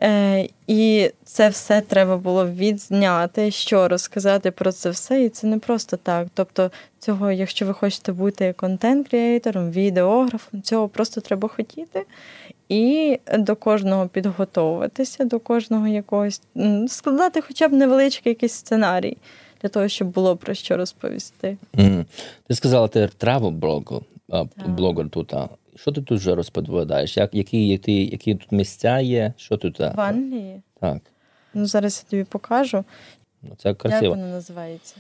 Е, 0.02 0.48
І 0.66 1.10
це 1.24 1.48
все 1.48 1.80
треба 1.80 2.16
було 2.16 2.46
відзняти, 2.46 3.50
що 3.50 3.88
розказати 3.88 4.50
про 4.50 4.72
це 4.72 4.90
все. 4.90 5.22
І 5.22 5.28
це 5.28 5.46
не 5.46 5.58
просто 5.58 5.96
так. 5.96 6.28
Тобто, 6.34 6.70
цього, 6.98 7.32
якщо 7.32 7.66
ви 7.66 7.74
хочете 7.74 8.12
бути 8.12 8.52
контент-креатором, 8.52 9.70
відеографом, 9.70 10.62
цього 10.62 10.88
просто 10.88 11.20
треба 11.20 11.48
хотіти. 11.48 12.02
І 12.68 13.18
до 13.38 13.56
кожного 13.56 14.08
підготовуватися, 14.08 15.24
до 15.24 15.40
кожного 15.40 15.88
якогось 15.88 16.40
складати 16.88 17.40
хоча 17.40 17.68
б 17.68 17.72
невеличкий 17.72 18.30
якийсь 18.30 18.52
сценарій 18.52 19.16
для 19.62 19.68
того, 19.68 19.88
щоб 19.88 20.09
було 20.09 20.36
про 20.36 20.54
що 20.54 20.76
розповісти. 20.76 21.57
Mm. 21.74 22.04
Ти 22.46 22.54
сказала, 22.54 22.88
ти 22.88 23.00
travel 23.00 23.50
блогер, 23.50 24.02
блогер 24.66 25.09
тут. 25.09 25.34
Що 25.76 25.92
ти 25.92 26.02
тут 26.02 26.18
вже 26.18 26.34
розповідаєш? 26.34 27.16
Як, 27.16 27.34
Які 27.34 27.68
які, 27.68 28.07
які 28.07 28.34
тут 28.34 28.52
місця 28.52 29.00
є? 29.00 29.32
Що 29.36 29.57
тут? 29.57 29.78
В 29.78 30.00
Англії? 30.00 30.62
Так. 30.80 30.98
Ну, 31.54 31.66
Зараз 31.66 32.04
я 32.07 32.11
тобі 32.11 32.24
покажу. 32.24 32.84
Ну, 33.42 33.50
Це 33.59 33.74
красиво. 33.74 34.04
Як 34.04 34.16
воно 34.16 34.26
називається? 34.26 34.94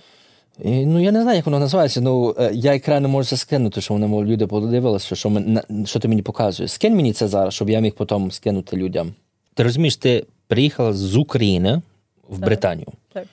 І, 0.64 0.86
ну, 0.86 1.00
я 1.00 1.12
не 1.12 1.22
знаю, 1.22 1.36
як 1.36 1.46
воно 1.46 1.58
називається. 1.58 2.00
Ну, 2.00 2.34
е, 2.38 2.50
я 2.54 2.76
екран 2.76 3.02
не 3.02 3.08
можу 3.08 3.36
скинути, 3.36 3.80
що 3.80 3.94
вони 3.94 4.24
люди 4.24 4.46
подивилися, 4.46 5.16
що 5.16 5.42
що 5.84 6.00
ти 6.00 6.08
мені 6.08 6.22
показуєш. 6.22 6.72
Скинь 6.72 6.96
мені 6.96 7.12
це 7.12 7.28
зараз, 7.28 7.54
щоб 7.54 7.70
я 7.70 7.80
міг 7.80 7.94
потім 7.94 8.30
скинути 8.30 8.76
людям. 8.76 9.14
Ти 9.54 9.62
розумієш, 9.62 9.96
ти 9.96 10.26
приїхала 10.46 10.92
з 10.92 11.16
України 11.16 11.82
в 12.28 12.38
так. 12.38 12.44
Британію. 12.44 12.88
Так 13.12 13.26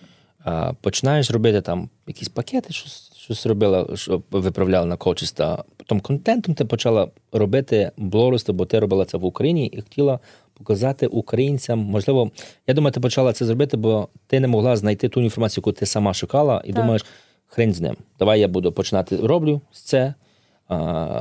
починаєш 0.82 1.32
робити 1.32 1.62
там 1.62 1.90
якісь 2.08 2.30
пакети, 2.30 2.74
щось 2.74 3.12
щось 3.18 3.46
робила, 3.46 3.88
що 3.96 4.22
виправляла 4.32 4.86
на 4.86 4.98
кочиста. 4.98 5.64
Потім 5.78 6.00
контентом 6.00 6.56
ти 6.56 6.66
почала 6.66 7.08
робити 7.32 7.92
блогерство, 7.98 8.54
бо 8.54 8.66
ти 8.66 8.80
робила 8.80 9.06
це 9.06 9.18
в 9.18 9.26
Україні 9.26 9.68
і 9.68 9.82
хотіла 9.82 10.20
показати 10.54 11.08
українцям. 11.08 11.80
Можливо, 11.80 12.32
я 12.68 12.74
думаю, 12.74 12.92
ти 12.92 13.00
почала 13.00 13.34
це 13.34 13.46
зробити, 13.46 13.78
бо 13.78 14.08
ти 14.28 14.40
не 14.40 14.48
могла 14.48 14.76
знайти 14.76 15.10
ту 15.10 15.22
інформацію, 15.22 15.62
яку 15.62 15.72
ти 15.72 15.86
сама 15.86 16.14
шукала, 16.14 16.62
і 16.66 16.68
так. 16.68 16.76
думаєш, 16.76 17.06
хрень 17.48 17.74
з 17.74 17.82
ним. 17.82 17.96
Давай 18.20 18.40
я 18.40 18.48
буду 18.48 18.72
починати 18.72 19.18
роблю 19.18 19.62
це. 19.72 20.14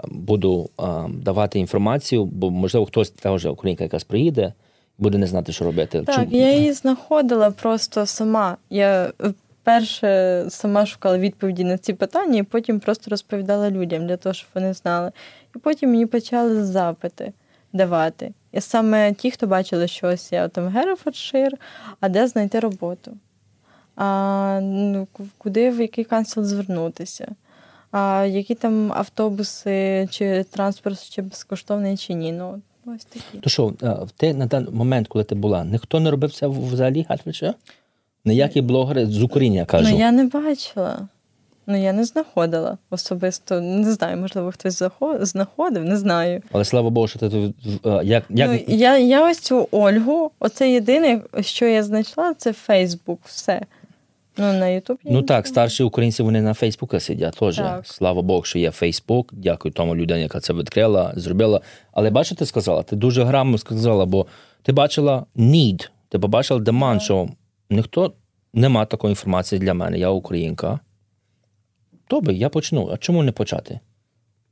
Буду 0.08 0.70
давати 1.08 1.58
інформацію, 1.58 2.24
бо 2.24 2.50
можливо 2.50 2.86
хтось 2.86 3.10
теж 3.10 3.46
українка 3.46 3.84
якась 3.84 4.04
приїде, 4.04 4.52
буде 4.99 5.18
не 5.18 5.26
знати, 5.26 5.53
що 5.53 5.64
робити. 5.64 6.03
Так, 6.03 6.14
Чому? 6.14 6.26
я 6.30 6.55
її 6.55 6.72
знаходила 6.72 7.51
просто 7.51 8.07
сама. 8.07 8.57
Я 8.70 9.12
перше 9.62 10.45
сама 10.49 10.86
шукала 10.86 11.18
відповіді 11.18 11.64
на 11.64 11.78
ці 11.78 11.93
питання, 11.93 12.38
і 12.38 12.43
потім 12.43 12.80
просто 12.80 13.11
розповідала 13.11 13.70
людям 13.70 14.07
для 14.07 14.16
того, 14.16 14.32
щоб 14.32 14.49
вони 14.55 14.74
знали. 14.74 15.12
І 15.57 15.59
потім 15.59 15.90
мені 15.90 16.07
почали 16.07 16.64
запити 16.64 17.32
давати. 17.72 18.32
І 18.53 18.61
саме 18.61 19.12
ті, 19.12 19.30
хто 19.30 19.47
бачили, 19.47 19.88
що 19.88 20.07
ось 20.07 20.32
я 20.32 20.49
там 20.49 20.68
Герефордшир, 20.68 21.59
а 22.01 22.09
де 22.09 22.28
знайти 22.28 22.61
роботу. 22.61 23.16
А, 23.97 24.61
ну, 24.62 25.09
Куди 25.38 25.70
в 25.70 25.80
який 25.80 26.05
канцел 26.05 26.45
звернутися? 26.45 27.28
А 27.90 28.24
які 28.24 28.55
там 28.55 28.93
автобуси 28.93 30.09
чи 30.11 30.45
транспорт 30.51 31.11
чи 31.11 31.22
безкоштовний, 31.22 31.97
чи 31.97 32.14
ні. 32.14 32.32
Ну, 32.32 32.62
Ось 32.87 33.05
такі. 33.05 33.39
То 33.41 33.51
що, 33.51 33.72
ти 34.16 34.35
на 34.35 34.47
даний 34.47 34.72
момент, 34.72 35.09
коли 35.09 35.24
ти 35.24 35.35
була, 35.35 35.64
ніхто 35.64 36.01
не 36.01 36.11
робив 36.11 36.33
це 36.33 36.47
взагалі 36.47 37.07
Гальфрича? 37.09 37.55
Ніякі 38.24 38.61
блогери 38.61 39.07
з 39.07 39.22
України 39.22 39.57
я 39.57 39.64
кажу. 39.64 39.91
Ну 39.91 39.99
я 39.99 40.12
не 40.12 40.24
бачила. 40.24 41.09
Ну, 41.66 41.83
я 41.83 41.93
не 41.93 42.05
знаходила 42.05 42.78
особисто. 42.91 43.61
Не 43.61 43.93
знаю, 43.93 44.16
можливо, 44.16 44.53
хтось 44.53 44.83
знаходив, 45.20 45.85
не 45.85 45.97
знаю. 45.97 46.43
Але 46.53 46.64
слава 46.64 46.91
Богу, 46.91 47.09
що 47.09 47.18
ти 47.18 47.30
тут. 47.30 47.55
Як, 47.85 48.24
як... 48.30 48.51
Ну, 48.51 48.59
я 48.66 48.99
я 48.99 49.30
ось 49.30 49.39
цю 49.39 49.68
Ольгу, 49.70 50.30
оце 50.39 50.70
єдине, 50.70 51.20
що 51.41 51.66
я 51.66 51.83
знайшла, 51.83 52.35
це 52.35 52.53
Фейсбук. 52.53 53.20
Все. 53.24 53.61
Ну, 54.37 54.53
на 54.53 54.68
Ютуб 54.68 54.99
Ну 55.05 55.22
так, 55.22 55.47
старші 55.47 55.83
українці 55.83 56.22
вони 56.22 56.41
на 56.41 56.55
Фейсбуку 56.55 57.01
сидять 57.01 57.35
теж. 57.35 57.62
Слава 57.85 58.22
Богу, 58.22 58.45
що 58.45 58.59
є 58.59 58.70
Фейсбук. 58.70 59.28
Дякую 59.33 59.72
тому 59.72 59.97
людині, 59.97 60.22
яка 60.22 60.41
це 60.41 60.53
відкрила, 60.53 61.12
зробила. 61.16 61.61
Але 61.93 62.11
бачите, 62.11 62.39
ти 62.39 62.47
сказала, 62.47 62.83
ти 62.83 62.97
дуже 62.97 63.24
грамотно 63.24 63.59
сказала, 63.59 64.07
бо 64.07 64.26
ти 64.62 64.72
бачила 64.72 65.26
need, 65.37 65.89
ти 66.09 66.18
побачила 66.18 66.61
demand, 66.61 67.01
що 67.01 67.28
ніхто 67.70 68.12
нема 68.53 68.85
такої 68.85 69.12
інформації 69.12 69.59
для 69.59 69.74
мене, 69.74 69.99
я 69.99 70.09
українка. 70.09 70.80
Добре, 72.11 72.35
я 72.35 72.49
почну. 72.49 72.91
А 72.93 72.97
чому 72.97 73.22
не 73.22 73.33
почати? 73.33 73.80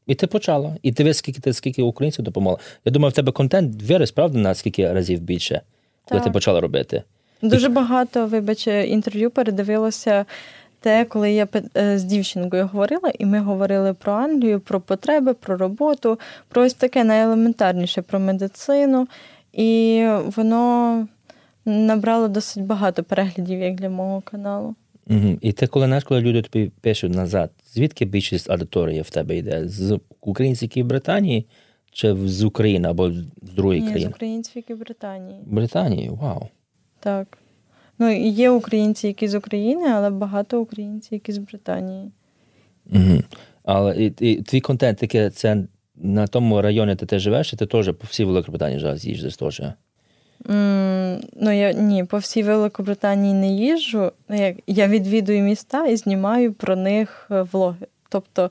І 0.07 0.15
ти 0.15 0.27
почала. 0.27 0.77
І 0.83 0.93
ти 0.93 1.15
скільки 1.15 1.41
ти 1.41 1.53
скільки 1.53 1.83
українців 1.83 2.25
допомогла. 2.25 2.59
Я 2.85 2.93
думаю, 2.93 3.11
в 3.11 3.15
тебе 3.15 3.33
контент 3.33 3.83
виріс, 3.83 4.11
правда, 4.11 4.39
на 4.39 4.55
скільки 4.55 4.93
разів 4.93 5.21
більше, 5.21 5.61
коли 6.09 6.19
так. 6.19 6.25
ти 6.25 6.31
почала 6.31 6.61
робити. 6.61 7.03
Дуже 7.43 7.69
багато, 7.69 8.27
вибач, 8.27 8.67
інтерв'ю 8.67 9.31
передивилося 9.31 10.25
те, 10.81 11.05
коли 11.05 11.33
я 11.33 11.49
е, 11.77 11.99
з 11.99 12.05
дівчинкою 12.05 12.67
говорила, 12.67 13.13
і 13.19 13.27
ми 13.27 13.41
говорили 13.41 13.95
про 13.95 14.13
Англію, 14.13 14.61
про 14.61 14.81
потреби, 14.81 15.35
про 15.35 15.57
роботу, 15.57 16.19
про 16.49 16.63
ось 16.63 16.75
таке 16.75 17.05
найелементарніше 17.05 18.03
про 18.03 18.21
медицину. 18.21 19.09
І 19.53 20.07
воно 20.37 21.07
набрало 21.65 22.29
досить 22.29 22.65
багато 22.65 23.03
переглядів, 23.03 23.61
як 23.61 23.75
для 23.75 23.91
мого 23.91 24.21
каналу. 24.21 24.75
Угу. 25.11 25.39
І 25.41 25.53
ти 25.53 25.67
коли 25.67 25.87
знаєш, 25.87 26.05
коли 26.05 26.21
люди 26.21 26.43
тобі 26.43 26.71
пишуть 26.81 27.15
назад, 27.15 27.51
звідки 27.73 28.05
більшість 28.05 28.51
аудиторії 28.51 29.03
в 29.03 29.11
тебе 29.11 29.37
йде? 29.37 29.69
З 29.69 29.99
українців, 30.21 30.63
які 30.63 30.83
в 30.83 30.87
Британії, 30.87 31.47
чи 31.93 32.15
з 32.15 32.45
України 32.45 32.89
або 32.89 33.13
з 33.13 33.25
другої 33.43 33.81
Ні, 33.81 33.89
країни? 33.89 34.11
з 34.11 34.15
українців, 34.15 34.53
які 34.57 34.75
в 34.75 34.79
Британії. 34.79 35.41
Британії, 35.47 36.09
вау. 36.09 36.49
Так. 37.01 37.39
Ну, 37.99 38.13
є 38.13 38.51
українці, 38.51 39.07
які 39.07 39.29
з 39.29 39.35
України, 39.35 39.89
але 39.93 40.11
багато 40.11 40.61
українців, 40.61 41.13
які 41.13 41.33
з 41.33 41.39
Британії. 41.39 42.11
Угу. 42.93 43.23
Але 43.65 43.97
і, 43.97 44.15
і 44.21 44.43
твій 44.43 44.61
контент 44.61 44.99
таке 44.99 45.31
це 45.31 45.65
на 45.97 46.27
тому 46.27 46.63
районі, 46.63 46.95
де 46.95 47.07
ти 47.07 47.19
живеш, 47.19 47.53
і 47.53 47.57
ти 47.57 47.67
теж 47.67 47.87
по 47.87 48.07
всій 48.07 48.25
Великобританії 48.25 48.81
зараз 48.81 49.07
їздиш 49.07 49.37
теж. 49.37 49.63
Mm, 50.45 51.25
ну, 51.37 51.51
я 51.51 51.73
ні, 51.73 52.05
по 52.05 52.19
всій 52.19 52.43
Великобританії 52.43 53.35
не 53.35 53.49
їжджу. 53.49 54.13
Ну, 54.29 54.55
я 54.67 54.89
відвідую 54.89 55.43
міста 55.43 55.87
і 55.87 55.97
знімаю 55.97 56.53
про 56.53 56.77
них 56.77 57.27
е, 57.31 57.43
влоги. 57.43 57.87
Тобто 58.09 58.51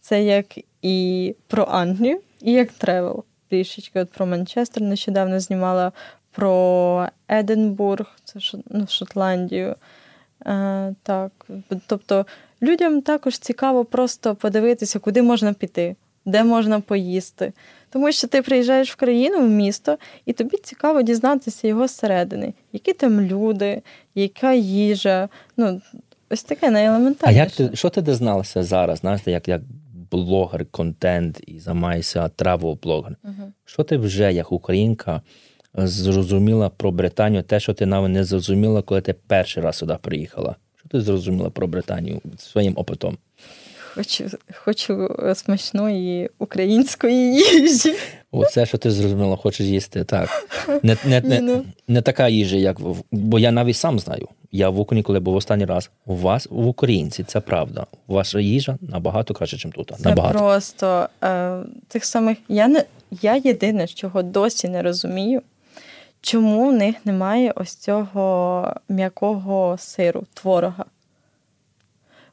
це 0.00 0.24
як 0.24 0.46
і 0.82 1.34
про 1.46 1.64
Англію, 1.64 2.20
і 2.42 2.52
як 2.52 2.72
тревел. 2.72 3.24
Трішечки 3.48 4.00
от 4.00 4.10
про 4.10 4.26
Манчестер 4.26 4.82
нещодавно 4.82 5.40
знімала 5.40 5.92
про 6.40 7.08
Единбург, 7.28 8.06
це 8.24 8.40
ну, 8.70 8.86
Шотландію. 8.88 9.74
Е, 10.46 10.94
так. 11.02 11.46
Тобто 11.86 12.26
людям 12.62 13.02
також 13.02 13.38
цікаво 13.38 13.84
просто 13.84 14.34
подивитися, 14.34 14.98
куди 14.98 15.22
можна 15.22 15.52
піти, 15.52 15.96
де 16.24 16.44
можна 16.44 16.80
поїсти. 16.80 17.52
Тому 17.90 18.12
що 18.12 18.28
ти 18.28 18.42
приїжджаєш 18.42 18.92
в 18.92 18.96
країну, 18.96 19.40
в 19.40 19.48
місто, 19.48 19.98
і 20.26 20.32
тобі 20.32 20.56
цікаво 20.56 21.02
дізнатися 21.02 21.68
його 21.68 21.86
зсередини, 21.88 22.54
які 22.72 22.92
там 22.92 23.20
люди, 23.20 23.82
яка 24.14 24.52
їжа. 24.52 25.28
Ну, 25.56 25.80
ось 26.30 26.42
таке 26.42 26.70
найелементарніше. 26.70 27.40
А 27.40 27.44
як 27.44 27.50
ти 27.50 27.76
що 27.76 27.90
ти 27.90 28.02
дізналася 28.02 28.62
зараз? 28.62 28.98
Знаєте, 28.98 29.30
як 29.30 29.48
як 29.48 29.62
блогер, 30.10 30.66
контент 30.66 31.40
і 31.46 31.58
займаєшся 31.58 32.28
травел 32.28 32.78
блогер 32.82 33.16
Угу. 33.24 33.52
Що 33.64 33.82
ти 33.82 33.96
вже 33.96 34.32
як 34.32 34.52
українка 34.52 35.22
зрозуміла 35.74 36.68
про 36.68 36.90
Британію, 36.90 37.42
те, 37.42 37.60
що 37.60 37.74
ти 37.74 37.86
навіть 37.86 38.08
не 38.08 38.24
зрозуміла, 38.24 38.82
коли 38.82 39.00
ти 39.00 39.14
перший 39.26 39.62
раз 39.62 39.76
сюди 39.76 39.96
приїхала? 40.02 40.56
Що 40.78 40.88
ти 40.88 41.00
зрозуміла 41.00 41.50
про 41.50 41.66
Британію 41.66 42.20
своїм 42.38 42.72
опитом? 42.76 43.18
Хочу 43.94 44.30
хочу 44.54 45.16
смачної 45.34 46.30
української 46.38 47.34
їжі. 47.34 47.94
Оце, 48.30 48.66
що 48.66 48.78
ти 48.78 48.90
зрозуміла, 48.90 49.36
хочеш 49.36 49.66
їсти, 49.66 50.04
так. 50.04 50.28
Не 50.82 50.96
не, 51.04 51.20
не, 51.20 51.40
ну. 51.40 51.64
не 51.88 52.02
така 52.02 52.28
їжа, 52.28 52.56
як 52.56 52.80
в. 52.80 52.96
Бо 53.12 53.38
я 53.38 53.50
навіть 53.50 53.76
сам 53.76 53.98
знаю. 53.98 54.28
Я 54.52 54.68
в 54.68 54.80
Україні, 54.80 55.02
коли 55.02 55.20
був 55.20 55.34
останній 55.34 55.64
раз, 55.64 55.90
у 56.06 56.16
вас 56.16 56.48
в 56.50 56.66
українці, 56.66 57.24
це 57.24 57.40
правда. 57.40 57.86
Ваша 58.08 58.40
їжа 58.40 58.78
набагато 58.80 59.34
краще, 59.34 59.68
ніж 59.68 59.74
тут. 59.74 59.92
Це 59.98 60.08
набагато. 60.08 60.38
просто 60.38 61.08
е, 61.24 61.58
тих 61.88 62.04
самих. 62.04 62.38
Я 62.48 62.68
не 62.68 62.84
я 63.22 63.36
єдине, 63.36 63.86
чого 63.86 64.22
досі 64.22 64.68
не 64.68 64.82
розумію, 64.82 65.42
чому 66.20 66.68
в 66.68 66.72
них 66.72 66.96
немає 67.04 67.52
ось 67.56 67.74
цього 67.74 68.74
м'якого 68.88 69.76
сиру, 69.78 70.24
творога. 70.34 70.84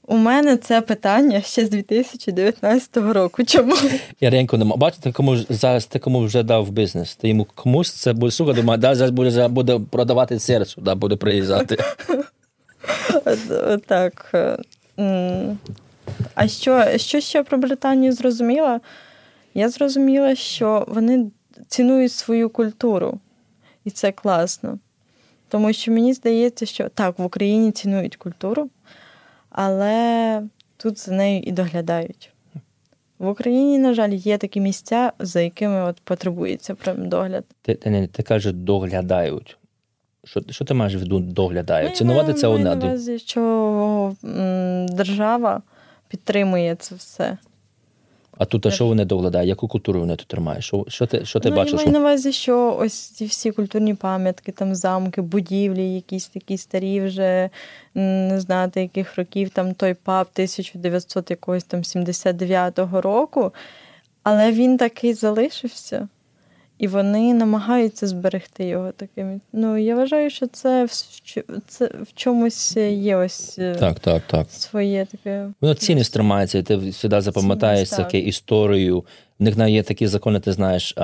У 0.07 0.17
мене 0.17 0.57
це 0.57 0.81
питання 0.81 1.41
ще 1.41 1.65
з 1.65 1.69
2019 1.69 2.97
року. 2.97 3.43
Чому? 3.43 3.75
Яренко 4.21 4.57
нема. 4.57 4.75
Бачите, 4.75 5.11
кому 5.11 5.37
зараз 5.37 5.85
ти 5.85 5.99
кому 5.99 6.19
вже 6.19 6.43
дав 6.43 6.69
бізнес. 6.69 7.15
Ти 7.15 7.29
йому 7.29 7.47
комусь 7.55 7.91
це 7.91 8.13
буде 8.13 8.31
сука, 8.31 8.53
думає, 8.53 8.77
да, 8.77 8.95
зараз 8.95 9.11
буде 9.11 9.47
буде 9.47 9.79
продавати 9.89 10.39
сир 10.39 10.67
сюди, 10.67 10.93
буде 10.93 11.15
приїжджати. 11.15 11.77
Так. 13.87 14.35
А 16.35 16.47
що, 16.47 16.85
що 16.97 17.19
ще 17.19 17.43
про 17.43 17.57
Британію 17.57 18.13
зрозуміла? 18.13 18.79
Я 19.53 19.69
зрозуміла, 19.69 20.35
що 20.35 20.85
вони 20.87 21.31
цінують 21.67 22.11
свою 22.11 22.49
культуру, 22.49 23.19
і 23.87 23.91
це 23.91 24.11
класно. 24.11 24.79
Тому 25.49 25.73
що 25.73 25.91
мені 25.91 26.13
здається, 26.13 26.65
що 26.65 26.89
так, 26.89 27.19
в 27.19 27.23
Україні 27.23 27.71
цінують 27.71 28.15
культуру 28.15 28.69
але 29.49 30.41
тут 30.77 30.99
за 30.99 31.11
нею 31.11 31.41
і 31.43 31.51
доглядають. 31.51 32.31
В 33.19 33.27
Україні, 33.27 33.79
на 33.79 33.93
жаль, 33.93 34.09
є 34.09 34.37
такі 34.37 34.59
місця, 34.59 35.11
за 35.19 35.41
якими 35.41 35.81
от 35.81 36.01
потребується 36.03 36.75
прям 36.75 37.09
догляд. 37.09 37.45
Ти 37.61 37.75
ти, 37.75 37.89
не 37.89 38.07
ти 38.07 38.23
кажеш, 38.23 38.53
доглядають. 38.53 39.57
Що 40.23 40.41
що 40.49 40.65
ти 40.65 40.73
маєш 40.73 40.95
в 40.95 40.99
виду 40.99 41.19
доглядають? 41.19 41.89
Ну, 41.89 41.95
Цінувати 41.95 42.33
це 42.33 42.47
одне. 42.47 42.75
увазі, 42.75 43.19
що 43.19 44.15
держава 44.89 45.61
підтримує 46.07 46.75
це 46.75 46.95
все. 46.95 47.37
А 48.37 48.45
тут 48.45 48.65
а 48.65 48.71
що 48.71 48.85
вони 48.85 49.05
доглядають? 49.05 49.49
Яку 49.49 49.67
культуру 49.67 49.99
вони 49.99 50.15
тут 50.15 50.27
тримають? 50.27 50.63
Що 50.63 50.85
що 50.87 51.05
ти 51.05 51.25
що 51.25 51.39
ти 51.39 51.49
ну, 51.49 51.55
бачиш? 51.55 51.73
Я 51.73 51.77
маю 51.77 51.91
на 51.91 51.99
увазі, 51.99 52.31
що 52.31 52.77
ось 52.79 52.93
ці 52.93 53.25
всі 53.25 53.51
культурні 53.51 53.93
пам'ятки, 53.93 54.51
там 54.51 54.75
замки, 54.75 55.21
будівлі, 55.21 55.93
якісь 55.93 56.27
такі 56.27 56.57
старі 56.57 57.01
вже 57.01 57.49
не 57.95 58.39
знати, 58.39 58.81
яких 58.81 59.17
років 59.17 59.49
там 59.49 59.73
той 59.73 59.93
паб 59.93 60.27
1900 60.33 61.29
якогось 61.29 61.63
там 61.63 61.79
79-го 61.79 63.01
року, 63.01 63.53
але 64.23 64.51
він 64.51 64.77
такий 64.77 65.13
залишився. 65.13 66.07
І 66.79 66.87
вони 66.87 67.33
намагаються 67.33 68.07
зберегти 68.07 68.65
його 68.65 68.91
таким. 68.91 69.41
Ну, 69.53 69.77
я 69.77 69.95
вважаю, 69.95 70.29
що 70.29 70.47
це 70.47 70.85
в, 70.85 70.89
це 71.67 71.85
в 71.85 72.07
чомусь 72.15 72.77
є 72.77 73.15
ось 73.15 73.59
е, 73.59 73.75
так, 73.75 73.99
так, 73.99 74.23
так. 74.27 74.51
своє 74.51 75.05
таке. 75.05 75.47
Воно 75.61 75.73
цінність 75.73 76.13
тримається, 76.13 76.57
і 76.57 76.63
ти 76.63 76.77
завжди 76.91 77.21
запам'ятаєш 77.21 77.89
таке 77.89 78.19
історію. 78.19 79.03
В 79.39 79.43
них 79.43 79.69
є 79.69 79.83
такі 79.83 80.07
закони, 80.07 80.39
ти 80.39 80.51
знаєш, 80.51 80.95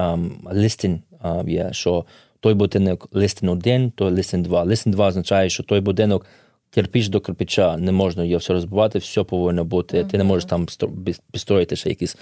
листин 0.45 1.01
є, 1.47 1.69
що 1.71 2.05
той 2.39 2.53
будинок 2.53 3.09
листин 3.11 3.49
один, 3.49 3.91
той 3.91 4.11
листин 4.11 4.43
два. 4.43 4.63
Листин 4.63 4.91
два 4.91 5.07
означає, 5.07 5.49
що 5.49 5.63
той 5.63 5.80
будинок 5.80 6.26
кирпіч 6.69 7.07
до 7.07 7.19
кирпича, 7.19 7.78
не 7.78 7.91
можна 7.91 8.24
його 8.24 8.38
все 8.38 8.53
розбивати, 8.53 8.99
все 8.99 9.24
повинно 9.24 9.65
бути. 9.65 10.03
Ти 10.03 10.17
не 10.17 10.24
можеш 10.24 10.45
там 10.45 10.67
підстроїти 11.32 11.76
ще 11.76 11.89
якісь 11.89 12.17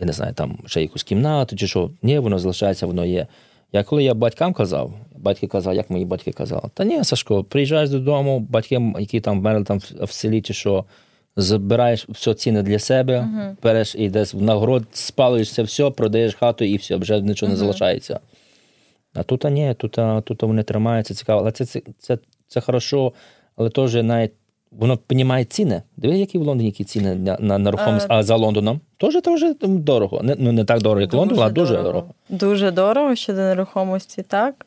я 0.00 0.06
не 0.06 0.12
знаю, 0.12 0.34
там 0.34 0.58
ще 0.66 0.82
якусь 0.82 1.02
кімнату 1.02 1.56
чи 1.56 1.66
що. 1.66 1.90
Ні, 2.02 2.18
воно 2.18 2.38
залишається, 2.38 2.86
воно 2.86 3.04
є. 3.04 3.26
Я 3.72 3.82
коли 3.82 4.04
я 4.04 4.14
батькам 4.14 4.52
казав, 4.52 4.92
батьки 5.16 5.46
казали, 5.46 5.76
як 5.76 5.90
мої 5.90 6.04
батьки 6.04 6.32
казали, 6.32 6.70
та 6.74 6.84
ні, 6.84 7.04
Сашко, 7.04 7.44
приїжджаєш 7.44 7.90
додому, 7.90 8.40
батьки, 8.40 8.92
які 8.98 9.20
там 9.20 9.40
вмерли 9.40 9.64
там 9.64 9.78
в 9.78 10.12
селі, 10.12 10.42
чи 10.42 10.54
що, 10.54 10.84
забираєш 11.36 12.06
все 12.08 12.34
ціни 12.34 12.62
для 12.62 12.78
себе, 12.78 13.18
uh-huh. 13.18 13.56
береш 13.62 13.94
і 13.94 14.08
десь 14.08 14.34
в 14.34 14.42
нагород 14.42 14.84
спалюєш 14.92 15.52
це 15.52 15.62
все, 15.62 15.90
продаєш 15.90 16.34
хату 16.34 16.64
і 16.64 16.76
все, 16.76 16.96
вже 16.96 17.20
нічого 17.20 17.48
uh-huh. 17.48 17.52
не 17.52 17.56
залишається. 17.56 18.20
А 19.14 19.22
тут 19.22 19.44
а 19.44 19.50
ні, 19.50 19.74
тут 19.78 19.98
тут 20.24 20.42
вони 20.42 20.62
тримаються, 20.62 21.14
цікаво. 21.14 21.40
Але 21.40 21.52
це 21.52 21.64
це, 21.64 21.82
це, 21.98 22.18
це 22.48 22.60
хорошо, 22.60 23.12
але 23.56 23.70
теж 23.70 23.94
навіть 23.94 24.32
воно 24.70 24.96
піднімає 24.96 25.44
ціни. 25.44 25.82
Диви, 25.96 26.18
які 26.18 26.38
в 26.38 26.42
Лондоні 26.42 26.68
які 26.68 26.84
ціни 26.84 27.14
на 27.14 27.36
на 27.40 27.58
нерухомість, 27.58 28.06
а, 28.08 28.18
а 28.18 28.22
за 28.22 28.36
Лондоном 28.36 28.80
теж 28.96 29.14
теж 29.22 29.44
дорого. 29.60 30.22
Не, 30.22 30.36
ну 30.38 30.52
не 30.52 30.64
так 30.64 30.82
дорого, 30.82 31.00
як 31.00 31.14
Лондон, 31.14 31.40
а 31.40 31.50
дуже 31.50 31.76
дорого. 31.76 31.92
дорого. 31.92 32.14
Дуже 32.28 32.70
дорого 32.70 33.14
щодо 33.14 33.38
нерухомості, 33.38 34.22
так. 34.22 34.66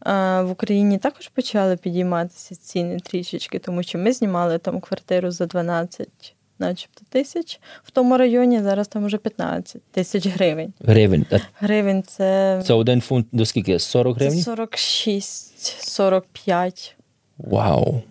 А, 0.00 0.42
В 0.42 0.50
Україні 0.50 0.98
також 0.98 1.28
почали 1.28 1.76
підійматися 1.76 2.54
ціни 2.54 3.00
трішечки, 3.00 3.58
тому 3.58 3.82
що 3.82 3.98
ми 3.98 4.12
знімали 4.12 4.58
там 4.58 4.80
квартиру 4.80 5.30
за 5.30 5.46
12 5.46 6.08
начебто 6.58 7.00
тисяч 7.08 7.60
в 7.84 7.90
тому 7.90 8.18
районі, 8.18 8.62
зараз 8.62 8.88
там 8.88 9.06
вже 9.06 9.18
15 9.18 9.82
тисяч 9.90 10.26
гривень. 10.26 10.72
Гривень. 10.80 11.26
Гривень 11.60 12.02
це. 12.02 12.62
Це 12.66 12.74
один 12.74 13.00
фунт 13.00 13.26
до 13.32 13.46
скільки? 13.46 13.78
40 13.78 14.16
гривень? 14.16 14.38
46-45. 14.38 16.94
Вау 17.38 18.02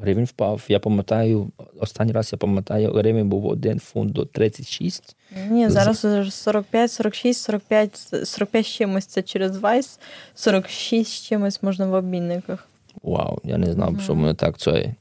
гривень 0.00 0.24
впав. 0.24 0.62
Я 0.68 0.78
пам'ятаю, 0.78 1.50
останній 1.80 2.12
раз 2.12 2.32
я 2.32 2.38
пам'ятаю, 2.38 2.92
гривень 2.92 3.28
був 3.28 3.46
один 3.46 3.78
фунт 3.78 4.12
до 4.12 4.24
36. 4.24 5.16
Ні, 5.50 5.68
зараз 5.68 6.06
45, 6.30 6.92
46, 6.92 7.42
45, 7.42 7.96
45 8.24 8.66
з 8.66 8.68
чимось 8.68 9.06
це 9.06 9.22
через 9.22 9.56
Вайс, 9.56 9.98
46 10.34 11.10
з 11.10 11.22
чимось 11.22 11.62
можна 11.62 11.86
в 11.86 11.94
обмінниках. 11.94 12.68
Вау, 13.02 13.38
я 13.44 13.58
не 13.58 13.72
знав, 13.72 13.90
mm-hmm. 13.90 14.00
що 14.00 14.14
мене 14.14 14.34
так 14.34 14.58
це. 14.58 14.94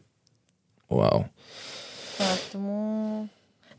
Вау. 0.90 1.26
Так, 2.18 2.40
тому. 2.52 3.28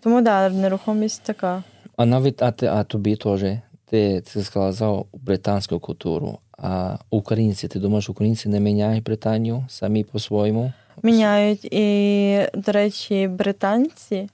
Тому 0.01 0.23
да, 0.23 0.51
нерухомість 0.51 1.23
така. 1.23 1.63
А 1.97 2.05
навіть 2.05 2.43
а, 2.43 2.53
ти, 2.53 2.67
а 2.67 2.85
тобі 2.85 3.17
теж. 3.17 3.45
Ти, 3.91 4.21
ти 4.21 4.43
сказав 4.43 5.07
британську 5.13 5.81
культуру. 5.81 6.39
А 6.59 6.97
українці, 7.11 7.69
ти 7.69 7.79
думаєш, 7.79 8.09
українці 8.09 8.49
не 8.49 8.61
міняють 8.61 9.05
Британію 9.05 9.67
самі 9.69 10.05
по-своєму? 10.05 10.73
Міняють. 11.03 11.65
І, 11.65 12.47
до 12.55 12.73
речі, 12.73 13.29
британці. 13.29 14.29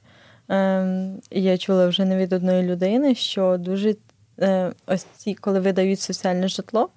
Ем, 0.48 1.20
я 1.30 1.58
чула 1.58 1.86
вже 1.86 2.04
не 2.04 2.16
від 2.16 2.32
одної 2.32 2.62
людини, 2.62 3.14
що 3.14 3.56
дуже 3.58 3.96
е, 4.40 4.72
ось 4.86 5.06
ці, 5.16 5.34
коли 5.34 5.60
видають 5.60 6.00
соціальне 6.00 6.48
житло, 6.48 6.88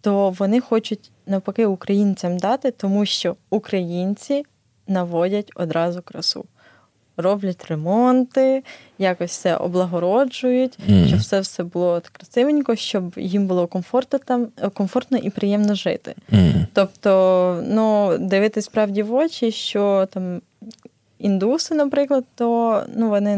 то 0.00 0.30
вони 0.30 0.60
хочуть 0.60 1.10
навпаки 1.26 1.66
українцям 1.66 2.38
дати, 2.38 2.70
тому 2.70 3.06
що 3.06 3.36
українці 3.50 4.44
наводять 4.86 5.52
одразу 5.54 6.02
красу. 6.02 6.44
Роблять 7.16 7.64
ремонти, 7.68 8.62
якось 8.98 9.30
все 9.30 9.56
облагороджують, 9.56 10.78
mm. 10.88 11.06
щоб 11.06 11.18
все 11.18 11.40
все 11.40 11.64
було 11.64 12.02
красивенько, 12.12 12.76
щоб 12.76 13.14
їм 13.16 13.46
було 13.46 13.66
комфортно 13.66 14.18
там 14.18 14.48
комфортно 14.74 15.18
і 15.18 15.30
приємно 15.30 15.74
жити. 15.74 16.14
Mm. 16.32 16.66
Тобто, 16.72 17.62
ну, 17.68 18.18
дивитись 18.18 18.64
справді 18.64 19.02
в 19.02 19.14
очі, 19.14 19.50
що 19.50 20.08
там 20.10 20.40
індуси, 21.18 21.74
наприклад, 21.74 22.24
то 22.34 22.82
ну, 22.96 23.08
вони 23.08 23.36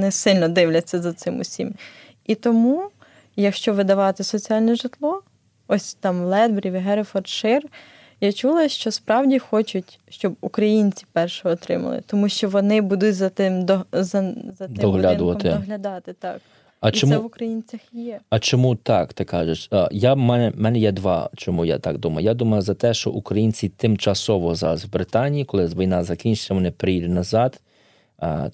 не 0.00 0.10
сильно 0.10 0.48
дивляться 0.48 1.02
за 1.02 1.12
цим 1.12 1.40
усім. 1.40 1.74
І 2.26 2.34
тому, 2.34 2.88
якщо 3.36 3.74
видавати 3.74 4.24
соціальне 4.24 4.74
житло, 4.74 5.22
ось 5.68 5.94
там 5.94 6.24
Ледбрі, 6.24 6.70
Герефордшир, 6.70 7.62
я 8.22 8.32
чула, 8.32 8.68
що 8.68 8.90
справді 8.90 9.38
хочуть, 9.38 9.98
щоб 10.08 10.36
українці 10.40 11.04
перше 11.12 11.48
отримали, 11.48 12.02
тому 12.06 12.28
що 12.28 12.48
вони 12.48 12.80
будуть 12.80 13.14
за 13.14 13.28
тим 13.28 13.64
до 13.64 13.84
за, 13.92 14.34
за 14.58 14.66
тим 14.66 14.74
доглядати. 14.74 15.48
доглядати. 15.48 16.12
Так. 16.12 16.40
А 16.80 16.88
І 16.88 16.92
чому 16.92 17.12
це 17.12 17.18
в 17.18 17.24
українцях 17.24 17.80
є. 17.92 18.20
А 18.30 18.38
чому 18.38 18.76
так 18.76 19.12
ти 19.12 19.24
кажеш? 19.24 19.70
Я 19.90 20.14
мене 20.14 20.52
мене 20.56 20.78
є 20.78 20.92
два. 20.92 21.30
Чому 21.36 21.64
я 21.64 21.78
так 21.78 21.98
думаю? 21.98 22.24
Я 22.26 22.34
думаю 22.34 22.62
за 22.62 22.74
те, 22.74 22.94
що 22.94 23.10
українці 23.10 23.68
тимчасово 23.68 24.54
зараз 24.54 24.84
в 24.84 24.92
Британії, 24.92 25.44
коли 25.44 25.66
війна 25.66 26.04
закінчиться, 26.04 26.54
вони 26.54 26.70
приїдуть 26.70 27.10
назад 27.10 27.60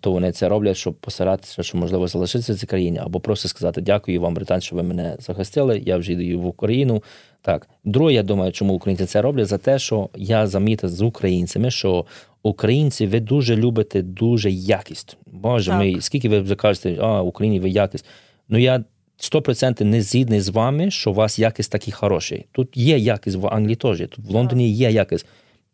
то 0.01 0.13
вони 0.13 0.33
це 0.33 0.49
роблять, 0.49 0.77
щоб 0.77 0.95
постаратися, 0.95 1.63
що 1.63 1.79
можливо 1.79 2.09
залишитися 2.09 2.53
в 2.53 2.57
цій 2.57 2.67
країні, 2.67 2.99
або 3.03 3.21
просто 3.21 3.49
сказати 3.49 3.81
дякую 3.81 4.21
вам, 4.21 4.35
британці, 4.35 4.67
що 4.67 4.77
ви 4.77 4.83
мене 4.83 5.17
захистили. 5.21 5.83
Я 5.87 5.97
вже 5.97 6.13
йду 6.13 6.41
в 6.41 6.47
Україну. 6.47 7.03
Так, 7.43 7.69
друге, 7.85 8.13
я 8.13 8.23
думаю, 8.23 8.53
чому 8.53 8.75
українці 8.75 9.07
це 9.07 9.23
роблять 9.23 9.47
за 9.47 9.59
те, 9.59 9.79
що 9.79 10.09
я 10.17 10.47
замітив 10.47 10.91
з 10.91 11.03
українцями, 11.03 11.71
що 11.71 12.07
українці 12.43 13.07
ви 13.07 13.21
дуже 13.21 13.57
любите 13.57 14.03
дуже 14.03 14.51
якість. 14.51 15.17
Боже 15.27 15.75
мій, 15.75 16.01
скільки 16.01 16.29
ви 16.29 16.57
кажете, 16.57 16.97
а 17.01 17.23
Україні 17.23 17.61
ви 17.61 17.71
якість. 17.71 18.05
Ну 18.49 18.59
я 18.59 18.85
100% 19.19 19.85
не 19.85 20.03
згідний 20.03 20.41
з 20.41 20.49
вами, 20.49 20.91
що 20.91 21.11
у 21.11 21.15
вас 21.15 21.39
якість 21.39 21.73
такий 21.73 21.93
хороший. 21.93 22.47
Тут 22.53 22.77
є 22.77 22.99
якість 22.99 23.37
в 23.37 23.47
Англії 23.47 23.77
теж. 23.77 23.99
Тут 23.99 24.19
в 24.19 24.31
Лондоні 24.31 24.73
є 24.73 24.91
якість. 24.91 25.27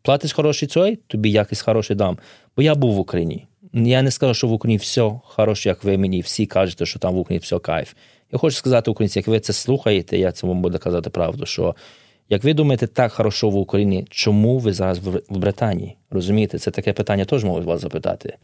Платиш 0.03 0.33
хороший 0.33 0.69
цей, 0.69 0.97
тобі 0.97 1.31
якість 1.31 1.63
хороший 1.63 1.97
дам. 1.97 2.19
Бо 2.57 2.63
я 2.63 2.75
був 2.75 2.95
в 2.95 2.99
Україні. 2.99 3.47
Я 3.75 4.03
не 4.03 4.11
скажу, 4.11 4.35
що 4.35 4.49
в 4.49 4.53
Україні 4.53 4.77
все 4.77 5.13
хороше, 5.25 5.69
як 5.69 5.85
ви 5.85 5.99
мені 5.99 6.21
всі 6.21 6.47
кажете, 6.47 6.87
що 6.87 6.99
там 6.99 7.15
в 7.15 7.19
Україні 7.19 7.41
все 7.43 7.59
кайф. 7.59 7.93
Я 8.33 8.39
хочу 8.39 8.57
сказати 8.57 8.91
українці, 8.91 9.19
як 9.19 9.29
ви 9.29 9.41
це 9.41 9.53
слухаєте, 9.53 10.19
я 10.19 10.33
вам 10.43 10.63
буду 10.63 10.79
казати 10.79 11.11
правду, 11.11 11.47
що 11.47 11.75
як 12.29 12.45
ви 12.45 12.55
думаєте 12.55 12.87
так 12.87 13.13
хорошо 13.13 13.51
в 13.51 13.57
Україні, 13.57 14.07
чому 14.11 14.59
ви 14.59 14.73
зараз 14.73 14.99
в 14.99 15.39
Британії? 15.39 15.97
Розумієте, 16.11 16.59
це 16.59 16.71
таке 16.71 16.93
питання 16.93 17.25
теж 17.25 17.45
можуть 17.45 17.67
вас 17.67 17.81
запитати. 17.81 18.37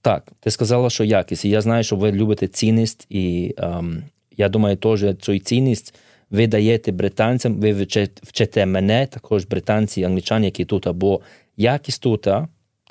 Так, 0.00 0.32
ти 0.40 0.50
сказала, 0.50 0.90
що 0.90 1.04
якість. 1.04 1.44
І 1.44 1.48
я 1.48 1.60
знаю, 1.60 1.84
що 1.84 1.96
ви 1.96 2.12
любите 2.12 2.46
цінність, 2.46 3.06
і 3.10 3.54
ем, 3.58 4.04
я 4.36 4.48
думаю, 4.48 4.76
теж 4.76 5.04
цю 5.20 5.38
цінність 5.38 5.94
ви 6.30 6.46
даєте 6.46 6.92
британцям, 6.92 7.54
ви 7.54 7.86
вчите 8.22 8.66
мене, 8.66 9.06
також 9.06 9.44
британці, 9.44 10.02
англічани, 10.02 10.44
які 10.44 10.64
тут, 10.64 10.86
або 10.86 11.20
якість 11.56 12.02
тут. 12.02 12.28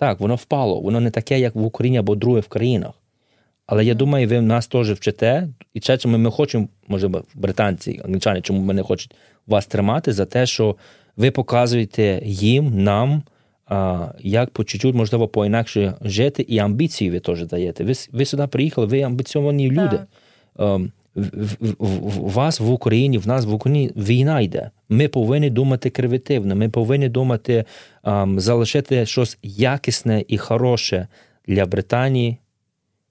Так, 0.03 0.19
воно 0.19 0.35
впало, 0.35 0.81
воно 0.81 0.99
не 0.99 1.11
таке, 1.11 1.39
як 1.39 1.55
в 1.55 1.65
Україні 1.65 1.97
або 1.97 2.15
друге 2.15 2.39
в 2.39 2.47
країнах. 2.47 2.91
Але 3.65 3.85
я 3.85 3.93
думаю, 3.93 4.27
ви 4.27 4.41
нас 4.41 4.67
теж 4.67 4.91
вчите, 4.91 5.47
і 5.73 5.79
чому 5.79 6.17
ми 6.17 6.31
хочемо, 6.31 6.67
може, 6.87 7.09
британці, 7.35 8.01
англічани, 8.05 8.41
чому 8.41 8.59
ми 8.61 8.73
не 8.73 8.83
хочуть 8.83 9.11
вас 9.47 9.65
тримати 9.65 10.13
за 10.13 10.25
те, 10.25 10.45
що 10.45 10.75
ви 11.17 11.31
показуєте 11.31 12.21
їм, 12.25 12.83
нам, 12.83 13.23
а, 13.65 14.07
як 14.19 14.49
по 14.49 14.63
чуть-чуть, 14.63 14.95
можливо, 14.95 15.27
по-інакше 15.27 15.93
жити, 16.01 16.45
і 16.47 16.59
амбіції 16.59 17.11
ви 17.11 17.19
теж 17.19 17.45
даєте. 17.45 17.83
Ви 17.83 17.93
ви 18.11 18.25
сюди 18.25 18.47
приїхали, 18.47 18.87
ви 18.87 19.01
амбіційні 19.01 19.71
люди. 19.71 19.99
Um, 20.55 20.91
в, 21.15 22.31
вас 22.31 22.59
в 22.59 22.71
Україні, 22.71 23.17
в 23.17 23.27
нас 23.27 23.45
в 23.45 23.53
Україні 23.53 23.91
війна 23.95 24.41
йде. 24.41 24.71
Ми 24.89 25.07
повинні 25.07 25.49
думати 25.49 25.89
кривітивно, 25.89 26.55
ми 26.55 26.69
повинні 26.69 27.09
думати 27.09 27.65
ем, 28.03 28.39
залишити 28.39 29.05
щось 29.05 29.37
якісне 29.43 30.23
і 30.27 30.37
хороше 30.37 31.07
для 31.47 31.65
Британії 31.65 32.37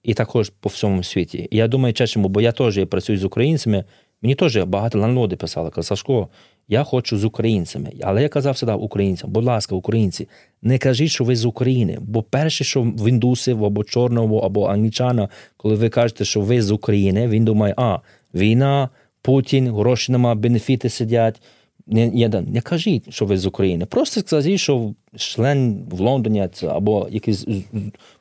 і 0.03 0.13
також 0.13 0.49
по 0.49 0.69
всьому 0.69 1.03
світі. 1.03 1.47
Я 1.51 1.67
думаю, 1.67 1.93
чесно, 1.93 2.29
бо 2.29 2.41
я 2.41 2.51
теж 2.51 2.85
працюю 2.85 3.19
з 3.19 3.23
українцями. 3.23 3.83
Мені 4.21 4.35
теж 4.35 4.57
багато 4.57 4.99
ланлоди 4.99 5.35
писали, 5.35 5.69
казали, 5.69 5.83
Сашко, 5.83 6.27
я 6.67 6.83
хочу 6.83 7.17
з 7.17 7.23
українцями. 7.25 7.91
Але 8.01 8.21
я 8.21 8.29
казав 8.29 8.57
сюди 8.57 8.71
українцям, 8.71 9.31
будь 9.31 9.43
ласка, 9.43 9.75
українці, 9.75 10.27
не 10.61 10.77
кажіть, 10.77 11.11
що 11.11 11.23
ви 11.23 11.35
з 11.35 11.45
України. 11.45 11.97
Бо 12.01 12.23
перше, 12.23 12.63
що 12.63 12.81
в 12.81 13.09
індусів 13.09 13.65
або 13.65 13.83
чорного, 13.83 14.39
або 14.39 14.65
англічана, 14.65 15.29
коли 15.57 15.75
ви 15.75 15.89
кажете, 15.89 16.25
що 16.25 16.41
ви 16.41 16.61
з 16.61 16.71
України, 16.71 17.27
він 17.27 17.45
думає, 17.45 17.73
а, 17.77 17.99
війна, 18.33 18.89
Путін, 19.21 19.71
гроші 19.71 20.11
нема, 20.11 20.35
бенефіти 20.35 20.89
сидять. 20.89 21.41
Не, 21.87 22.07
не, 22.07 22.41
не 22.41 22.61
кажіть, 22.61 23.13
що 23.13 23.25
ви 23.25 23.37
з 23.37 23.45
України. 23.45 23.85
Просто 23.85 24.21
скажіть, 24.21 24.59
що 24.59 24.93
член 25.15 25.85
в 25.91 25.99
Лондоні 25.99 26.47
або 26.61 27.07
якийсь. 27.11 27.45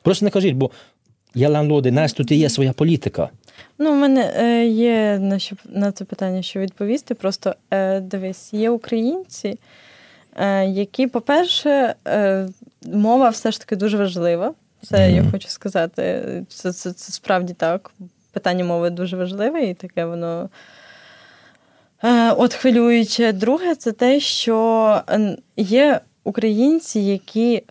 Просто 0.03 0.25
не 0.25 0.31
кажіть, 0.31 0.55
бо 0.55 0.71
я 1.35 1.49
ланлоди, 1.49 1.91
нас 1.91 2.13
тут 2.13 2.33
є 2.33 2.49
своя 2.49 2.73
політика. 2.73 3.31
Ну, 3.79 3.93
у 3.93 3.95
мене 3.95 4.35
е, 4.37 4.67
є 4.67 5.19
на 5.19 5.39
що 5.39 5.57
на 5.65 5.93
це 5.93 6.05
питання, 6.05 6.43
що 6.43 6.61
відповісти. 6.61 7.15
Просто 7.15 7.55
е, 7.71 8.01
дивись, 8.01 8.53
є 8.53 8.71
українці, 8.71 9.59
е, 10.37 10.65
які, 10.65 11.07
по-перше, 11.07 11.95
е, 12.09 12.49
мова 12.87 13.29
все 13.29 13.51
ж 13.51 13.61
таки 13.61 13.77
дуже 13.77 13.97
важлива. 13.97 14.55
Це 14.83 14.97
mm-hmm. 14.97 15.25
я 15.25 15.31
хочу 15.31 15.49
сказати. 15.49 16.23
Це, 16.49 16.73
це, 16.73 16.93
це 16.93 17.13
справді 17.13 17.55
так. 17.55 17.91
Питання 18.33 18.65
мови 18.65 18.91
дуже 18.91 19.17
важливе, 19.17 19.63
і 19.63 19.75
таке 19.75 20.05
воно. 20.05 20.49
Е, 22.05 22.33
от 22.33 22.55
хвилююче. 22.55 23.33
Друге, 23.33 23.75
це 23.75 23.93
те, 23.93 24.21
що 24.21 25.01
є 25.57 26.01
українці, 26.25 27.01
які 27.01 27.63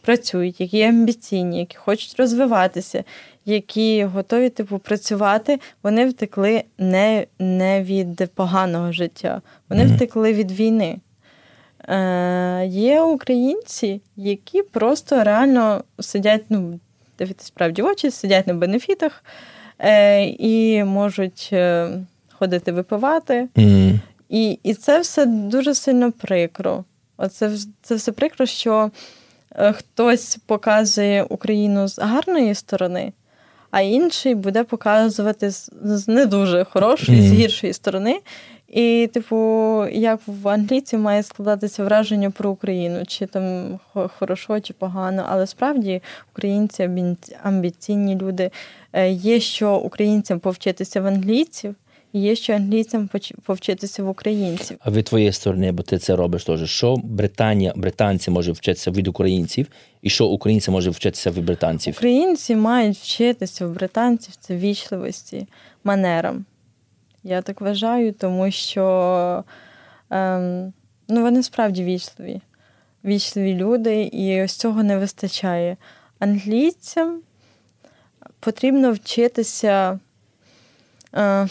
працюють, 0.00 0.60
які 0.60 0.82
амбіційні, 0.82 1.58
які 1.58 1.76
хочуть 1.76 2.14
розвиватися, 2.18 3.04
які 3.46 4.04
готові 4.04 4.48
типу 4.48 4.78
працювати, 4.78 5.60
вони 5.82 6.08
втекли 6.08 6.64
не 6.78 7.26
не 7.38 7.82
від 7.82 8.30
поганого 8.34 8.92
життя, 8.92 9.42
вони 9.68 9.84
mm-hmm. 9.84 9.96
втекли 9.96 10.32
від 10.32 10.52
війни. 10.52 10.98
Е, 11.88 12.66
Є 12.66 13.00
українці, 13.00 14.00
які 14.16 14.62
просто 14.62 15.24
реально 15.24 15.84
сидять, 16.00 16.42
ну, 16.48 16.80
дивитися 17.18 17.46
справді 17.46 17.82
очі, 17.82 18.10
сидять 18.10 18.46
на 18.46 18.54
бенефітах 18.54 19.24
е, 19.78 20.24
і 20.24 20.84
можуть 20.84 21.50
е, 21.52 21.88
ходити 22.32 22.72
випивати. 22.72 23.48
Mm-hmm. 23.54 24.00
І 24.28 24.58
і 24.62 24.74
це 24.74 25.00
все 25.00 25.26
дуже 25.26 25.74
сильно 25.74 26.12
прикро. 26.12 26.84
Оце 27.16 27.50
це 27.82 27.94
все 27.94 28.12
прикро, 28.12 28.46
що 28.46 28.90
е, 29.56 29.72
хтось 29.72 30.38
показує 30.46 31.22
Україну 31.22 31.88
з 31.88 31.98
гарної 31.98 32.54
сторони 32.54 33.12
а 33.74 33.80
інший 33.80 34.34
буде 34.34 34.64
показувати 34.64 35.50
з 35.50 36.08
не 36.08 36.26
дуже 36.26 36.64
хорошої, 36.64 37.20
mm. 37.20 37.28
з 37.28 37.32
гіршої 37.32 37.72
сторони. 37.72 38.20
І, 38.68 39.10
типу, 39.12 39.36
як 39.92 40.20
в 40.26 40.48
англійці 40.48 40.96
має 40.96 41.22
складатися 41.22 41.84
враження 41.84 42.30
про 42.30 42.50
Україну, 42.50 43.02
чи 43.06 43.26
там 43.26 43.78
хорошо, 44.18 44.60
чи 44.60 44.72
погано. 44.72 45.26
Але 45.28 45.46
справді 45.46 46.02
українці 46.32 46.90
амбіційні 47.42 48.16
люди. 48.16 48.50
Е, 48.92 49.10
є 49.10 49.40
що 49.40 49.76
українцям 49.76 50.40
повчитися 50.40 51.00
в 51.00 51.06
англійців, 51.06 51.74
є 52.14 52.36
що 52.36 52.52
англійцям 52.52 53.10
повчитися 53.44 54.02
в 54.02 54.08
українців. 54.08 54.76
А 54.80 54.90
від 54.90 55.04
твоєї 55.04 55.32
сторони, 55.32 55.72
бо 55.72 55.82
ти 55.82 55.98
це 55.98 56.16
робиш 56.16 56.44
теж, 56.44 56.70
що 56.70 56.96
Британія, 56.96 57.72
британці 57.76 58.30
можуть 58.30 58.56
вчитися 58.56 58.90
від 58.90 59.08
українців, 59.08 59.66
і 60.02 60.10
що 60.10 60.26
українці 60.26 60.70
можуть 60.70 60.94
вчитися 60.94 61.30
від 61.30 61.44
британців? 61.44 61.94
Українці 61.96 62.56
мають 62.56 62.96
вчитися 62.96 63.66
в 63.66 63.70
британців 63.70 64.34
це 64.40 64.56
вічливості, 64.56 65.46
манерам. 65.84 66.44
Я 67.22 67.42
так 67.42 67.60
вважаю, 67.60 68.12
тому 68.12 68.50
що 68.50 69.44
ем, 70.10 70.72
ну, 71.08 71.22
вони 71.22 71.42
справді 71.42 71.84
вічливі, 71.84 72.40
вічливі 73.04 73.54
люди, 73.54 74.02
і 74.02 74.42
ось 74.42 74.56
цього 74.56 74.82
не 74.82 74.98
вистачає. 74.98 75.76
Англійцям 76.18 77.20
потрібно 78.40 78.92
вчитися. 78.92 79.98
Е, 81.14 81.48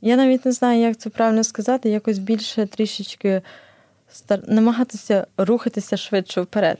я 0.00 0.16
навіть 0.16 0.44
не 0.44 0.52
знаю, 0.52 0.80
як 0.80 0.96
це 0.96 1.10
правильно 1.10 1.44
сказати, 1.44 1.90
якось 1.90 2.18
більше 2.18 2.66
трішечки 2.66 3.42
намагатися 4.46 5.26
рухатися 5.36 5.96
швидше 5.96 6.40
вперед. 6.40 6.78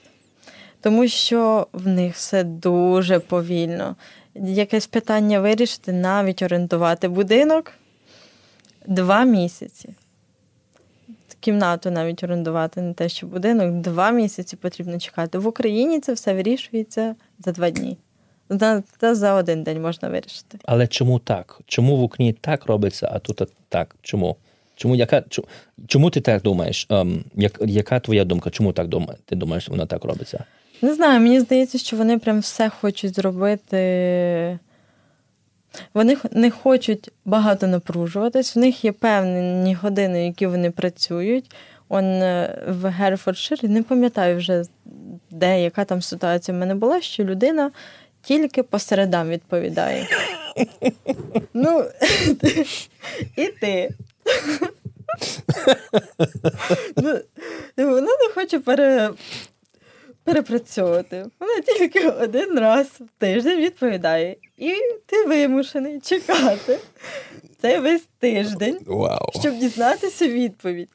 Тому 0.81 1.09
що 1.09 1.67
в 1.73 1.89
них 1.89 2.15
все 2.15 2.45
дуже 2.45 3.19
повільно. 3.19 3.97
Якесь 4.35 4.87
питання 4.87 5.41
вирішити, 5.41 5.93
навіть 5.93 6.43
орієнтувати 6.43 7.09
будинок 7.09 7.73
два 8.87 9.25
місяці. 9.25 9.89
Кімнату 11.41 11.91
навіть 11.91 12.25
орендувати, 12.25 12.83
не 12.83 12.95
те, 12.95 13.09
що 13.09 13.27
будинок, 13.27 13.73
два 13.73 14.11
місяці 14.11 14.57
потрібно 14.57 14.99
чекати. 14.99 15.39
В 15.39 15.47
Україні 15.47 16.01
це 16.01 16.13
все 16.13 16.35
вирішується 16.35 17.15
за 17.39 17.53
два 17.53 17.71
дні. 17.71 17.97
Та 18.99 19.15
за 19.15 19.35
один 19.35 19.63
день 19.63 19.83
можна 19.83 20.09
вирішити. 20.09 20.59
Але 20.65 20.87
чому 20.87 21.19
так? 21.19 21.61
Чому 21.67 21.97
в 21.97 22.03
Україні 22.03 22.33
так 22.41 22.67
робиться, 22.67 23.11
а 23.13 23.19
тут 23.19 23.43
так? 23.69 23.97
Чому? 24.03 24.37
Чому 24.77 24.97
яка 24.97 25.25
чому 25.87 26.11
ти 26.11 26.21
так 26.21 26.43
думаєш? 26.43 26.87
Ем, 26.91 27.25
як, 27.35 27.59
Яка 27.61 28.01
твоя 28.01 28.25
думка? 28.25 28.51
Чому 28.51 28.73
так 28.73 28.89
думає? 28.89 29.19
Ти 29.25 29.37
думаєш, 29.37 29.69
вона 29.69 29.87
так 29.87 30.05
робиться? 30.05 30.45
Не 30.83 30.95
знаю, 30.95 31.21
мені 31.21 31.41
здається, 31.41 31.79
що 31.79 31.97
вони 31.97 32.19
прям 32.19 32.39
все 32.39 32.69
хочуть 32.69 33.15
зробити. 33.15 34.59
Вони 35.95 36.17
не 36.33 36.51
хочуть 36.51 37.11
багато 37.25 37.67
напружуватись, 37.67 38.57
в 38.57 38.59
них 38.59 38.85
є 38.85 38.93
певні 38.93 39.75
години, 39.75 40.27
які 40.27 40.47
вони 40.47 40.71
працюють. 40.71 41.51
Он 41.89 42.05
е, 42.05 42.63
в 42.69 42.89
Герфордширі, 42.89 43.69
не 43.69 43.83
пам'ятаю 43.83 44.37
вже, 44.37 44.65
де 45.31 45.63
яка 45.63 45.85
там 45.85 46.03
ситуація 46.03 46.57
в 46.57 46.61
мене 46.61 46.75
була, 46.75 47.01
що 47.01 47.25
людина 47.25 47.71
тільки 48.23 48.63
по 48.63 48.79
середам 48.79 49.29
відповідає. 49.29 50.09
Ну, 51.55 51.85
і 53.37 53.47
ти. 53.61 53.91
ну, 56.97 57.19
Вона 57.77 58.01
не 58.01 58.29
хоче 58.35 58.59
пере... 58.59 59.11
перепрацьовувати. 60.25 61.27
Вона 61.41 61.61
тільки 61.61 62.09
один 62.09 62.59
раз 62.59 62.87
в 62.87 63.09
тиждень 63.19 63.61
відповідає. 63.61 64.37
І 64.57 64.75
ти 65.07 65.25
вимушений 65.25 66.01
чекати 66.01 66.79
цей 67.61 67.79
весь 67.79 68.09
тиждень, 68.19 68.79
wow. 68.87 69.41
щоб 69.41 69.59
дізнатися 69.59 70.29
відповідь. 70.29 70.89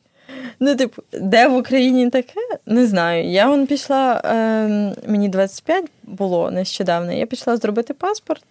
Ну, 0.60 0.76
типу, 0.76 1.04
де 1.14 1.48
в 1.48 1.56
Україні 1.56 2.10
таке? 2.10 2.40
Не 2.66 2.88
знаю. 2.88 3.30
Я 3.30 3.50
вон 3.50 3.68
пішла, 3.68 4.22
е, 4.26 4.96
мені 5.08 5.30
25 5.30 5.86
було 6.04 6.52
нещодавно. 6.52 7.12
Я 7.12 7.26
пішла 7.26 7.58
зробити 7.58 7.94
паспорт 7.94 8.44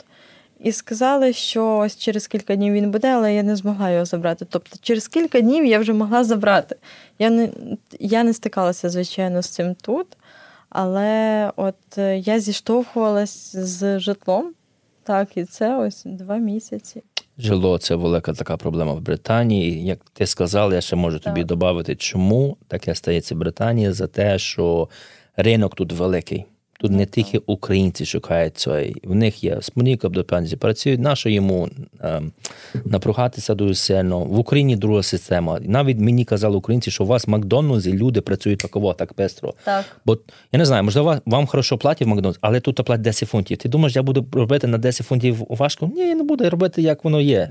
і 0.61 0.73
сказали, 0.73 1.33
що 1.33 1.79
ось 1.79 1.99
через 1.99 2.27
кілька 2.27 2.57
днів 2.57 2.73
він 2.73 2.91
буде, 2.91 3.09
але 3.09 3.35
я 3.35 3.43
не 3.43 3.57
змогла 3.57 3.91
його 3.91 4.05
забрати. 4.05 4.47
Тобто, 4.51 4.77
через 4.83 5.09
кілька 5.09 5.41
днів 5.41 5.65
я 5.65 5.79
вже 5.79 5.93
могла 5.93 6.25
забрати. 6.25 6.77
Я 7.19 7.31
не 7.31 7.49
я 8.01 8.25
не 8.25 8.33
стикалася, 8.33 8.91
звичайно, 8.91 9.43
з 9.43 9.49
цим 9.49 9.75
тут, 9.75 10.07
але 10.69 11.51
от 11.57 11.99
е, 11.99 12.19
я 12.19 12.41
зіштовхувалася 12.41 13.67
з 13.67 13.99
житлом. 13.99 14.53
Так, 15.05 15.37
і 15.37 15.45
це 15.45 15.77
ось 15.77 16.03
два 16.05 16.37
місяці. 16.37 17.03
Жило 17.43 17.79
це 17.79 17.95
велика 17.95 18.33
така 18.33 18.57
проблема 18.57 18.93
в 18.93 19.01
Британії. 19.01 19.85
Як 19.85 19.99
ти 20.13 20.27
сказав, 20.27 20.73
я 20.73 20.81
ще 20.81 20.97
можу 20.97 21.19
так. 21.19 21.35
тобі 21.35 21.45
додати, 21.45 21.97
чому 21.97 22.57
таке 22.69 22.95
стається 22.95 23.35
в 23.35 23.39
Британії 23.39 23.93
за 23.93 24.07
те, 24.07 24.39
що 24.39 24.89
ринок 25.37 25.75
тут 25.75 25.93
великий. 25.93 26.45
Тут 26.83 26.93
не 26.93 27.07
тільки 27.07 27.39
українці 27.39 28.07
шукають 28.07 28.57
цей. 28.57 28.97
В 29.05 29.15
них 29.15 29.45
є 29.45 29.59
спонік 29.61 30.05
обдопензі, 30.05 30.57
працюють. 30.57 31.01
Нащо 31.01 31.29
йому 31.29 31.69
е, 32.01 32.23
напругатися 32.85 33.55
дуже 33.55 33.75
сильно? 33.75 34.21
В 34.21 34.39
Україні 34.39 34.77
друга 34.77 35.03
система. 35.03 35.59
Навіть 35.61 35.99
мені 35.99 36.25
казали 36.25 36.57
українці, 36.57 36.91
що 36.91 37.05
у 37.05 37.07
вас 37.07 37.27
в 37.27 37.31
Макдональдсі 37.31 37.93
люди 37.93 38.21
працюють 38.21 38.59
таково, 38.59 38.95
так 38.95 39.15
пестро. 39.15 39.55
Так. 39.65 39.85
Бо 40.05 40.19
я 40.53 40.59
не 40.59 40.65
знаю, 40.65 40.85
можливо, 40.85 41.17
вам 41.27 41.47
хорошо 41.47 41.79
платять 41.79 42.07
в 42.07 42.11
Макдональдсі, 42.11 42.39
але 42.43 42.61
тут 42.61 42.77
платять 42.77 43.01
10 43.01 43.29
фунтів. 43.29 43.59
Ти 43.59 43.69
думаєш, 43.69 43.97
я 43.97 44.03
буду 44.03 44.27
робити 44.33 44.67
на 44.67 44.79
10 44.79 45.07
фунтів 45.07 45.47
важко? 45.49 45.91
Ні, 45.95 46.09
я 46.09 46.15
не 46.15 46.23
буду 46.23 46.51
робити, 46.51 46.83
як 46.83 47.05
воно 47.05 47.21
є. 47.21 47.51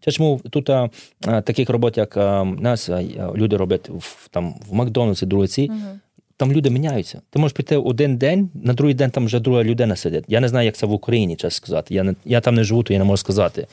Чому 0.00 0.40
тут 0.50 0.70
а, 0.70 0.90
таких 1.20 1.70
робот, 1.70 1.96
як 1.96 2.16
а, 2.16 2.44
нас, 2.44 2.88
а, 2.88 3.02
люди 3.34 3.56
роблять 3.56 3.88
в 3.88 4.28
там 4.28 4.54
в 4.68 4.74
Макдональдсі, 4.74 5.26
другі 5.26 5.46
ці. 5.46 5.62
Угу 5.62 5.98
там 6.42 6.52
люди 6.52 6.70
міняються. 6.70 7.20
Ти 7.30 7.38
можеш 7.38 7.56
піти 7.56 7.76
один 7.76 8.16
день, 8.16 8.50
на 8.54 8.72
другий 8.72 8.94
день 8.94 9.10
там 9.10 9.26
вже 9.26 9.40
друга 9.40 9.64
людина 9.64 9.96
сидить. 9.96 10.24
Я 10.28 10.40
не 10.40 10.48
знаю, 10.48 10.66
як 10.66 10.76
це 10.76 10.86
в 10.86 10.92
Україні, 10.92 11.36
чесно 11.36 11.50
сказати. 11.50 11.94
Я 11.94 12.02
не 12.02 12.14
я 12.24 12.40
там 12.40 12.54
не 12.54 12.64
живу, 12.64 12.82
то 12.82 12.92
я 12.92 12.98
не 12.98 13.04
можу 13.04 13.16
сказати. 13.16 13.66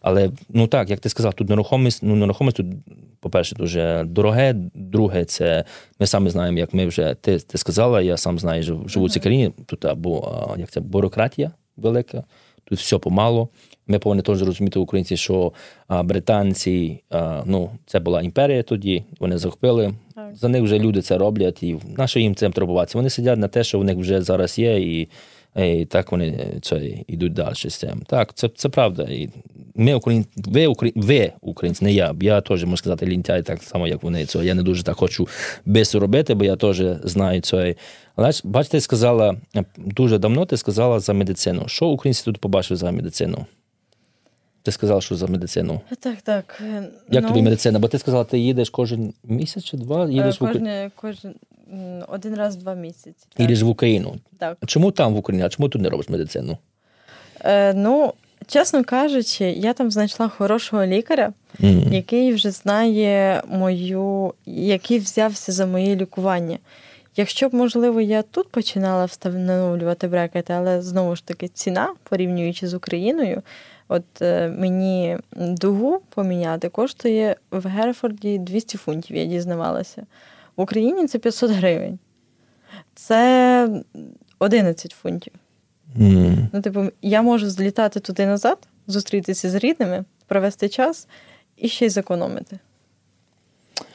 Але 0.00 0.30
ну 0.48 0.66
так, 0.66 0.90
як 0.90 1.00
ти 1.00 1.08
сказав, 1.08 1.34
тут 1.34 1.48
нерухомість, 1.48 2.02
ну 2.02 2.16
нерухомість 2.16 2.56
тут, 2.56 2.66
по-перше, 3.20 3.56
дуже 3.56 4.04
дороге. 4.06 4.54
Друге, 4.74 5.24
це 5.24 5.64
ми 6.00 6.06
самі 6.06 6.30
знаємо, 6.30 6.58
як 6.58 6.74
ми 6.74 6.86
вже 6.86 7.16
ти 7.20 7.38
ти 7.38 7.58
сказала, 7.58 8.02
я 8.02 8.16
сам 8.16 8.38
знаю, 8.38 8.62
живу 8.86 9.04
в 9.06 9.10
цій 9.10 9.20
країні. 9.20 9.52
Тут 9.66 9.84
або 9.84 10.54
як 10.58 10.70
це 10.70 10.80
бюрократія 10.80 11.50
велика, 11.76 12.24
тут 12.64 12.78
все 12.78 12.98
помало. 12.98 13.48
Ми 13.92 13.98
повинні 13.98 14.22
теж 14.22 14.42
розуміти 14.42 14.78
українці, 14.78 15.16
що 15.16 15.52
а, 15.88 16.02
британці, 16.02 17.02
а, 17.10 17.42
ну, 17.46 17.70
це 17.86 18.00
була 18.00 18.22
імперія 18.22 18.62
тоді, 18.62 19.04
вони 19.20 19.38
захопили. 19.38 19.94
Так. 20.14 20.36
За 20.36 20.48
них 20.48 20.62
вже 20.62 20.78
люди 20.78 21.02
це 21.02 21.18
роблять, 21.18 21.62
і 21.62 21.76
на 21.96 22.06
що 22.06 22.20
їм 22.20 22.34
цим 22.34 22.52
турбуватися? 22.52 22.98
Вони 22.98 23.10
сидять 23.10 23.38
на 23.38 23.48
те, 23.48 23.64
що 23.64 23.78
в 23.78 23.84
них 23.84 23.96
вже 23.96 24.22
зараз 24.22 24.58
є, 24.58 24.80
і 24.80 25.08
і 25.56 25.84
так 25.84 26.12
вони 26.12 26.58
це 26.62 26.80
йдуть 27.06 27.32
далі 27.32 27.54
з 27.54 27.74
цим. 27.74 28.02
Так, 28.06 28.34
це 28.34 28.48
це 28.54 28.68
правда. 28.68 29.02
І 29.02 29.28
ми 29.74 29.94
українці, 29.94 30.30
ви, 30.36 30.66
Украї... 30.66 30.92
ви 30.96 31.32
українці, 31.40 31.84
не 31.84 31.92
я. 31.92 32.14
Я 32.20 32.40
теж 32.40 32.64
можу 32.64 32.76
сказати 32.76 33.06
лінтяй, 33.06 33.42
так 33.42 33.62
само, 33.62 33.88
як 33.88 34.02
вони. 34.02 34.26
Це 34.26 34.44
я 34.44 34.54
не 34.54 34.62
дуже 34.62 34.82
так 34.82 34.96
хочу 34.96 35.28
без 35.66 35.94
робити, 35.94 36.34
бо 36.34 36.44
я 36.44 36.56
теж 36.56 36.82
знаю 37.04 37.40
це. 37.40 37.74
Але 38.16 38.30
бачите, 38.44 38.80
сказала 38.80 39.36
дуже 39.76 40.18
давно. 40.18 40.46
Ти 40.46 40.56
сказала 40.56 41.00
за 41.00 41.12
медицину. 41.12 41.62
Що 41.66 41.86
українці 41.86 42.24
тут 42.24 42.38
побачили 42.38 42.78
за 42.78 42.90
медицину? 42.90 43.46
Ти 44.62 44.72
сказала, 44.72 45.00
що 45.00 45.16
за 45.16 45.26
медицину. 45.26 45.80
Так, 46.00 46.22
так. 46.22 46.62
Як 47.08 47.22
ну, 47.22 47.28
тобі 47.28 47.42
медицина? 47.42 47.78
Бо 47.78 47.88
ти 47.88 47.98
сказала, 47.98 48.24
ти 48.24 48.38
їдеш 48.38 48.70
кожен 48.70 49.14
місяць 49.24 49.64
чи 49.64 49.76
два? 49.76 50.10
Їдеш 50.10 50.38
кожен, 50.38 50.64
в 50.64 50.90
кожен 50.96 51.34
один 52.08 52.34
раз 52.34 52.56
в 52.56 52.58
два 52.58 52.74
місяці. 52.74 53.26
Так. 53.28 53.40
Їдеш 53.40 53.62
в 53.62 53.68
Україну. 53.68 54.16
Так. 54.38 54.58
Чому 54.66 54.90
там 54.90 55.14
в 55.14 55.16
Україні? 55.16 55.46
А 55.46 55.48
чому 55.48 55.68
тут 55.68 55.82
не 55.82 55.88
робиш 55.88 56.08
медицину? 56.08 56.58
Е, 57.40 57.74
Ну, 57.74 58.12
чесно 58.46 58.84
кажучи, 58.84 59.44
я 59.44 59.72
там 59.72 59.90
знайшла 59.90 60.28
хорошого 60.28 60.86
лікаря, 60.86 61.32
mm. 61.60 61.92
який 61.92 62.32
вже 62.32 62.50
знає 62.50 63.42
мою, 63.48 64.34
який 64.46 64.98
взявся 64.98 65.52
за 65.52 65.66
моє 65.66 65.96
лікування. 65.96 66.58
Якщо 67.16 67.48
б, 67.48 67.54
можливо, 67.54 68.00
я 68.00 68.22
тут 68.22 68.50
починала 68.50 69.04
встановлювати 69.04 70.08
брекети, 70.08 70.52
але 70.52 70.82
знову 70.82 71.16
ж 71.16 71.26
таки 71.26 71.48
ціна, 71.48 71.88
порівнюючи 72.02 72.68
з 72.68 72.74
Україною, 72.74 73.42
от 73.92 74.22
е, 74.22 74.48
мені 74.48 75.18
дугу 75.36 76.00
поміняти 76.08 76.68
коштує 76.68 77.36
в 77.50 77.68
Герфорді 77.68 78.38
200 78.38 78.78
фунтів, 78.78 79.16
я 79.16 79.24
дізнавалася. 79.24 80.06
В 80.56 80.60
Україні 80.60 81.06
це 81.06 81.18
500 81.18 81.50
гривень. 81.50 81.98
Це 82.94 83.82
11 84.38 84.92
фунтів. 84.92 85.32
Mm. 85.98 86.46
Ну, 86.52 86.62
типу, 86.62 86.84
я 87.02 87.22
можу 87.22 87.50
злітати 87.50 88.00
туди 88.00 88.26
назад, 88.26 88.58
зустрітися 88.86 89.50
з 89.50 89.54
рідними, 89.54 90.04
провести 90.26 90.68
час 90.68 91.08
і 91.56 91.68
ще 91.68 91.86
й 91.86 91.90
зекономити. 91.90 92.58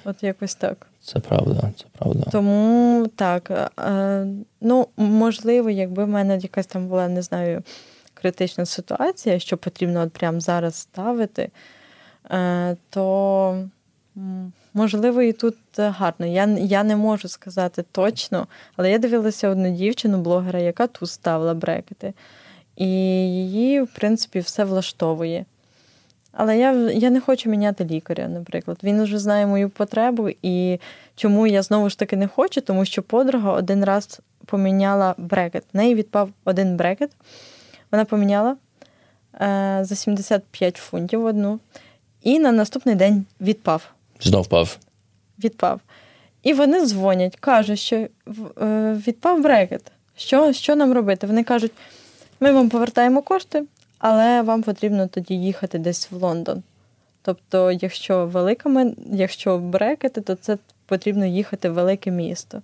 От 0.06 0.24
якось 0.24 0.56
так. 0.56 0.88
Це 1.04 1.20
правда, 1.20 1.72
це 1.78 1.86
правда. 1.98 2.30
Тому 2.32 3.08
так. 3.16 3.70
Е, 3.80 4.28
ну, 4.62 4.88
можливо, 4.98 5.70
якби 5.70 6.06
в 6.06 6.08
мене 6.08 6.38
якась 6.38 6.66
там 6.66 6.88
була, 6.88 7.08
не 7.08 7.22
знаю, 7.22 7.64
критична 8.22 8.66
ситуація, 8.66 9.40
що 9.40 9.58
потрібно 9.58 10.02
от 10.02 10.14
прямо 10.14 10.40
зараз 10.40 10.76
ставити, 10.76 11.50
е, 12.32 12.78
то 12.90 13.68
можливо 14.74 15.22
і 15.22 15.34
тут 15.34 15.56
гарно. 15.78 16.26
Я 16.26 16.46
я 16.46 16.84
не 16.84 16.96
можу 16.96 17.28
сказати 17.28 17.84
точно, 17.92 18.48
але 18.76 18.92
я 18.92 18.98
дивилася 18.98 19.50
одну 19.50 19.70
дівчину, 19.70 20.18
блогера, 20.18 20.60
яка 20.60 20.88
тут 20.88 21.10
ставила 21.10 21.54
брекети. 21.54 22.14
І 22.76 22.88
її, 22.88 23.82
в 23.82 23.88
принципі, 23.88 24.40
все 24.40 24.64
влаштовує. 24.64 25.46
Але 26.32 26.58
я 26.58 26.72
я 26.92 27.10
не 27.10 27.22
хочу 27.22 27.50
міняти 27.50 27.86
лікаря, 27.86 28.28
наприклад. 28.28 28.78
Він 28.84 29.04
вже 29.04 29.20
знає 29.20 29.48
мою 29.48 29.70
потребу, 29.70 30.30
і 30.42 30.80
чому 31.16 31.48
я 31.48 31.62
знову 31.62 31.90
ж 31.90 32.00
таки 32.00 32.18
не 32.18 32.28
хочу, 32.28 32.62
тому 32.62 32.86
що 32.86 33.04
подруга 33.04 33.52
один 33.52 33.84
раз 33.84 34.22
поміняла 34.46 35.16
брекет. 35.18 35.64
В 35.74 35.78
неї 35.78 35.96
відпав 35.96 36.30
один 36.46 36.78
брекет. 36.78 37.12
Вона 37.92 38.06
поміняла 38.06 38.56
е, 39.42 39.80
за 39.82 39.96
75 39.96 40.76
фунтів 40.76 41.26
одну, 41.26 41.60
і 42.24 42.40
на 42.40 42.52
наступний 42.52 42.96
день 42.96 43.26
відпав. 43.42 43.90
Знов 44.20 44.44
впав. 44.44 44.78
Відпав. 45.44 45.82
І 46.44 46.54
вони 46.54 46.86
дзвонять, 46.86 47.36
кажуть, 47.36 47.80
що 47.80 47.96
е, 47.96 48.10
відпав 49.08 49.42
брекет. 49.42 49.92
Що, 50.16 50.54
Що 50.54 50.76
нам 50.76 50.94
робити? 50.94 51.28
Вони 51.28 51.44
кажуть, 51.44 51.72
ми 52.40 52.52
вам 52.52 52.70
повертаємо 52.70 53.22
кошти 53.22 53.64
але 54.00 54.42
вам 54.42 54.64
потрібно 54.64 55.08
тоді 55.08 55.34
їхати 55.34 55.80
десь 55.80 56.12
в 56.12 56.16
Лондон. 56.16 56.64
Тобто, 57.22 57.72
якщо 57.72 58.26
велика 58.26 58.92
якщо 59.12 59.58
брекети, 59.58 60.22
то 60.22 60.36
це 60.36 60.58
потрібно 60.86 61.26
їхати 61.26 61.70
в 61.70 61.74
велике 61.74 62.12
місто. 62.12 62.62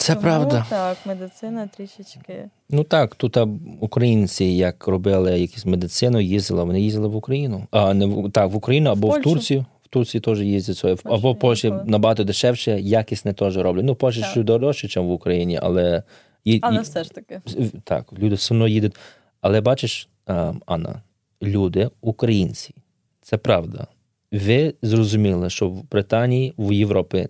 Це 0.00 0.14
Тому, 0.14 0.22
правда. 0.22 0.66
Так, 0.68 0.98
медицина 1.06 1.68
трішечки. 1.76 2.48
Ну 2.70 2.84
так, 2.84 3.14
тут 3.14 3.36
а, 3.36 3.48
українці, 3.80 4.44
як 4.44 4.86
робили 4.86 5.40
якусь 5.40 5.66
медицину, 5.66 6.20
їздили, 6.20 6.64
вони 6.64 6.80
їздили 6.80 7.08
в 7.08 7.16
Україну. 7.16 7.66
А 7.70 7.94
не 7.94 8.06
в 8.06 8.30
так, 8.30 8.50
в 8.50 8.56
Україну 8.56 8.90
або 8.90 9.08
в, 9.08 9.10
Польщу. 9.10 9.30
Турцію. 9.30 9.64
В 9.84 9.88
Турції 9.88 10.20
теж 10.20 10.40
їздять. 10.40 11.00
Або 11.04 11.32
в 11.32 11.38
Польщі 11.38 11.74
набагато 11.84 12.24
дешевше, 12.24 12.80
якісне 12.80 13.32
теж 13.32 13.56
роблять. 13.56 13.84
Ну, 13.84 13.92
в 13.92 13.96
Польщі 13.96 14.22
ще 14.22 14.42
дорожче, 14.42 14.86
ніж 14.86 14.96
в 15.08 15.10
Україні, 15.10 15.58
але 15.62 16.02
і, 16.44 16.58
Але 16.62 16.76
і- 16.76 16.80
все 16.82 17.04
ж 17.04 17.10
таки. 17.10 17.40
так, 17.84 18.12
люди 18.18 18.34
все 18.34 18.54
одно 18.54 18.68
їдуть. 18.68 18.96
Але 19.40 19.60
бачиш, 19.60 20.08
а, 20.26 20.52
Анна, 20.66 21.02
люди, 21.42 21.90
українці, 22.00 22.74
це 23.22 23.36
правда. 23.36 23.86
Ви 24.32 24.74
зрозуміли, 24.82 25.50
що 25.50 25.68
в 25.68 25.90
Британії, 25.90 26.54
в 26.58 26.72
Європі, 26.72 27.28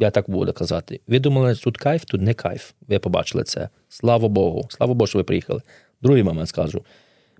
я 0.00 0.10
так 0.10 0.30
буду 0.30 0.52
казати, 0.52 1.00
ви 1.08 1.18
думали, 1.18 1.54
тут 1.54 1.76
кайф, 1.76 2.04
тут 2.04 2.20
не 2.20 2.34
кайф. 2.34 2.70
Ви 2.88 2.98
побачили 2.98 3.44
це. 3.44 3.68
Слава 3.88 4.28
Богу. 4.28 4.66
Слава 4.68 4.94
Богу, 4.94 5.06
що 5.06 5.18
ви 5.18 5.24
приїхали. 5.24 5.62
Другий 6.02 6.22
момент 6.22 6.48
скажу. 6.48 6.82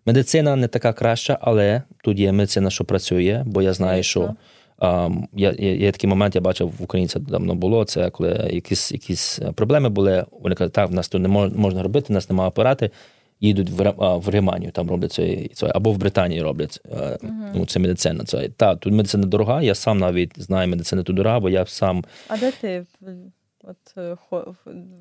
Медицина 0.06 0.56
не 0.56 0.68
така 0.68 0.92
краща, 0.92 1.38
але 1.40 1.82
тут 2.04 2.18
є 2.18 2.32
медицина, 2.32 2.70
що 2.70 2.84
працює, 2.84 3.42
бо 3.46 3.62
я 3.62 3.72
знаю, 3.72 4.02
що 4.02 4.20
Звісно. 4.20 4.36
Um, 4.80 5.24
є, 5.34 5.54
є, 5.58 5.92
такий 5.92 6.10
момент, 6.10 6.34
я 6.34 6.40
бачив 6.40 6.72
в 6.78 6.82
українцях 6.82 7.22
давно 7.22 7.54
було. 7.54 7.84
Це 7.84 8.10
коли 8.10 8.50
якісь, 8.52 8.92
якісь 8.92 9.40
проблеми 9.54 9.88
були. 9.88 10.24
Вони 10.30 10.54
кажуть, 10.54 10.72
так, 10.72 10.90
в 10.90 10.94
нас 10.94 11.08
тут 11.08 11.22
не 11.22 11.28
можна 11.28 11.82
робити, 11.82 12.06
в 12.08 12.12
нас 12.12 12.30
немає 12.30 12.48
апарати. 12.48 12.90
Їдуть 13.40 13.70
в, 13.70 13.90
в 13.98 14.30
Германію, 14.30 14.72
там 14.72 14.88
роблять 14.88 15.12
це, 15.12 15.48
це 15.54 15.72
або 15.74 15.92
в 15.92 15.98
Британії 15.98 16.42
роблять. 16.42 16.80
Ну, 17.54 17.66
це 17.66 17.80
медицина. 17.80 18.24
Це 18.24 18.48
та 18.48 18.76
тут 18.76 18.92
медицина 18.92 19.26
дорога. 19.26 19.62
Я 19.62 19.74
сам 19.74 19.98
навіть 19.98 20.42
знаю 20.42 20.68
медицина 20.68 21.02
тут 21.02 21.16
дорога, 21.16 21.40
бо 21.40 21.50
я 21.50 21.66
сам 21.66 22.04
А 22.28 22.36
де 22.36 22.52
ти 22.60 22.86
от, 23.64 23.76
е, 23.98 24.16
хо- 24.28 24.54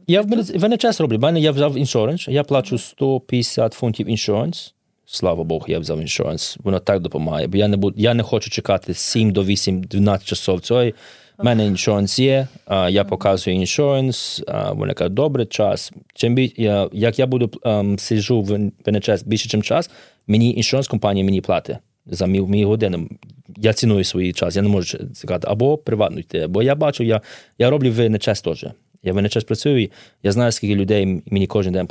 я 0.07 0.21
в, 0.21 0.29
тут? 0.29 0.99
роблю. 0.99 1.17
В 1.17 1.21
мене 1.21 1.39
я 1.39 1.51
взяв 1.51 1.77
insurance. 1.78 2.28
Я 2.27 2.43
плачу 2.43 2.77
150 2.77 3.73
фунтів 3.73 4.07
insurance. 4.09 4.74
Слава 5.05 5.43
Богу, 5.43 5.65
я 5.67 5.79
взяв 5.79 6.01
insurance. 6.01 6.57
Воно 6.63 6.79
так 6.79 6.99
допомагає. 7.01 7.47
Бо 7.47 7.57
я 7.57 7.67
не 7.67 7.77
буду, 7.77 7.99
я 7.99 8.13
не 8.13 8.23
хочу 8.23 8.49
чекати 8.49 8.93
7 8.93 9.31
до 9.31 9.43
8, 9.43 9.83
12 9.83 10.27
часов 10.27 10.61
цього. 10.61 10.91
У 11.39 11.43
мене 11.43 11.65
insurance 11.65 12.20
є, 12.19 12.47
я 12.89 13.03
показую 13.03 13.55
insurance, 13.55 14.43
вони 14.71 14.93
кажуть, 14.93 15.13
добре, 15.13 15.45
час. 15.45 15.91
Чим 16.13 16.35
бі, 16.35 16.53
як 16.93 17.19
я 17.19 17.27
буду 17.27 17.51
ем, 17.63 17.99
сиджу 17.99 18.41
в 18.41 18.51
NHS 18.85 19.27
більше, 19.27 19.57
ніж 19.57 19.65
час, 19.65 19.89
мені 20.27 20.55
insurance 20.55 20.88
компанія 20.87 21.25
мені 21.25 21.41
платить 21.41 21.77
за 22.05 22.25
мій, 22.25 22.41
мій 22.41 22.65
годину. 22.65 23.09
Я 23.57 23.73
ціную 23.73 24.03
свій 24.03 24.33
час, 24.33 24.55
я 24.55 24.61
не 24.61 24.69
можу 24.69 24.97
сказати, 25.13 25.47
або 25.49 25.77
приватно 25.77 26.19
йти. 26.19 26.47
Бо 26.47 26.63
я 26.63 26.75
бачу, 26.75 27.03
я, 27.03 27.21
я 27.57 27.69
роблю 27.69 27.91
в 27.91 27.99
NHS 27.99 28.43
теж. 28.43 28.65
Я 29.03 29.13
в 29.13 29.17
NHS 29.17 29.45
працюю, 29.45 29.83
і 29.83 29.91
я 30.23 30.31
знаю, 30.31 30.51
скільки 30.51 30.75
людей 30.75 31.23
мені 31.25 31.47
кожен 31.47 31.73
день 31.73 31.87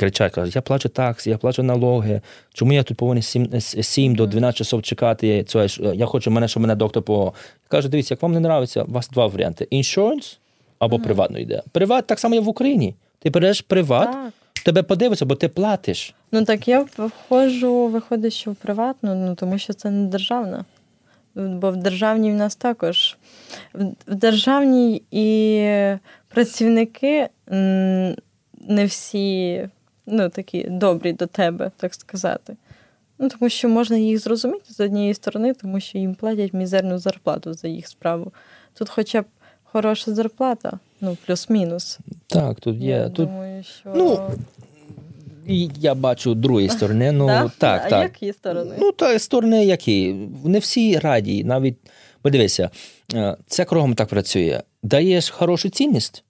кричать, 0.00 0.32
кажуть, 0.32 0.54
я 0.56 0.62
плачу 0.62 0.88
такси, 0.88 1.30
я 1.30 1.38
плачу 1.38 1.62
налоги. 1.62 2.22
Чому 2.54 2.72
я 2.72 2.82
тут 2.82 2.96
повинен 2.96 3.22
7, 3.22 3.60
7 3.60 4.14
до 4.14 4.26
12 4.26 4.56
часов 4.58 4.82
чекати? 4.82 5.44
Це, 5.44 5.66
я 5.94 6.06
хочу 6.06 6.30
мене, 6.30 6.48
щоб 6.48 6.62
мене 6.62 6.74
доктор 6.74 7.02
по. 7.02 7.32
Каже, 7.68 7.88
дивіться, 7.88 8.14
як 8.14 8.22
вам 8.22 8.32
не 8.32 8.40
подобається, 8.40 8.82
у 8.82 8.92
вас 8.92 9.08
два 9.08 9.26
варіанти: 9.26 9.66
іншоренс 9.70 10.38
або 10.78 10.98
приватно 10.98 11.38
йде. 11.38 11.62
Приват 11.72 12.06
так 12.06 12.18
само 12.18 12.34
є 12.34 12.40
в 12.40 12.48
Україні. 12.48 12.94
Ти 13.18 13.30
береш 13.30 13.60
приват, 13.60 14.12
Так. 14.12 14.32
тебе 14.64 14.82
подивиться, 14.82 15.24
бо 15.24 15.34
ти 15.34 15.48
платиш. 15.48 16.14
Ну 16.32 16.44
так 16.44 16.68
я 16.68 16.86
виходжу, 16.96 17.86
виходить, 17.86 18.32
що 18.32 18.50
в 18.50 18.54
приватну, 18.54 19.14
ну 19.14 19.34
тому 19.34 19.58
що 19.58 19.72
це 19.72 19.90
не 19.90 20.08
державна. 20.08 20.64
Бо 21.34 21.70
в 21.70 21.76
державній 21.76 22.30
в 22.30 22.34
нас 22.34 22.56
також. 22.56 23.16
В 24.06 24.14
державній 24.14 25.02
і 25.10 25.68
працівники 26.28 27.28
не 28.68 28.84
всі 28.86 29.68
ну, 30.10 30.28
такі 30.28 30.66
добрі 30.70 31.12
до 31.12 31.26
тебе, 31.26 31.70
так 31.76 31.94
сказати. 31.94 32.56
Ну, 33.18 33.28
тому 33.28 33.48
що 33.48 33.68
можна 33.68 33.96
їх 33.96 34.18
зрозуміти 34.18 34.74
з 34.74 34.80
однієї 34.80 35.14
сторони, 35.14 35.54
тому 35.54 35.80
що 35.80 35.98
їм 35.98 36.14
платять 36.14 36.52
мізерну 36.52 36.98
зарплату 36.98 37.54
за 37.54 37.68
їх 37.68 37.88
справу. 37.88 38.32
Тут 38.74 38.88
хоча 38.88 39.22
б 39.22 39.24
хороша 39.64 40.14
зарплата, 40.14 40.78
ну, 41.00 41.16
плюс-мінус. 41.26 41.98
Так, 42.26 42.60
тут 42.60 42.76
є. 42.76 42.90
Я 42.90 43.08
тут 43.08 43.28
думаю, 43.28 43.64
що... 43.64 43.92
Ну, 43.96 44.30
і 45.46 45.70
я 45.78 45.94
бачу 45.94 46.34
другої 46.34 46.68
сторони. 46.68 47.12
Ну 47.12 47.26
Да? 47.26 47.50
так, 47.58 47.82
а 47.86 47.90
так. 47.90 48.02
які 48.02 48.32
сторони? 48.32 48.74
Ну, 48.78 48.92
та 48.92 49.18
сторони 49.18 49.64
які? 49.64 50.14
Не 50.44 50.58
всі 50.58 50.98
раді. 50.98 51.44
Навіть 51.44 51.76
подивися, 52.22 52.70
е, 53.14 53.36
це 53.46 53.64
кругом 53.64 53.94
так 53.94 54.08
працює. 54.08 54.62
Даєш 54.82 55.30
хорошу 55.30 55.68
цінність, 55.68 56.24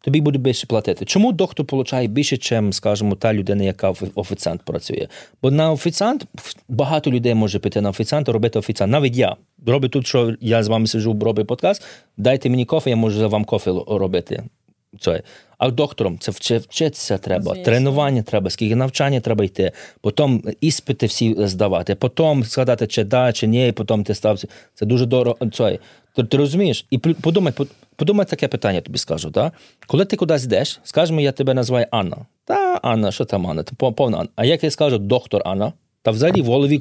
тобі 0.00 0.20
буде 0.20 0.38
більше 0.38 0.66
платити. 0.66 1.04
Чому 1.04 1.32
доктор 1.32 1.66
отримує 1.72 2.08
більше, 2.08 2.60
ніж, 2.62 2.74
скажімо, 2.74 3.14
та 3.14 3.34
людина, 3.34 3.64
яка 3.64 3.94
офіціант 4.14 4.62
працює? 4.62 5.08
Бо 5.42 5.50
на 5.50 5.72
офіціант 5.72 6.24
багато 6.68 7.10
людей 7.10 7.34
може 7.34 7.58
піти 7.58 7.80
на 7.80 7.90
офіціанта, 7.90 8.32
робити 8.32 8.58
офіціант. 8.58 8.92
Навіть 8.92 9.16
я. 9.16 9.36
Роблю 9.66 9.88
тут, 9.88 10.06
що 10.06 10.34
я 10.40 10.62
з 10.62 10.68
вами 10.68 10.86
сиджу, 10.86 11.18
роблю 11.20 11.44
подкаст, 11.44 11.82
дайте 12.16 12.50
мені 12.50 12.64
кофе, 12.64 12.90
я 12.90 12.96
можу 12.96 13.18
за 13.18 13.26
вам 13.26 13.44
кофе 13.44 13.72
робити. 13.88 14.42
Це. 15.00 15.22
А 15.58 15.70
доктором 15.70 16.18
це 16.18 16.32
вчи- 16.32 16.58
вчитися 16.58 17.18
треба, 17.18 17.44
Звісно. 17.44 17.64
тренування 17.64 18.22
треба, 18.22 18.50
скільки 18.50 18.76
навчання 18.76 19.20
треба 19.20 19.44
йти, 19.44 19.72
потім 20.00 20.42
іспити 20.60 21.06
всі 21.06 21.36
здавати, 21.38 21.94
потім 21.94 22.44
сказати, 22.44 22.86
чи 22.86 23.04
да, 23.04 23.32
чи 23.32 23.46
ні, 23.46 23.68
і 23.68 23.72
потім 23.72 24.04
ти 24.04 24.14
став. 24.14 24.40
Це 24.74 24.86
дуже 24.86 25.06
дорого. 25.06 25.36
Це. 25.52 25.78
Ти, 26.18 26.24
ти 26.24 26.36
розумієш? 26.36 26.86
І 26.90 26.98
подумай, 26.98 27.52
подумай 27.96 28.26
таке 28.26 28.48
питання, 28.48 28.80
тобі 28.80 28.98
скажу. 28.98 29.30
Да? 29.30 29.52
Коли 29.86 30.04
ти 30.04 30.16
кудись 30.16 30.44
йдеш, 30.44 30.80
скажімо, 30.84 31.20
я 31.20 31.32
тебе 31.32 31.54
називаю 31.54 31.86
Анна. 31.90 32.16
Та 32.44 32.80
Анна, 32.82 33.12
що 33.12 33.24
там 33.24 33.46
Анна? 33.46 33.62
Ти 33.62 33.74
повна 33.74 34.18
Анна. 34.18 34.28
А 34.36 34.44
як 34.44 34.64
я 34.64 34.70
скажу 34.70 34.98
доктор 34.98 35.42
Анна, 35.44 35.72
та 36.02 36.10
взагалі 36.10 36.42
в 36.42 36.46
голові, 36.46 36.78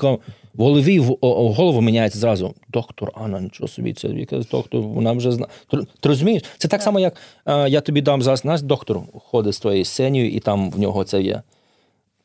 в 0.53 0.63
голові 0.63 0.99
в, 0.99 1.17
голову 1.21 1.81
міняється 1.81 2.19
зразу. 2.19 2.53
Доктор 2.69 3.11
Анна, 3.15 3.41
нічого 3.41 3.67
собі, 3.67 3.93
це 3.93 4.07
якась 4.07 4.49
доктор, 4.49 4.81
вона 4.81 5.11
вже 5.11 5.31
знає. 5.31 5.51
Ти, 5.71 5.77
ти 5.99 6.09
розумієш? 6.09 6.43
Це 6.57 6.67
так 6.67 6.81
само, 6.81 6.99
як 6.99 7.15
е, 7.45 7.69
я 7.69 7.81
тобі 7.81 8.01
дам 8.01 8.21
зараз 8.21 8.45
наш 8.45 8.61
доктор 8.61 8.99
ходить 9.13 9.53
з 9.53 9.59
твоєю 9.59 9.85
сценою, 9.85 10.29
і 10.31 10.39
там 10.39 10.71
в 10.71 10.79
нього 10.79 11.03
це 11.03 11.21
є. 11.21 11.41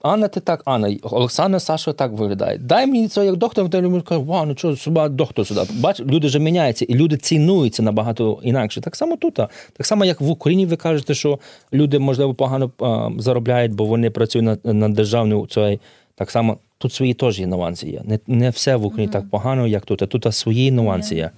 Анна, 0.02 0.28
ти 0.28 0.40
так, 0.40 0.62
Анна, 0.64 0.96
Олександр 1.02 1.62
Саша 1.62 1.92
так 1.92 2.12
виглядає. 2.12 2.58
Дай 2.58 2.86
мені 2.86 3.08
це 3.08 3.24
як 3.24 3.36
доктор, 3.36 3.68
де 3.68 3.80
люди 3.80 4.00
кажуть, 4.00 4.26
вау, 4.26 4.46
ну 4.46 4.54
чого, 4.54 4.76
сюди 4.76 5.08
доктор 5.08 5.46
сюди. 5.46 5.60
Бач, 5.74 6.00
люди 6.00 6.26
вже 6.26 6.38
міняються, 6.38 6.84
і 6.88 6.94
люди 6.94 7.16
цінуються 7.16 7.82
набагато 7.82 8.40
інакше. 8.42 8.80
Так 8.80 8.96
само 8.96 9.16
тут. 9.16 9.34
Так 9.34 9.86
само, 9.86 10.04
як 10.04 10.20
в 10.20 10.30
Україні 10.30 10.66
ви 10.66 10.76
кажете, 10.76 11.14
що 11.14 11.38
люди, 11.72 11.98
можливо, 11.98 12.34
погано 12.34 12.70
а, 12.80 13.10
заробляють, 13.18 13.72
бо 13.72 13.84
вони 13.84 14.10
працюють 14.10 14.64
на, 14.64 14.72
на 14.72 14.88
державну 14.88 15.46
цей. 15.46 15.80
Так 16.14 16.30
само 16.30 16.58
тут 16.78 16.92
свої 16.92 17.14
теж 17.14 17.40
є 17.40 17.46
нюанси 17.46 17.88
є. 17.88 18.02
Не, 18.04 18.18
не 18.26 18.50
все 18.50 18.76
в 18.76 18.84
Україні 18.86 19.12
так 19.12 19.30
погано, 19.30 19.66
як 19.66 19.84
тут, 19.84 20.02
а 20.02 20.06
тут 20.06 20.34
свої 20.34 20.70
нюанси 20.70 21.14
є. 21.14 21.30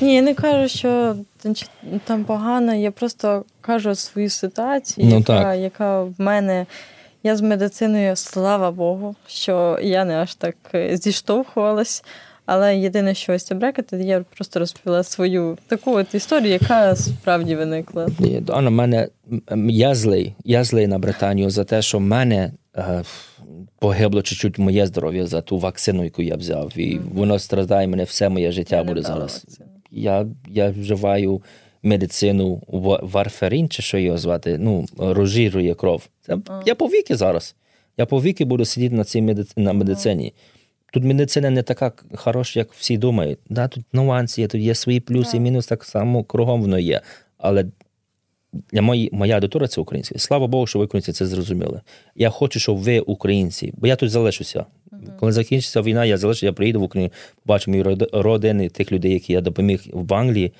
Ні, 0.00 0.14
я 0.14 0.22
не 0.22 0.34
кажу, 0.34 0.68
що 0.68 1.16
там 2.04 2.24
погано, 2.24 2.74
я 2.74 2.90
просто 2.90 3.44
кажу 3.60 3.94
свою 3.94 4.30
ситуацію, 4.30 5.06
Ну, 5.10 5.18
яка, 5.18 5.54
яка 5.54 6.02
в 6.02 6.14
мене. 6.18 6.66
Я 7.22 7.36
з 7.36 7.40
медициною, 7.40 8.16
слава 8.16 8.70
Богу, 8.70 9.14
що 9.26 9.78
я 9.82 10.04
не 10.04 10.14
аж 10.14 10.34
так 10.34 10.56
е, 10.74 10.96
зіштовхувалась. 10.96 12.04
Але 12.46 12.76
єдине, 12.76 13.14
що 13.14 13.32
ось 13.32 13.44
це 13.44 13.54
брекети, 13.54 13.96
я 13.96 14.24
просто 14.36 14.58
розповіла 14.60 15.02
свою 15.02 15.58
таку 15.66 15.92
от 15.96 16.14
історію, 16.14 16.52
яка 16.52 16.96
справді 16.96 17.56
виникла. 17.56 18.08
Анна, 18.48 18.70
мене 18.70 19.08
я 19.68 19.94
злий. 19.94 20.34
Я 20.44 20.64
злий 20.64 20.86
на 20.86 20.98
Британію 20.98 21.50
за 21.50 21.64
те, 21.64 21.82
що 21.82 21.98
в 21.98 22.00
мене 22.00 22.52
е, 22.76 23.02
погибло 23.78 24.22
чуть-чуть 24.22 24.58
моє 24.58 24.86
здоров'я 24.86 25.26
за 25.26 25.40
ту 25.40 25.58
вакцину, 25.58 26.04
яку 26.04 26.22
я 26.22 26.36
взяв. 26.36 26.72
І 26.78 27.00
воно 27.14 27.38
страждає 27.38 27.86
мене 27.88 28.04
все 28.04 28.28
моє 28.28 28.52
життя 28.52 28.76
Я 28.76 28.84
буде 28.84 29.02
зараз. 29.02 29.44
вакцину. 29.44 29.68
Я, 29.90 30.26
я 30.48 30.70
вживаю 30.70 31.42
медицину 31.82 32.62
ва- 32.68 33.00
варфарин, 33.02 33.68
чи 33.68 33.82
що 33.82 33.98
його 33.98 34.18
звати, 34.18 34.58
ну, 34.58 34.86
розжирює 34.98 35.74
кров. 35.74 36.08
Це, 36.20 36.38
я 36.66 36.74
по 36.74 36.86
віки 36.86 37.16
зараз. 37.16 37.54
Я 37.98 38.06
по 38.06 38.22
віки 38.22 38.44
буду 38.44 38.64
сидіти 38.64 38.94
на 38.94 39.04
цій 39.04 39.22
медиц... 39.22 39.52
на 39.56 39.72
медицині. 39.72 40.34
Тут 40.92 41.04
медицина 41.04 41.50
не 41.50 41.62
така 41.62 41.92
хороша, 42.14 42.60
як 42.60 42.72
всі 42.72 42.96
думають. 42.98 43.38
Да, 43.50 43.68
тут 43.68 43.84
нюанси 43.92 44.40
є, 44.40 44.48
тут 44.48 44.60
є 44.60 44.74
свої 44.74 45.00
плюси 45.00 45.36
і 45.36 45.40
мінуси, 45.40 45.68
так 45.68 45.84
само 45.84 46.24
кругом 46.24 46.62
воно 46.62 46.78
є. 46.78 47.00
Але 47.38 47.64
для 48.72 48.82
мої, 48.82 49.10
моя 49.12 49.34
аудиторія 49.34 49.68
це 49.68 49.80
українська. 49.80 50.18
Слава 50.18 50.46
Богу, 50.46 50.66
що 50.66 50.78
ви 50.78 50.84
українці 50.84 51.12
це 51.12 51.26
зрозуміли. 51.26 51.80
Я 52.16 52.30
хочу, 52.30 52.60
щоб 52.60 52.76
ви 52.78 53.00
українці, 53.00 53.72
бо 53.76 53.86
я 53.86 53.96
тут 53.96 54.10
залишуся. 54.10 54.64
Коли 55.20 55.32
закінчиться 55.32 55.82
війна, 55.82 56.04
я 56.04 56.16
залишу, 56.18 56.46
я 56.46 56.52
приїду 56.52 56.80
в 56.80 56.82
Україну, 56.82 57.12
побачу 57.44 57.70
мої 57.70 57.82
роди- 57.82 58.08
родини, 58.12 58.68
тих 58.68 58.92
людей, 58.92 59.12
які 59.12 59.32
я 59.32 59.40
допоміг 59.40 59.82
в 59.92 60.14
Англії. 60.14 60.52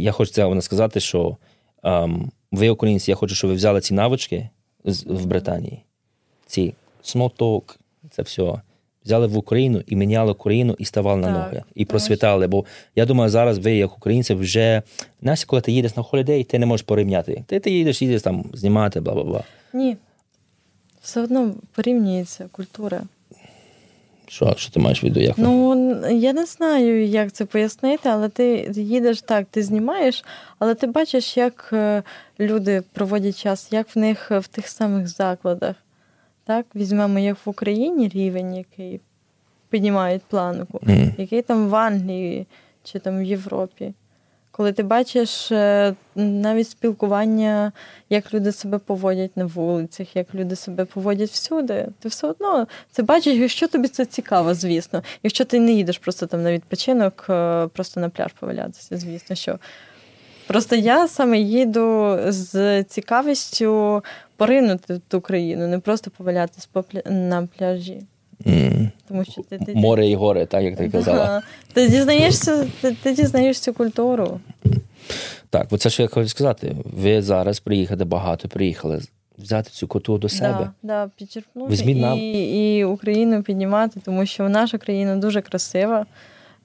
Я 0.00 0.12
хочу 0.12 0.32
це 0.32 0.44
сказати, 0.62 1.00
що 1.00 1.36
ем, 1.82 2.30
ви, 2.52 2.70
українці, 2.70 3.10
я 3.10 3.14
хочу, 3.14 3.34
щоб 3.34 3.50
ви 3.50 3.56
взяли 3.56 3.80
ці 3.80 3.94
навички 3.94 4.48
з- 4.84 5.04
в 5.06 5.26
Британії. 5.26 5.82
Ці 6.46 6.74
talk, 7.38 7.76
це 8.10 8.22
все. 8.22 8.54
взяли 9.04 9.26
в 9.26 9.36
Україну 9.36 9.82
і 9.86 9.96
міняли 9.96 10.32
Україну 10.32 10.76
і 10.78 10.84
ставали 10.84 11.20
на 11.20 11.30
ноги, 11.30 11.62
і 11.74 11.84
так. 11.84 11.88
просвітали. 11.90 12.46
Бо 12.46 12.64
я 12.96 13.06
думаю, 13.06 13.30
зараз 13.30 13.58
ви, 13.58 13.74
як 13.76 13.96
українці, 13.96 14.34
вже 14.34 14.82
знаєш, 15.22 15.44
коли 15.44 15.62
ти 15.62 15.72
їдеш 15.72 15.96
на 15.96 16.02
холідей, 16.02 16.44
ти 16.44 16.58
не 16.58 16.66
можеш 16.66 16.86
порівняти. 16.86 17.44
Ти, 17.46 17.60
ти 17.60 17.70
їдеш, 17.70 18.02
їдеш 18.02 18.22
там 18.22 18.44
знімати, 18.54 19.00
бла 19.00 19.14
бла 19.14 19.24
бла. 19.24 19.44
Ні. 19.72 19.96
Все 21.02 21.20
одно 21.22 21.54
порівнюється 21.74 22.48
культура. 22.52 23.02
Що, 24.28 24.54
що 24.56 24.72
ти 24.72 24.80
маєш 24.80 25.02
в 25.02 25.06
виду? 25.06 25.20
Як? 25.20 25.38
Ну, 25.38 25.74
я 26.10 26.32
не 26.32 26.46
знаю, 26.46 27.06
як 27.06 27.32
це 27.32 27.44
пояснити, 27.44 28.08
але 28.08 28.28
ти 28.28 28.70
їдеш 28.74 29.22
так, 29.22 29.46
ти 29.50 29.62
знімаєш, 29.62 30.24
але 30.58 30.74
ти 30.74 30.86
бачиш, 30.86 31.36
як 31.36 31.70
е, 31.72 32.02
люди 32.40 32.82
проводять 32.92 33.38
час, 33.38 33.68
як 33.72 33.96
в 33.96 33.98
них 33.98 34.30
е, 34.30 34.38
в 34.38 34.46
тих 34.46 34.68
самих 34.68 35.08
закладах. 35.08 35.76
Так, 36.44 36.66
візьмемо 36.74 37.18
як 37.18 37.36
в 37.46 37.48
Україні 37.48 38.08
рівень, 38.08 38.54
який 38.56 39.00
піднімають 39.70 40.22
планку, 40.22 40.78
mm. 40.78 41.12
який 41.18 41.42
там 41.42 41.68
в 41.68 41.74
Англії 41.74 42.46
чи 42.82 42.98
там 42.98 43.18
в 43.18 43.24
Європі. 43.24 43.94
Коли 44.56 44.72
ти 44.72 44.82
бачиш 44.82 45.52
е, 45.52 45.94
навіть 46.14 46.68
спілкування, 46.68 47.72
як 48.10 48.34
люди 48.34 48.52
себе 48.52 48.78
поводять 48.78 49.36
на 49.36 49.44
вулицях, 49.44 50.16
як 50.16 50.34
люди 50.34 50.56
себе 50.56 50.84
поводять 50.84 51.30
всюди, 51.30 51.88
ти 52.00 52.08
все 52.08 52.26
одно 52.26 52.66
це 52.90 53.02
бачиш, 53.02 53.34
якщо 53.34 53.68
тобі 53.68 53.88
це 53.88 54.04
цікаво, 54.04 54.54
звісно. 54.54 55.02
Якщо 55.22 55.44
ти 55.44 55.60
не 55.60 55.72
їдеш 55.72 55.98
просто 55.98 56.26
там 56.26 56.42
на 56.42 56.52
відпочинок, 56.52 57.26
е, 57.30 57.66
просто 57.66 58.00
на 58.00 58.08
пляж 58.08 58.32
повалятися, 58.40 58.96
звісно, 58.96 59.36
що. 59.36 59.58
Просто 60.46 60.76
я 60.76 61.08
саме 61.08 61.38
їду 61.38 62.18
з 62.28 62.84
цікавістю 62.84 64.02
поринути 64.36 64.94
в 64.94 65.00
ту 65.08 65.20
країну, 65.20 65.66
не 65.66 65.78
просто 65.78 66.10
повалятись 66.10 66.66
по 66.66 66.84
на 67.06 67.48
пляжі. 67.58 68.02
Тому 69.08 69.24
що 69.24 69.42
ти, 69.42 69.58
ти, 69.58 69.74
Море 69.74 70.08
і 70.08 70.14
гори, 70.14 70.46
так 70.46 70.62
як 70.62 70.76
ти 70.76 70.88
казала. 70.90 71.42
Ти 71.72 71.88
дізнаєшся, 71.88 72.66
ти, 72.80 72.96
ти 73.02 73.14
дізнаєшся 73.14 73.72
культуру. 73.72 74.40
Так, 75.50 75.66
оце 75.70 75.90
що 75.90 76.02
я 76.02 76.08
хочу 76.08 76.28
сказати. 76.28 76.76
Ви 76.84 77.22
зараз 77.22 77.60
приїхали 77.60 78.04
багато, 78.04 78.48
приїхали 78.48 79.00
взяти 79.38 79.70
цю 79.70 79.88
культуру 79.88 80.18
до 80.18 80.28
себе. 80.28 80.70
Да, 80.82 81.04
да, 81.06 81.10
підчерпнути 81.16 81.72
Візьміть 81.72 81.98
нам. 81.98 82.18
і, 82.18 82.78
і 82.78 82.84
Україну 82.84 83.42
піднімати, 83.42 84.00
тому 84.04 84.26
що 84.26 84.48
наша 84.48 84.78
країна 84.78 85.16
дуже 85.16 85.40
красива, 85.40 86.06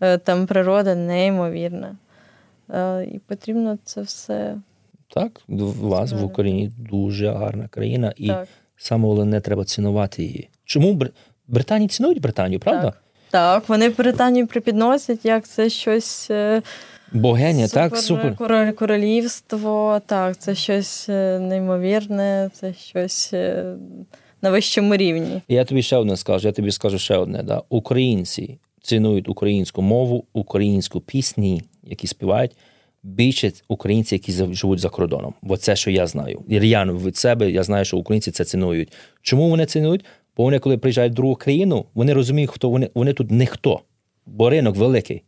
е, 0.02 0.18
там 0.18 0.48
природа 0.48 0.96
неймовірна. 0.96 1.96
Е, 2.74 3.04
І 3.04 3.20
потрібно 3.20 3.78
це 3.84 4.02
все 4.02 4.56
Так, 5.08 5.42
у 5.48 5.88
вас 5.88 6.12
в 6.12 6.24
Україні 6.24 6.72
дуже 6.78 7.32
гарна 7.32 7.68
країна, 7.68 8.14
і 8.18 8.28
так. 8.28 8.48
саме 8.78 9.04
головне 9.04 9.42
треба 9.42 9.66
цінувати 9.66 10.24
її. 10.24 10.50
Чому. 10.66 11.00
Британії 11.50 11.88
цінують 11.88 12.22
Британію, 12.22 12.60
правда? 12.60 12.84
Так. 12.84 13.04
Так, 13.32 13.70
вони 13.70 13.90
Британію 13.90 14.48
припідносять, 14.48 15.26
як 15.26 15.48
це 15.48 15.70
щось 15.70 16.28
е, 16.32 16.62
Богиня, 17.12 17.68
так, 17.68 17.98
супер. 17.98 18.36
король- 18.36 18.72
королівство, 18.74 20.02
так, 20.06 20.38
це 20.38 20.56
щось 20.56 21.10
е, 21.10 21.40
неймовірне, 21.40 22.50
це 22.54 22.74
щось 22.74 23.34
е, 23.34 23.76
на 24.42 24.50
вищому 24.50 24.96
рівні. 24.96 25.42
Я 25.48 25.66
тобі 25.66 25.82
ще 25.82 25.98
одне 25.98 26.18
скажу, 26.18 26.48
я 26.48 26.52
тобі 26.52 26.72
скажу 26.72 27.00
ще 27.00 27.16
одне. 27.18 27.44
Да. 27.44 27.62
Українці 27.70 28.60
цінують 28.82 29.30
українську 29.30 29.82
мову, 29.82 30.26
українську 30.34 31.00
пісні, 31.00 31.62
які 31.84 32.08
співають, 32.08 32.52
більше 33.04 33.52
українці, 33.68 34.16
які 34.16 34.32
живуть 34.32 34.80
за 34.80 34.90
кордоном. 34.90 35.34
Бо 35.42 35.58
це, 35.58 35.76
що 35.76 35.92
я 35.92 36.08
знаю. 36.08 36.42
І 36.48 36.60
реально 36.60 36.98
від 36.98 37.18
себе 37.18 37.52
я 37.52 37.64
знаю, 37.64 37.86
що 37.86 37.98
українці 37.98 38.32
це 38.32 38.46
цінують. 38.46 38.92
Чому 39.22 39.50
вони 39.50 39.66
цінують? 39.66 40.06
Бо 40.40 40.44
вони, 40.44 40.60
коли 40.60 40.78
приїжджають 40.78 41.14
в 41.14 41.16
другу 41.16 41.36
країну, 41.36 41.86
вони 41.94 42.14
розуміють, 42.14 42.52
хто 42.52 42.70
вони, 42.70 42.90
вони 42.96 43.14
тут 43.14 43.32
ніхто, 43.32 43.80
бо 44.26 44.50
ринок 44.50 44.76
великий. 44.76 45.24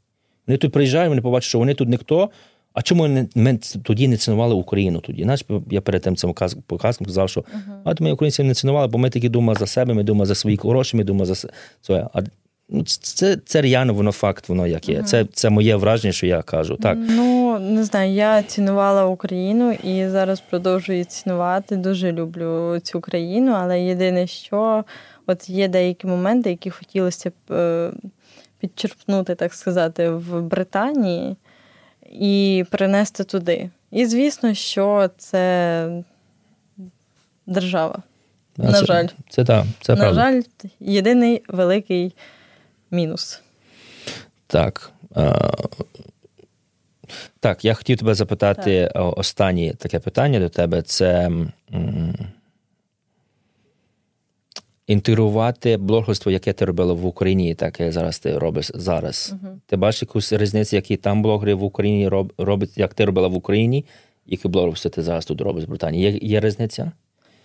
Вони 0.48 0.58
тут 0.58 0.72
приїжджають, 0.72 1.10
вони 1.10 1.22
побачать, 1.22 1.50
що 1.50 1.60
вони 1.60 1.74
тут 1.74 1.90
ніхто. 1.90 2.30
А 2.74 2.82
чому 2.82 3.28
ми 3.36 3.60
тоді 3.84 4.08
не 4.08 4.18
цінували 4.18 4.56
Україну 4.56 5.00
тоді? 5.00 5.24
Знаєш, 5.24 5.46
я 5.72 5.82
перед 5.82 6.02
тим 6.02 6.16
цим 6.16 6.30
показ- 6.30 6.58
показом 6.68 7.08
казав, 7.08 7.30
що 7.30 7.44
а 7.84 7.94
ми 8.00 8.12
українців 8.12 8.46
не 8.46 8.54
цінували, 8.54 8.88
бо 8.88 8.98
ми 8.98 9.10
такі 9.10 9.30
думали 9.30 9.60
за 9.60 9.66
себе, 9.68 9.94
ми 9.94 10.04
думали 10.04 10.26
за 10.26 10.36
свої 10.36 10.58
гроші, 10.64 10.98
ми 10.98 11.04
думали 11.04 11.26
за 11.26 11.50
своє. 11.82 12.08
А 12.14 12.22
це, 12.86 13.38
це 13.46 13.62
реально 13.62 13.94
воно 13.94 14.12
факт, 14.12 14.50
воно 14.50 14.68
як 14.68 14.90
є. 14.90 15.04
Це, 15.04 15.26
це 15.34 15.50
моє 15.50 15.76
враження, 15.76 16.12
що 16.12 16.28
я 16.28 16.42
кажу. 16.42 16.76
Так. 16.76 16.98
Ну, 17.02 17.60
не 17.60 17.84
знаю, 17.84 18.12
я 18.12 18.44
цінувала 18.44 19.06
Україну 19.06 19.72
і 19.72 20.08
зараз 20.08 20.40
продовжую 20.40 21.04
цінувати. 21.04 21.76
Дуже 21.76 22.12
люблю 22.12 22.80
цю 22.80 23.00
країну, 23.02 23.52
але 23.52 23.82
єдине, 23.82 24.28
що 24.28 24.84
от 25.28 25.50
є 25.50 25.68
деякі 25.68 26.08
моменти, 26.08 26.50
які 26.50 26.70
хотілося 26.70 27.30
б 27.30 27.54
е, 27.54 27.92
підчерпнути, 28.60 29.36
так 29.36 29.54
сказати, 29.54 30.10
в 30.10 30.42
Британії 30.42 31.36
і 32.12 32.66
принести 32.72 33.24
туди. 33.24 33.70
І 33.92 34.06
звісно, 34.06 34.54
що 34.54 35.10
це 35.18 36.04
держава. 37.48 38.04
А 38.58 38.64
На 38.64 38.74
це, 38.74 38.86
жаль. 38.86 39.08
Це 39.30 39.44
так, 39.46 39.66
це 39.82 39.96
На 39.96 40.02
правда. 40.02 40.22
жаль, 40.22 40.42
єдиний 40.80 41.44
великий 41.48 42.14
мінус. 42.92 43.42
Так. 44.48 44.92
А, 45.16 45.52
так, 47.40 47.66
я 47.66 47.74
хотів 47.74 47.98
тебе 47.98 48.14
запитати 48.14 48.92
о, 48.96 49.14
останнє 49.18 49.74
таке 49.74 50.00
питання 50.00 50.40
до 50.40 50.50
тебе. 50.50 50.82
Це 50.82 51.32
інтегрувати 54.88 55.78
блогерство, 55.78 56.32
яке 56.32 56.54
ти 56.54 56.66
робила 56.66 56.94
в 56.94 57.06
Україні, 57.06 57.56
таке 57.56 57.92
зараз 57.92 58.20
ти 58.20 58.38
робиш 58.38 58.72
зараз. 58.76 59.34
Ти 59.66 59.76
бачиш 59.76 60.02
якусь 60.02 60.34
різницю, 60.34 60.76
які 60.76 60.98
там 60.98 61.22
блогери 61.22 61.54
в 61.54 61.64
Україні 61.64 62.08
роб, 62.08 62.34
роблять, 62.38 62.78
як 62.78 62.94
ти 62.94 63.06
робила 63.06 63.28
в 63.28 63.36
Україні, 63.36 63.86
яке 64.26 64.50
блогерство 64.50 64.92
ти 64.92 65.02
зараз 65.02 65.26
тут 65.26 65.42
робиш 65.42 65.66
в 65.66 65.68
Британії? 65.68 66.12
Є, 66.12 66.20
є 66.22 66.40
різниця? 66.40 66.92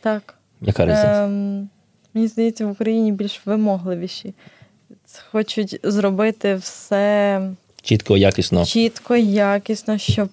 Так. 0.00 0.34
Яка 0.60 0.82
різниця? 0.82 1.24
Ем, 1.24 1.68
мені 2.14 2.26
здається, 2.28 2.66
в 2.66 2.70
Україні 2.70 3.12
більш 3.12 3.46
вимогливіші. 3.46 4.34
Хочуть 5.32 5.80
зробити 5.82 6.54
все 6.54 7.40
Чітко, 7.82 8.16
якісно. 8.16 8.64
чітко, 8.64 9.16
якісно, 9.16 9.98
щоб 9.98 10.28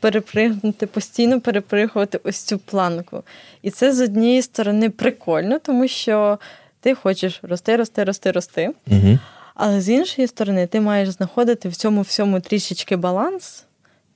перепригнути, 0.00 0.86
постійно 0.86 1.40
перепригувати 1.40 2.20
ось 2.24 2.42
цю 2.42 2.58
планку. 2.58 3.22
І 3.62 3.70
це 3.70 3.92
з 3.92 4.00
однієї 4.00 4.42
сторони 4.42 4.90
прикольно, 4.90 5.58
тому 5.58 5.88
що 5.88 6.38
ти 6.80 6.94
хочеш 6.94 7.40
рости, 7.42 7.76
рости, 7.76 8.04
рости, 8.04 8.30
рости. 8.30 8.70
Угу. 8.86 9.18
Але 9.54 9.80
з 9.80 9.88
іншої 9.88 10.28
сторони, 10.28 10.66
ти 10.66 10.80
маєш 10.80 11.08
знаходити 11.08 11.68
в 11.68 11.76
цьому 11.76 12.00
всьому 12.00 12.40
трішечки 12.40 12.96
баланс 12.96 13.64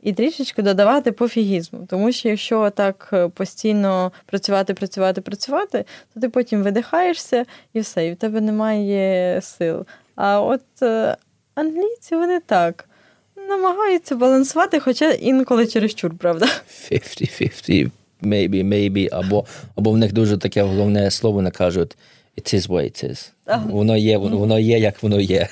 і 0.02 0.12
трішечки 0.12 0.62
додавати 0.62 1.12
пофігізму. 1.12 1.86
Тому 1.90 2.12
що 2.12 2.28
якщо 2.28 2.70
так 2.70 3.10
е, 3.12 3.28
постійно 3.28 4.12
працювати, 4.26 4.74
працювати, 4.74 5.20
працювати, 5.20 5.84
то 6.14 6.20
ти 6.20 6.28
потім 6.28 6.62
видихаєшся 6.62 7.44
і 7.72 7.80
все, 7.80 8.06
і 8.06 8.12
в 8.12 8.16
тебе 8.16 8.40
немає 8.40 9.40
сил. 9.42 9.86
А 10.14 10.40
от 10.40 10.82
е, 10.82 11.16
англійці 11.54 12.16
вони 12.16 12.40
так 12.40 12.88
намагаються 13.48 14.16
балансувати, 14.16 14.80
хоча 14.80 15.10
інколи 15.10 15.66
чересчур, 15.66 16.18
правда? 16.18 16.46
50-50, 16.90 17.90
maybe, 18.22 18.64
maybe, 18.64 19.08
або, 19.12 19.44
або 19.76 19.90
в 19.90 19.96
них 19.96 20.12
дуже 20.12 20.38
таке 20.38 20.62
головне 20.62 21.10
слово, 21.10 21.34
вони 21.34 21.50
кажуть 21.50 21.96
it 22.38 22.54
is 22.54 22.68
what 22.68 22.82
it 22.84 23.10
is. 23.10 23.30
Воно 23.70 23.96
є, 23.96 24.18
воно 24.18 24.58
є, 24.58 24.78
як 24.78 25.02
воно 25.02 25.20
є. 25.20 25.48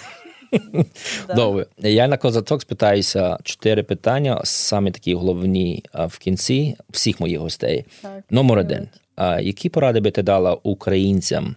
Добре. 1.37 1.67
Я 1.79 2.09
на 2.09 2.17
Козаток 2.17 2.63
спитаюся 2.63 3.39
чотири 3.43 3.83
питання, 3.83 4.41
саме 4.45 4.91
такі 4.91 5.15
головні 5.15 5.85
в 5.95 6.19
кінці 6.19 6.77
всіх 6.91 7.21
моїх 7.21 7.41
гостей. 7.41 7.85
Так, 8.03 8.25
Номер 8.31 8.59
один. 8.59 8.89
А, 9.17 9.41
які 9.41 9.69
поради 9.69 10.01
би 10.01 10.11
ти 10.11 10.23
дала 10.23 10.59
українцям, 10.63 11.57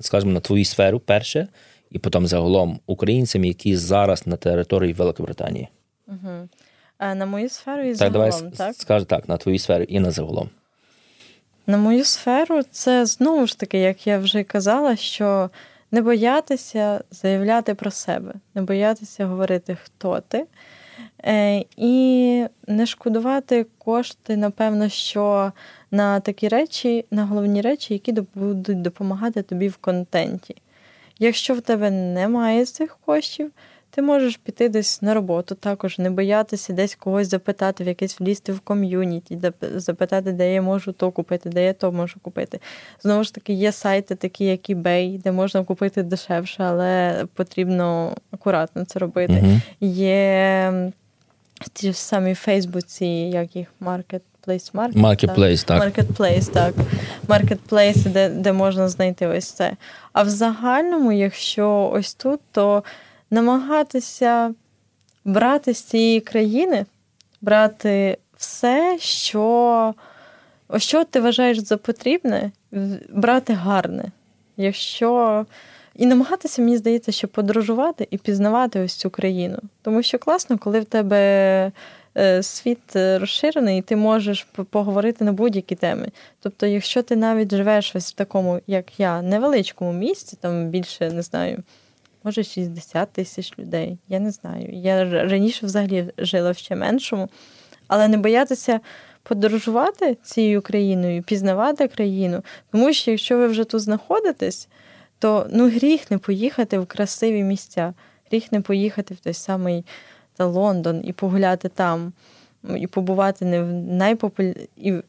скажімо, 0.00 0.32
на 0.32 0.40
твою 0.40 0.64
сферу 0.64 1.00
перше, 1.00 1.48
і 1.90 1.98
потім 1.98 2.26
загалом 2.26 2.80
українцям, 2.86 3.44
які 3.44 3.76
зараз 3.76 4.26
на 4.26 4.36
території 4.36 4.92
Великобританії? 4.92 5.68
Угу. 6.08 6.48
На 7.00 7.26
мою 7.26 7.48
сферу 7.48 7.82
і 7.82 7.88
Так, 7.88 7.96
загалом, 7.96 8.30
давай 8.30 8.52
так? 8.56 8.74
скажи 8.76 9.04
так, 9.04 9.28
на 9.28 9.36
твою 9.36 9.58
сферу 9.58 9.84
і 9.84 10.00
на 10.00 10.10
загалом. 10.10 10.50
На 11.66 11.78
мою 11.78 12.04
сферу 12.04 12.62
це 12.70 13.06
знову 13.06 13.46
ж 13.46 13.58
таки, 13.58 13.78
як 13.78 14.06
я 14.06 14.18
вже 14.18 14.42
казала, 14.42 14.96
що 14.96 15.50
не 15.90 16.02
боятися 16.02 17.00
заявляти 17.10 17.74
про 17.74 17.90
себе, 17.90 18.34
не 18.54 18.62
боятися 18.62 19.26
говорити, 19.26 19.76
хто 19.84 20.20
ти, 20.20 20.46
е, 21.24 21.64
і 21.76 22.44
не 22.66 22.86
шкодувати 22.86 23.66
кошти, 23.78 24.36
напевно, 24.36 24.88
що 24.88 25.52
на 25.90 26.20
такі 26.20 26.48
речі, 26.48 27.04
на 27.10 27.24
головні 27.24 27.60
речі, 27.60 27.94
які 27.94 28.12
будуть 28.34 28.82
допомагати 28.82 29.42
тобі 29.42 29.68
в 29.68 29.76
контенті. 29.76 30.56
Якщо 31.18 31.54
в 31.54 31.60
тебе 31.60 31.90
немає 31.90 32.64
цих 32.66 32.98
коштів, 33.06 33.50
ти 33.96 34.02
можеш 34.02 34.36
піти 34.36 34.68
десь 34.68 35.02
на 35.02 35.14
роботу, 35.14 35.54
також 35.54 35.98
не 35.98 36.10
боятися 36.10 36.72
десь 36.72 36.94
когось 36.94 37.28
запитати, 37.28 37.84
в 37.84 37.86
якесь 37.86 38.20
влізти 38.20 38.52
в 38.52 38.60
ком'юніті, 38.60 39.38
запитати, 39.74 40.32
де 40.32 40.54
я 40.54 40.62
можу 40.62 40.92
то 40.92 41.10
купити, 41.10 41.48
де 41.48 41.64
я 41.64 41.72
то 41.72 41.92
можу 41.92 42.20
купити. 42.22 42.60
Знову 43.02 43.24
ж 43.24 43.34
таки, 43.34 43.52
є 43.52 43.72
сайти, 43.72 44.14
такі 44.14 44.44
як 44.44 44.60
eBay, 44.70 45.22
де 45.22 45.32
можна 45.32 45.64
купити 45.64 46.02
дешевше, 46.02 46.62
але 46.62 47.24
потрібно 47.34 48.16
акуратно 48.30 48.84
це 48.84 48.98
робити. 48.98 49.32
Uh-huh. 49.32 49.60
Є 49.88 50.92
ті 51.72 51.92
ж 51.92 51.98
самі 51.98 52.34
Фейсбуці, 52.34 53.06
як 53.06 53.56
їх 53.56 53.68
маркет. 53.80 54.22
Marketplace, 54.94 55.64
так. 55.64 55.82
Marketplace, 55.82 56.52
так. 56.52 56.74
Marketplace, 57.28 58.08
де 58.08 58.28
де 58.28 58.52
можна 58.52 58.88
знайти 58.88 59.26
ось 59.26 59.50
це. 59.50 59.72
А 60.12 60.22
в 60.22 60.28
загальному, 60.28 61.12
якщо 61.12 61.90
ось 61.94 62.14
тут, 62.14 62.40
то 62.52 62.82
намагатися 63.30 64.54
брати 65.24 65.74
з 65.74 65.82
цієї 65.82 66.20
країни, 66.20 66.86
брати 67.40 68.18
все, 68.36 68.96
що 69.00 69.94
що 70.76 71.04
ти 71.04 71.20
вважаєш 71.20 71.58
за 71.58 71.76
потрібне, 71.76 72.50
брати 73.08 73.52
гарне. 73.52 74.04
Якщо... 74.56 75.46
І 75.94 76.06
намагатися, 76.06 76.62
мені 76.62 76.76
здається, 76.76 77.12
що 77.12 77.28
подорожувати 77.28 78.08
і 78.10 78.18
пізнавати 78.18 78.80
ось 78.80 78.94
цю 78.94 79.10
країну. 79.10 79.58
Тому 79.82 80.02
що 80.02 80.18
класно, 80.18 80.58
коли 80.58 80.80
в 80.80 80.84
тебе 80.84 81.72
е, 82.16 82.42
світ 82.42 82.96
розширений, 82.96 83.78
і 83.78 83.82
ти 83.82 83.96
можеш 83.96 84.46
поговорити 84.70 85.24
на 85.24 85.32
будь-які 85.32 85.74
теми. 85.74 86.08
Тобто, 86.40 86.66
якщо 86.66 87.02
ти 87.02 87.16
навіть 87.16 87.54
живеш 87.54 87.96
ось 87.96 88.12
в 88.12 88.14
такому, 88.14 88.60
як 88.66 89.00
я, 89.00 89.22
невеличкому 89.22 89.92
місці, 89.92 90.38
там 90.40 90.68
більше 90.68 91.10
не 91.10 91.22
знаю 91.22 91.62
може 92.26 92.44
60 92.44 93.12
тисяч 93.12 93.58
людей. 93.58 93.98
Я 94.08 94.20
не 94.20 94.30
знаю. 94.30 94.68
Я 94.72 95.04
раніше 95.04 95.66
взагалі 95.66 96.12
жила 96.18 96.50
в 96.50 96.56
ще 96.56 96.76
меншому, 96.76 97.28
але 97.86 98.08
не 98.08 98.16
боятися 98.16 98.80
подорожувати 99.22 100.16
цією 100.22 100.62
країною, 100.62 101.22
пізнавати 101.22 101.88
країну. 101.88 102.42
Тому 102.72 102.92
що 102.92 103.10
якщо 103.10 103.38
ви 103.38 103.46
вже 103.46 103.64
тут 103.64 103.80
знаходитесь, 103.80 104.68
то 105.18 105.46
ну 105.50 105.70
гріх 105.70 106.10
не 106.10 106.18
поїхати 106.18 106.78
в 106.78 106.86
красиві 106.86 107.42
місця, 107.42 107.94
гріх 108.30 108.52
не 108.52 108.60
поїхати 108.60 109.14
в 109.14 109.16
той 109.16 109.34
самий 109.34 109.84
та 110.36 110.46
Лондон 110.46 111.02
і 111.04 111.12
погуляти 111.12 111.68
там. 111.68 112.12
І 112.76 112.86
побувати 112.86 113.44
не 113.44 113.62
в 113.62 113.66
найпопуля... 113.72 114.54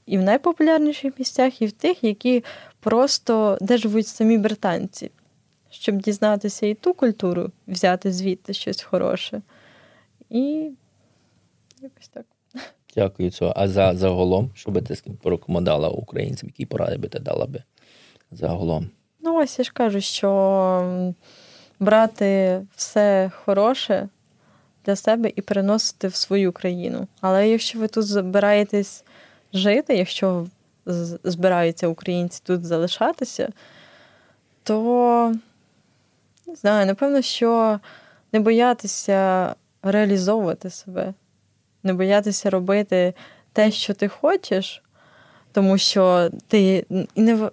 і, 0.06 0.18
в 0.18 0.22
найпопулярніших 0.22 1.14
місцях, 1.19 1.61
і 1.61 1.65
в 1.65 1.72
тих, 1.72 2.03
які 2.03 2.44
просто 2.80 3.57
де 3.61 3.77
живуть 3.77 4.07
самі 4.07 4.38
британці 4.38 5.11
щоб 5.69 6.02
дізнатися 6.02 6.65
і 6.65 6.73
ту 6.73 6.94
культуру, 6.94 7.52
взяти 7.68 8.11
звідти 8.11 8.53
щось 8.53 8.81
хороше. 8.81 9.41
І 10.30 10.72
якось 11.81 12.07
так. 12.07 12.26
Дякую. 12.95 13.31
цього. 13.31 13.53
А 13.56 13.68
за 13.68 13.95
загалом, 13.95 14.52
що 14.56 14.72
би 14.72 14.81
ти 14.81 14.95
порекомендувала 15.22 15.89
українцям, 15.89 16.49
які 16.49 16.65
поради 16.65 16.98
би 16.98 17.07
ти 17.07 17.19
дала 17.19 17.45
би 17.45 17.64
загалом? 18.31 18.89
Ну, 19.22 19.35
ось 19.35 19.60
я 19.60 19.65
ж 19.65 19.72
кажу, 19.73 20.02
що 20.02 21.14
брати 21.80 22.61
все 22.76 23.31
хороше 23.45 24.10
для 24.85 24.95
себе 24.95 25.31
і 25.35 25.41
переносити 25.41 26.07
в 26.07 26.15
свою 26.15 26.52
країну. 26.52 27.07
Але 27.22 27.49
якщо 27.49 27.80
ви 27.80 27.88
тут 27.88 28.06
збираєтесь 28.06 29.03
жити, 29.53 29.98
якщо 29.98 30.48
збираються 31.23 31.88
українці 31.88 32.41
тут 32.45 32.65
залишатися, 32.65 33.49
то 34.64 35.35
не 36.48 36.56
знаю, 36.56 36.86
напевно, 36.86 37.22
що 37.22 37.80
не 38.34 38.40
боятися 38.40 39.56
реалізовувати 39.84 40.69
себе, 40.69 41.14
не 41.84 41.94
боятися 41.94 42.49
робити 42.49 43.14
те, 43.53 43.72
що 43.72 43.94
ти 43.94 44.07
хочеш, 44.07 44.84
тому 45.52 45.78
що 45.78 46.30
ти 46.48 46.86
не 47.15 47.49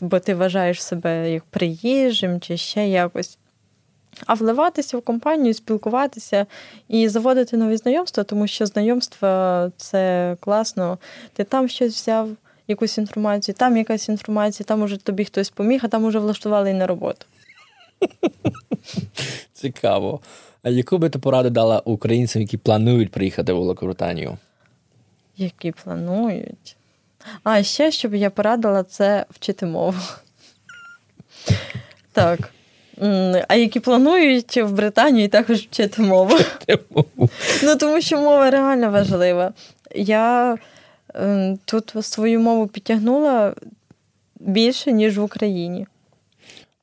бо 0.00 0.18
ти 0.18 0.34
вважаєш 0.34 0.82
себе 0.82 1.32
як 1.32 1.44
приїжджим 1.44 2.40
чи 2.40 2.56
ще 2.56 2.88
якось. 2.88 3.38
А 4.26 4.34
вливатися 4.34 4.98
в 4.98 5.02
компанію, 5.02 5.54
спілкуватися 5.54 6.46
і 6.88 7.08
заводити 7.08 7.56
нові 7.56 7.76
знайомства, 7.76 8.24
тому 8.24 8.46
що 8.46 8.66
знайомства 8.66 9.70
це 9.76 10.36
класно. 10.40 10.98
Ти 11.32 11.44
там 11.44 11.68
щось 11.68 11.94
взяв, 11.94 12.28
якусь 12.68 12.98
інформацію, 12.98 13.54
там 13.54 13.76
якась 13.76 14.08
інформація, 14.08 14.64
там 14.64 14.82
уже 14.82 14.96
тобі 14.96 15.24
хтось 15.24 15.50
поміг, 15.50 15.80
а 15.84 15.88
там 15.88 16.04
уже 16.04 16.18
влаштували 16.18 16.70
і 16.70 16.74
на 16.74 16.86
роботу. 16.86 17.26
Цікаво. 19.52 20.20
А 20.62 20.70
яку 20.70 20.98
би 20.98 21.10
ти 21.10 21.18
пораду 21.18 21.50
дала 21.50 21.82
українцям, 21.84 22.42
які 22.42 22.56
планують 22.56 23.10
приїхати 23.10 23.52
в 23.52 23.58
Великобританію? 23.58 24.38
Які 25.36 25.72
планують? 25.72 26.76
А 27.42 27.62
ще 27.62 27.90
що 27.90 28.08
б 28.08 28.14
я 28.14 28.30
порадила, 28.30 28.82
це 28.82 29.26
вчити 29.30 29.66
мову. 29.66 29.98
Так. 32.12 32.52
А 33.48 33.54
які 33.54 33.80
планують 33.80 34.56
в 34.56 34.72
Британії 34.72 35.28
також 35.28 35.58
вчити 35.70 36.02
мову. 36.02 36.38
Ну, 37.62 37.76
тому 37.76 38.00
що 38.00 38.16
мова 38.16 38.50
реально 38.50 38.90
важлива. 38.90 39.52
Я 39.94 40.58
ем, 41.14 41.58
тут 41.64 41.94
свою 42.00 42.40
мову 42.40 42.66
підтягнула 42.66 43.54
більше, 44.40 44.92
ніж 44.92 45.18
в 45.18 45.22
Україні. 45.22 45.86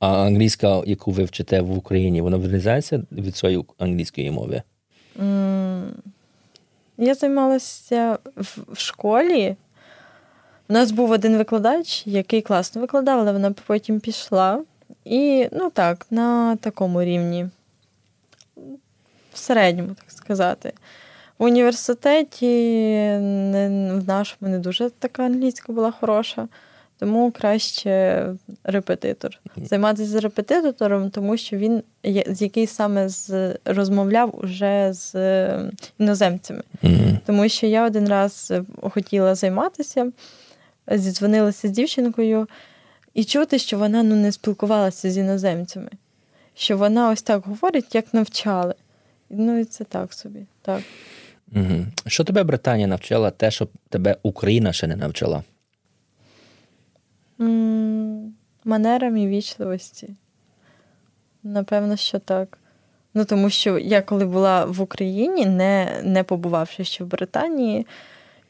А 0.04 0.26
англійська, 0.26 0.82
яку 0.86 1.12
ви 1.12 1.24
вчите 1.24 1.62
в 1.62 1.78
Україні, 1.78 2.22
вона 2.22 2.38
відрізняється 2.38 3.04
від 3.12 3.36
своєї 3.36 3.66
англійської 3.78 4.32
мови? 4.32 4.62
Я 6.98 7.16
займалася 7.16 8.18
в 8.36 8.80
школі. 8.80 9.56
У 10.70 10.74
нас 10.74 10.92
був 10.92 11.12
один 11.12 11.38
викладач, 11.38 12.08
який 12.08 12.42
класно 12.42 12.82
викладав, 12.82 13.20
але 13.20 13.32
вона 13.32 13.52
потім 13.66 14.00
пішла. 14.00 14.64
І, 15.06 15.48
ну 15.52 15.70
так, 15.70 16.06
на 16.10 16.56
такому 16.56 17.04
рівні, 17.04 17.50
в 19.34 19.38
середньому, 19.38 19.90
так 19.90 20.12
сказати. 20.12 20.74
В 21.38 21.44
університеті 21.44 22.46
в 23.94 24.04
нашому 24.08 24.52
не 24.52 24.60
дуже 24.60 24.90
така 24.90 25.24
англійська 25.24 25.74
була 25.74 25.92
хороша. 25.92 26.48
Тому 27.00 27.32
краще 27.32 28.26
репетитор. 28.64 29.40
Займатися 29.58 30.06
з 30.06 30.16
репетитором, 30.16 31.10
тому 31.10 31.38
що 31.38 31.58
він 31.58 31.84
з 32.30 32.42
який 32.42 32.68
саме 32.68 33.10
з 33.10 33.56
розмовляв 33.66 34.40
уже 34.44 34.94
з 34.94 35.16
іноземцями. 36.00 36.64
Mm-hmm. 36.84 37.18
Тому 37.26 37.50
що 37.50 37.68
я 37.68 37.86
один 37.86 38.10
раз 38.10 38.54
хотіла 38.82 39.36
займатися, 39.36 40.12
зідзвонилася 40.88 41.68
з 41.68 41.72
дівчинкою 41.72 42.48
і 43.14 43.24
чути, 43.24 43.60
що 43.60 43.78
вона 43.78 44.04
ну, 44.04 44.16
не 44.16 44.32
спілкувалася 44.32 45.12
з 45.12 45.18
іноземцями, 45.18 45.90
що 46.56 46.78
вона 46.78 47.10
ось 47.10 47.22
так 47.22 47.46
говорить, 47.46 47.96
як 47.96 48.14
навчали. 48.14 48.76
Ну 49.30 49.60
і 49.60 49.66
це 49.66 49.84
так 49.84 50.14
собі. 50.14 50.46
так. 50.62 50.82
Що 52.08 52.24
тебе 52.24 52.44
Британія 52.44 52.88
навчила, 52.88 53.32
те, 53.32 53.52
що 53.52 53.68
тебе 53.90 54.16
Україна 54.24 54.74
ще 54.74 54.88
не 54.88 54.96
навчала? 54.96 55.44
Манерам 58.66 59.18
і 59.18 59.28
вічливості. 59.28 60.16
Напевно, 61.44 61.96
що 61.96 62.20
так. 62.20 62.58
Ну, 63.14 63.26
тому 63.26 63.50
що 63.50 63.80
я 63.80 64.02
коли 64.02 64.26
була 64.26 64.66
в 64.66 64.82
Україні, 64.82 65.46
не 65.46 66.02
не 66.04 66.24
побувавши 66.24 66.84
ще 66.84 67.04
в 67.04 67.08
Британії, 67.08 67.86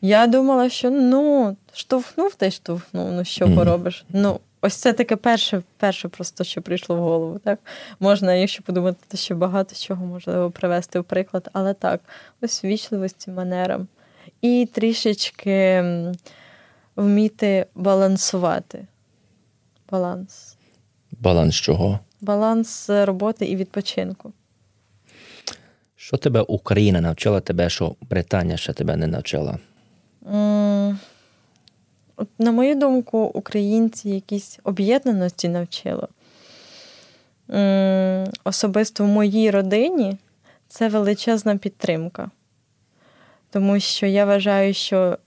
я 0.02 0.28
думала, 0.28 0.70
що 0.70 0.90
ну, 0.92 1.56
штовхнув 1.74 2.36
та 2.36 2.46
й 2.46 2.52
штовхнув, 2.52 3.12
ну 3.12 3.26
що 3.26 3.46
mm. 3.46 3.56
поробиш? 3.56 4.06
Ну, 4.10 4.40
ось 4.62 4.74
це 4.74 4.94
таке 4.94 5.16
перше, 5.16 5.62
перше 5.78 6.08
просто, 6.08 6.44
що 6.44 6.62
прийшло 6.62 6.96
в 6.96 7.00
голову. 7.00 7.40
Так? 7.40 7.60
Можна, 8.00 8.34
якщо 8.34 8.64
подумати, 8.64 8.98
то 9.08 9.18
ще 9.18 9.36
багато 9.36 9.76
чого 9.76 10.06
можливо 10.06 10.52
привести 10.52 11.00
в 11.00 11.04
приклад, 11.04 11.50
але 11.54 11.74
так, 11.74 12.02
ось 12.42 12.64
вічливості 12.64 13.32
манерам. 13.32 13.88
І 14.42 14.70
трішечки 14.74 15.84
вміти 16.96 17.66
балансувати. 17.76 18.88
Баланс. 19.92 20.58
Баланс 21.12 21.56
чого? 21.56 22.00
Баланс 22.22 22.90
роботи 22.90 23.46
і 23.46 23.56
відпочинку. 23.56 24.34
Що 25.96 26.18
тебе 26.18 26.42
Україна 26.42 27.02
навчила 27.02 27.40
тебе, 27.40 27.70
що 27.70 27.96
Британія 28.02 28.58
ще 28.58 28.74
тебе 28.74 28.96
не 28.96 29.08
навчила? 29.08 29.60
На 32.40 32.52
мою 32.52 32.76
думку, 32.76 33.20
українці 33.20 34.10
якісь 34.10 34.60
об'єднаності 34.64 35.50
навчили. 35.50 36.08
Особисто 38.44 39.04
в 39.04 39.08
моїй 39.08 39.52
родині 39.52 40.18
це 40.68 40.90
величезна 40.90 41.58
підтримка. 41.58 42.32
Тому 43.50 43.80
що 43.80 44.06
я 44.06 44.26
вважаю, 44.26 44.74
що 44.74 45.18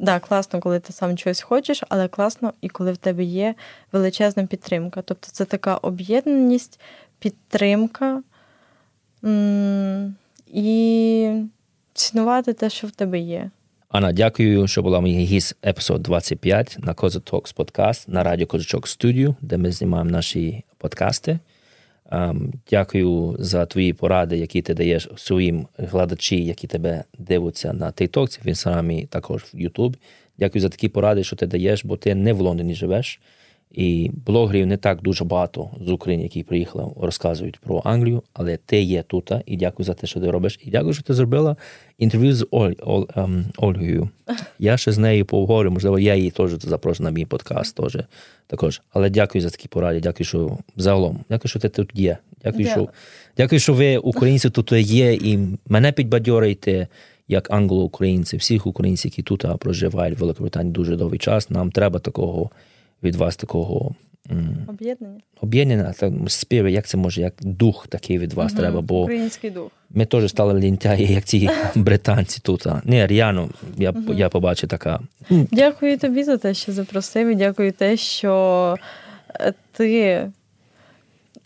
да, 0.00 0.20
класно, 0.20 0.60
коли 0.60 0.80
ти 0.80 0.92
сам 0.92 1.18
щось 1.18 1.40
хочеш, 1.40 1.82
але 1.88 2.08
класно 2.08 2.52
і 2.60 2.68
коли 2.68 2.92
в 2.92 2.96
тебе 2.96 3.24
є 3.24 3.54
величезна 3.92 4.46
підтримка. 4.46 5.02
Тобто 5.02 5.28
це 5.32 5.44
така 5.44 5.76
об'єднаність, 5.76 6.80
підтримка 7.18 8.22
і 10.46 11.30
цінувати 11.94 12.52
те, 12.52 12.70
що 12.70 12.86
в 12.86 12.90
тебе 12.90 13.18
є. 13.18 13.50
Анна, 13.88 14.12
дякую, 14.12 14.68
що 14.68 14.82
була 14.82 15.00
мій 15.00 15.24
гість 15.24 15.56
епізод 15.66 16.02
25 16.02 16.76
на 16.78 16.94
Коза 16.94 17.18
Talks 17.18 17.54
подкаст 17.54 18.08
на 18.08 18.22
радіо 18.22 18.46
Козачок 18.46 18.88
Студію, 18.88 19.34
де 19.40 19.56
ми 19.56 19.72
знімаємо 19.72 20.10
наші 20.10 20.64
подкасти. 20.78 21.38
Um, 22.10 22.52
дякую 22.70 23.36
за 23.38 23.66
твої 23.66 23.92
поради, 23.92 24.38
які 24.38 24.62
ти 24.62 24.74
даєш 24.74 25.08
своїм 25.16 25.66
глядачі, 25.78 26.44
які 26.44 26.66
тебе 26.66 27.04
дивляться 27.18 27.72
на 27.72 27.86
TikTok, 27.86 28.44
в 28.44 28.48
інстаграмі, 28.48 29.06
також 29.06 29.42
в 29.42 29.56
YouTube. 29.56 29.94
Дякую 30.38 30.62
за 30.62 30.68
такі 30.68 30.88
поради, 30.88 31.24
що 31.24 31.36
ти 31.36 31.46
даєш, 31.46 31.84
бо 31.84 31.96
ти 31.96 32.14
не 32.14 32.32
в 32.32 32.40
Лондоні 32.40 32.74
живеш. 32.74 33.20
І 33.72 34.10
блогерів 34.26 34.66
не 34.66 34.76
так 34.76 35.02
дуже 35.02 35.24
багато 35.24 35.70
з 35.86 35.90
України, 35.90 36.22
які 36.22 36.42
приїхали, 36.42 36.84
розказують 37.00 37.58
про 37.58 37.82
Англію, 37.84 38.22
але 38.32 38.56
ти 38.56 38.80
є 38.80 39.02
тут. 39.02 39.32
І 39.46 39.56
дякую 39.56 39.86
за 39.86 39.94
те, 39.94 40.06
що 40.06 40.20
ти 40.20 40.30
робиш. 40.30 40.58
І 40.62 40.70
дякую, 40.70 40.92
що 40.92 41.02
ти 41.02 41.14
зробила 41.14 41.56
інтерв'ю 41.98 42.34
з 42.34 42.46
Оль, 42.50 42.72
Оль, 42.80 43.04
ем, 43.16 43.44
Ольгою. 43.56 44.08
Я 44.58 44.76
ще 44.76 44.92
з 44.92 44.98
нею 44.98 45.24
поговорю, 45.24 45.70
можливо, 45.70 45.98
я 45.98 46.14
її 46.14 46.30
теж 46.30 46.50
запрошу 46.50 47.02
на 47.02 47.10
мій 47.10 47.24
подкаст. 47.24 47.76
Теж, 47.76 47.98
також. 48.46 48.82
Але 48.92 49.10
дякую 49.10 49.42
за 49.42 49.50
такі 49.50 49.68
поради. 49.68 50.00
Дякую, 50.00 50.26
що 50.26 50.58
загалом. 50.76 51.20
Дякую, 51.30 51.48
що 51.48 51.58
ти 51.58 51.68
тут 51.68 51.90
є. 51.94 52.16
Дякую, 52.44 52.64
yeah. 52.64 52.72
що 52.72 52.88
дякую, 53.36 53.60
що 53.60 53.74
ви, 53.74 53.96
українці, 53.96 54.50
тут 54.50 54.72
є, 54.72 55.14
і 55.14 55.38
мене 55.68 55.92
підбадьорюєте. 55.92 56.88
Як 57.28 57.50
англо-українці, 57.50 58.36
всіх 58.36 58.66
українців, 58.66 59.10
які 59.10 59.22
тут 59.22 59.44
проживають 59.58 60.18
в 60.18 60.20
Великобританії 60.20 60.72
дуже 60.72 60.96
довгий 60.96 61.18
час, 61.18 61.50
нам 61.50 61.70
треба 61.70 61.98
такого 61.98 62.50
від 63.02 63.16
вас 63.16 63.36
такого 63.36 63.94
об'єднання. 64.68 65.20
Об'єднання, 65.40 65.92
так 65.92 66.12
співи, 66.28 66.72
як 66.72 66.86
це 66.86 66.96
може, 66.96 67.20
як 67.20 67.34
дух 67.40 67.86
такий 67.86 68.18
від 68.18 68.32
вас 68.32 68.52
угу, 68.52 68.60
треба. 68.60 68.80
бо 68.80 69.02
Український 69.02 69.50
дух. 69.50 69.70
Ми 69.90 70.06
теж 70.06 70.30
стали 70.30 70.60
лінтяї, 70.60 71.12
як 71.12 71.24
ці 71.24 71.50
британці 71.74 72.40
тут. 72.42 72.66
Ні, 72.84 73.06
реально, 73.06 73.50
я 73.78 73.90
угу. 73.90 74.14
я 74.14 74.28
побачив 74.28 74.68
така. 74.68 75.00
Дякую 75.30 75.98
тобі 75.98 76.24
за 76.24 76.36
те, 76.36 76.54
що 76.54 76.72
запросив, 76.72 77.28
і 77.28 77.34
дякую 77.34 77.72
те, 77.72 77.96
що 77.96 78.76
е, 79.40 79.52
ти 79.72 80.30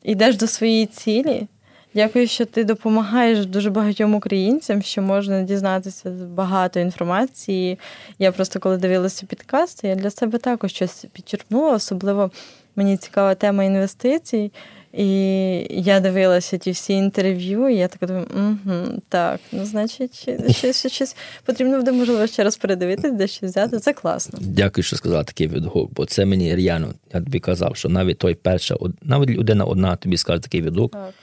йдеш 0.03 0.37
до 0.37 0.47
своєї 0.47 0.87
цілі. 0.87 1.47
Дякую, 1.95 2.27
що 2.27 2.45
ти 2.45 2.65
допомагаєш 2.65 3.47
дуже 3.47 3.71
багатьом 3.71 4.15
українцям, 4.15 4.83
що 4.83 5.03
можна 5.03 5.43
дізнатися 5.43 6.11
багато 6.11 6.81
інформації. 6.81 7.79
Я 8.19 8.33
просто 8.33 8.61
коли 8.61 8.77
дивилася 8.77 9.27
підкасти, 9.27 9.89
я 9.89 9.95
для 9.95 10.11
себе 10.11 10.39
також 10.39 10.71
щось 10.73 11.05
підчерпнула. 11.13 11.73
Особливо 11.73 12.31
мені 12.77 12.97
цікава 12.97 13.35
тема 13.35 13.65
інвестицій. 13.65 14.53
І 14.93 15.09
я 15.71 16.01
дивилася 16.01 16.59
ті 16.59 16.71
всі 16.71 16.93
інтерв'ю, 16.93 17.69
і 17.69 17.77
я 17.77 17.89
так 17.89 18.09
думаю, 18.09 18.27
угу, 18.37 19.01
так, 19.09 19.41
ну 19.53 19.65
значить, 19.65 20.29
щось 20.51 20.87
щось 20.87 21.17
потрібно 21.45 21.77
буде, 21.77 21.93
можливо, 21.93 22.27
ще 22.27 22.45
раз 22.45 22.57
передивитись, 22.57 23.13
де 23.13 23.27
щось 23.27 23.51
взяти. 23.51 23.79
Це 23.79 23.93
класно. 23.93 24.39
Дякую, 24.43 24.85
що 24.85 24.97
сказала 24.97 25.25
такий 25.25 25.49
відгук, 25.49 25.93
бо 25.93 26.07
це 26.07 26.25
мені 26.25 26.55
реально, 26.55 26.95
я 27.15 27.21
тобі 27.21 27.41
казав, 27.41 27.77
що 27.77 27.89
навіть 27.89 28.19
той 28.19 28.35
перша, 28.35 28.77
навіть 29.03 29.31
людина 29.31 29.65
одна 29.65 29.97
тобі 29.97 30.17
скаже 30.17 30.43
такий 30.43 30.63
відгук. 30.63 30.93
Так 30.93 31.15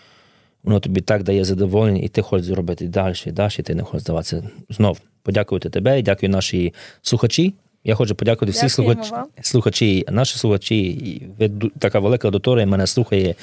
воно 0.63 0.79
тобі 0.79 1.01
так 1.01 1.23
дає 1.23 1.45
задоволення, 1.45 2.01
і 2.01 2.07
ти 2.07 2.21
хочеш 2.21 2.47
зробити 2.47 2.87
далі, 2.87 3.15
далі, 3.25 3.51
і 3.59 3.61
ти 3.61 3.75
не 3.75 3.83
хочеш 3.83 4.01
здаватися. 4.01 4.49
Знов 4.69 4.99
подякувати 5.23 5.69
тебе 5.69 5.99
і 5.99 6.03
дякую 6.03 6.29
наші 6.29 6.73
слухачі. 7.01 7.53
Я 7.83 7.95
хочу 7.95 8.15
подякувати 8.15 8.51
всіх 8.51 8.71
слухач... 8.71 9.11
слухачі, 9.41 10.05
наші 10.09 10.37
слухачі. 10.37 11.21
Ви 11.39 11.51
така 11.79 11.99
велика 11.99 12.27
аудиторія 12.27 12.65
мене 12.65 12.87
слухає. 12.87 13.35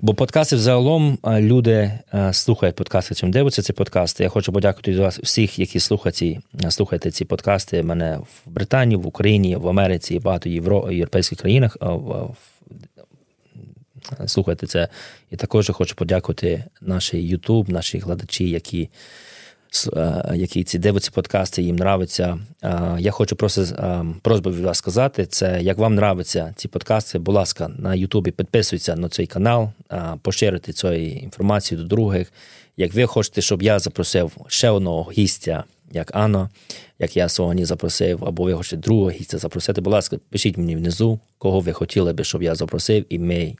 Бо 0.00 0.14
подкасти 0.14 0.56
взагалом 0.56 1.18
люди 1.26 1.92
слухають 2.32 2.76
подкасти, 2.76 3.14
чим 3.14 3.30
дивляться 3.30 3.62
ці 3.62 3.72
подкасти. 3.72 4.22
Я 4.22 4.28
хочу 4.28 4.52
подякувати 4.52 5.00
вас 5.00 5.18
всіх, 5.18 5.58
які 5.58 5.80
слухають, 5.80 6.38
слухаєте 6.68 7.10
ці 7.10 7.24
подкасти. 7.24 7.82
Мене 7.82 8.18
в 8.18 8.50
Британії, 8.50 8.96
в 8.96 9.06
Україні, 9.06 9.56
в 9.56 9.68
Америці, 9.68 10.18
багато 10.18 10.48
євро... 10.48 10.92
європейських 10.92 11.38
країнах, 11.38 11.76
в 11.80 12.34
слухайте 14.26 14.66
це. 14.66 14.88
І 15.30 15.36
також 15.36 15.70
хочу 15.70 15.94
подякувати 15.94 16.64
нашій 16.80 17.36
YouTube, 17.36 17.70
наші 17.70 17.98
глядачі, 17.98 18.50
які 18.50 18.88
е, 19.96 20.32
які 20.34 20.64
ці 20.64 20.78
дивляться 20.78 21.10
подкасти, 21.14 21.62
їм 21.62 21.76
нравиться. 21.76 22.38
Е, 22.62 22.96
я 22.98 23.10
хочу 23.10 23.36
просто 23.36 23.62
е, 23.62 24.04
просьбу 24.22 24.50
від 24.50 24.64
вас 24.64 24.78
сказати: 24.78 25.26
це 25.26 25.62
як 25.62 25.78
вам 25.78 25.92
нравиться 25.92 26.54
ці 26.56 26.68
подкасти, 26.68 27.18
будь 27.18 27.34
ласка, 27.34 27.70
на 27.78 27.94
Ютубі 27.94 28.30
підписуйтесь 28.30 28.96
на 28.96 29.08
цей 29.08 29.26
канал, 29.26 29.70
поширюйте 30.22 30.72
цю 30.72 30.92
інформацію 30.92 31.80
до 31.80 31.86
других. 31.86 32.32
Як 32.76 32.94
ви 32.94 33.06
хочете, 33.06 33.40
щоб 33.40 33.62
я 33.62 33.78
запросив 33.78 34.32
ще 34.48 34.70
одного 34.70 35.10
гістя, 35.10 35.64
як 35.92 36.10
Анна, 36.14 36.50
як 36.98 37.16
я 37.16 37.28
сьогодні 37.28 37.64
запросив, 37.64 38.24
або 38.24 38.44
ви 38.44 38.54
хочете 38.54 38.76
другого 38.76 39.10
гістя 39.10 39.38
запросити, 39.38 39.80
будь 39.80 39.92
ласка, 39.92 40.18
пишіть 40.30 40.58
мені 40.58 40.76
внизу, 40.76 41.20
кого 41.38 41.60
ви 41.60 41.72
хотіли 41.72 42.12
би, 42.12 42.24
щоб 42.24 42.42
я 42.42 42.54
запросив, 42.54 43.04
і 43.08 43.18
ми 43.18 43.56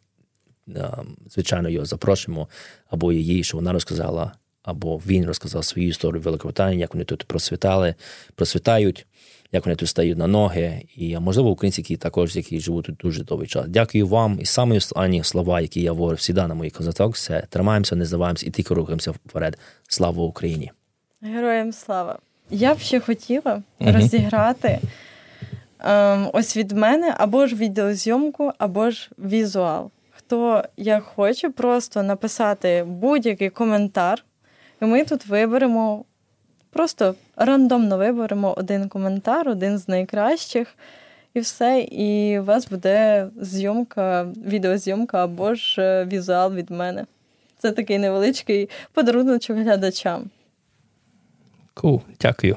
звичайно, 1.30 1.68
його 1.68 1.86
запрошуємо, 1.86 2.48
або 2.90 3.12
її, 3.12 3.44
що 3.44 3.56
вона 3.56 3.72
розказала, 3.72 4.32
або 4.62 5.00
він 5.06 5.26
розказав 5.26 5.64
свою 5.64 5.88
історію 5.88 6.22
Великобританії, 6.22 6.80
як 6.80 6.94
вони 6.94 7.04
тут 7.04 7.24
просвітали, 7.24 7.94
просвітають, 8.34 9.06
як 9.52 9.66
вони 9.66 9.76
тут 9.76 9.88
стають 9.88 10.18
на 10.18 10.26
ноги, 10.26 10.82
і 10.96 11.18
можливо 11.18 11.50
українці, 11.50 11.80
які 11.80 11.96
також 11.96 12.36
які 12.36 12.60
живуть 12.60 12.84
тут 12.84 12.96
дуже 12.96 13.24
довгий 13.24 13.48
час. 13.48 13.64
Дякую 13.68 14.06
вам. 14.06 14.38
І 14.40 14.44
саме 14.44 14.76
останні 14.76 15.24
слова, 15.24 15.60
які 15.60 15.80
я 15.80 15.92
говорю 15.92 16.16
всіда 16.16 16.48
на 16.48 16.54
моїх 16.54 16.72
концертах, 16.72 17.16
це 17.16 17.46
тримаємося, 17.50 17.96
не 17.96 18.04
здаваємося 18.04 18.46
і 18.46 18.50
тільки 18.50 18.74
рухаємося 18.74 19.10
вперед. 19.10 19.58
Слава 19.88 20.24
Україні! 20.24 20.70
Героям 21.22 21.72
слава! 21.72 22.18
Я 22.50 22.74
б 22.74 22.78
ще 22.78 23.00
хотіла 23.00 23.62
розіграти. 23.80 24.78
Ем, 25.78 26.30
ось 26.32 26.56
від 26.56 26.72
мене 26.72 27.14
або 27.18 27.46
ж 27.46 27.56
відеозйомку, 27.56 28.52
або 28.58 28.90
ж 28.90 29.10
візуал 29.18 29.90
хто 30.26 30.64
як 30.76 31.04
хоче, 31.04 31.50
просто 31.50 32.02
написати 32.02 32.84
будь-який 32.86 33.50
коментар, 33.50 34.24
і 34.82 34.84
ми 34.84 35.04
тут 35.04 35.26
виберемо, 35.26 36.04
просто 36.70 37.14
рандомно 37.36 37.98
виберемо 37.98 38.54
один 38.58 38.88
коментар, 38.88 39.48
один 39.48 39.78
з 39.78 39.88
найкращих, 39.88 40.76
і 41.34 41.40
все. 41.40 41.80
І 41.80 42.38
у 42.38 42.44
вас 42.44 42.68
буде 42.68 43.28
зйомка, 43.40 44.26
відеозйомка 44.46 45.24
або 45.24 45.54
ж 45.54 45.82
е, 45.82 46.04
візуал 46.04 46.54
від 46.54 46.70
мене. 46.70 47.06
Це 47.58 47.72
такий 47.72 47.98
невеличкий 47.98 48.68
подарунок 48.92 49.42
глядачам. 49.50 50.30
Cool. 51.74 52.00
Дякую. 52.20 52.56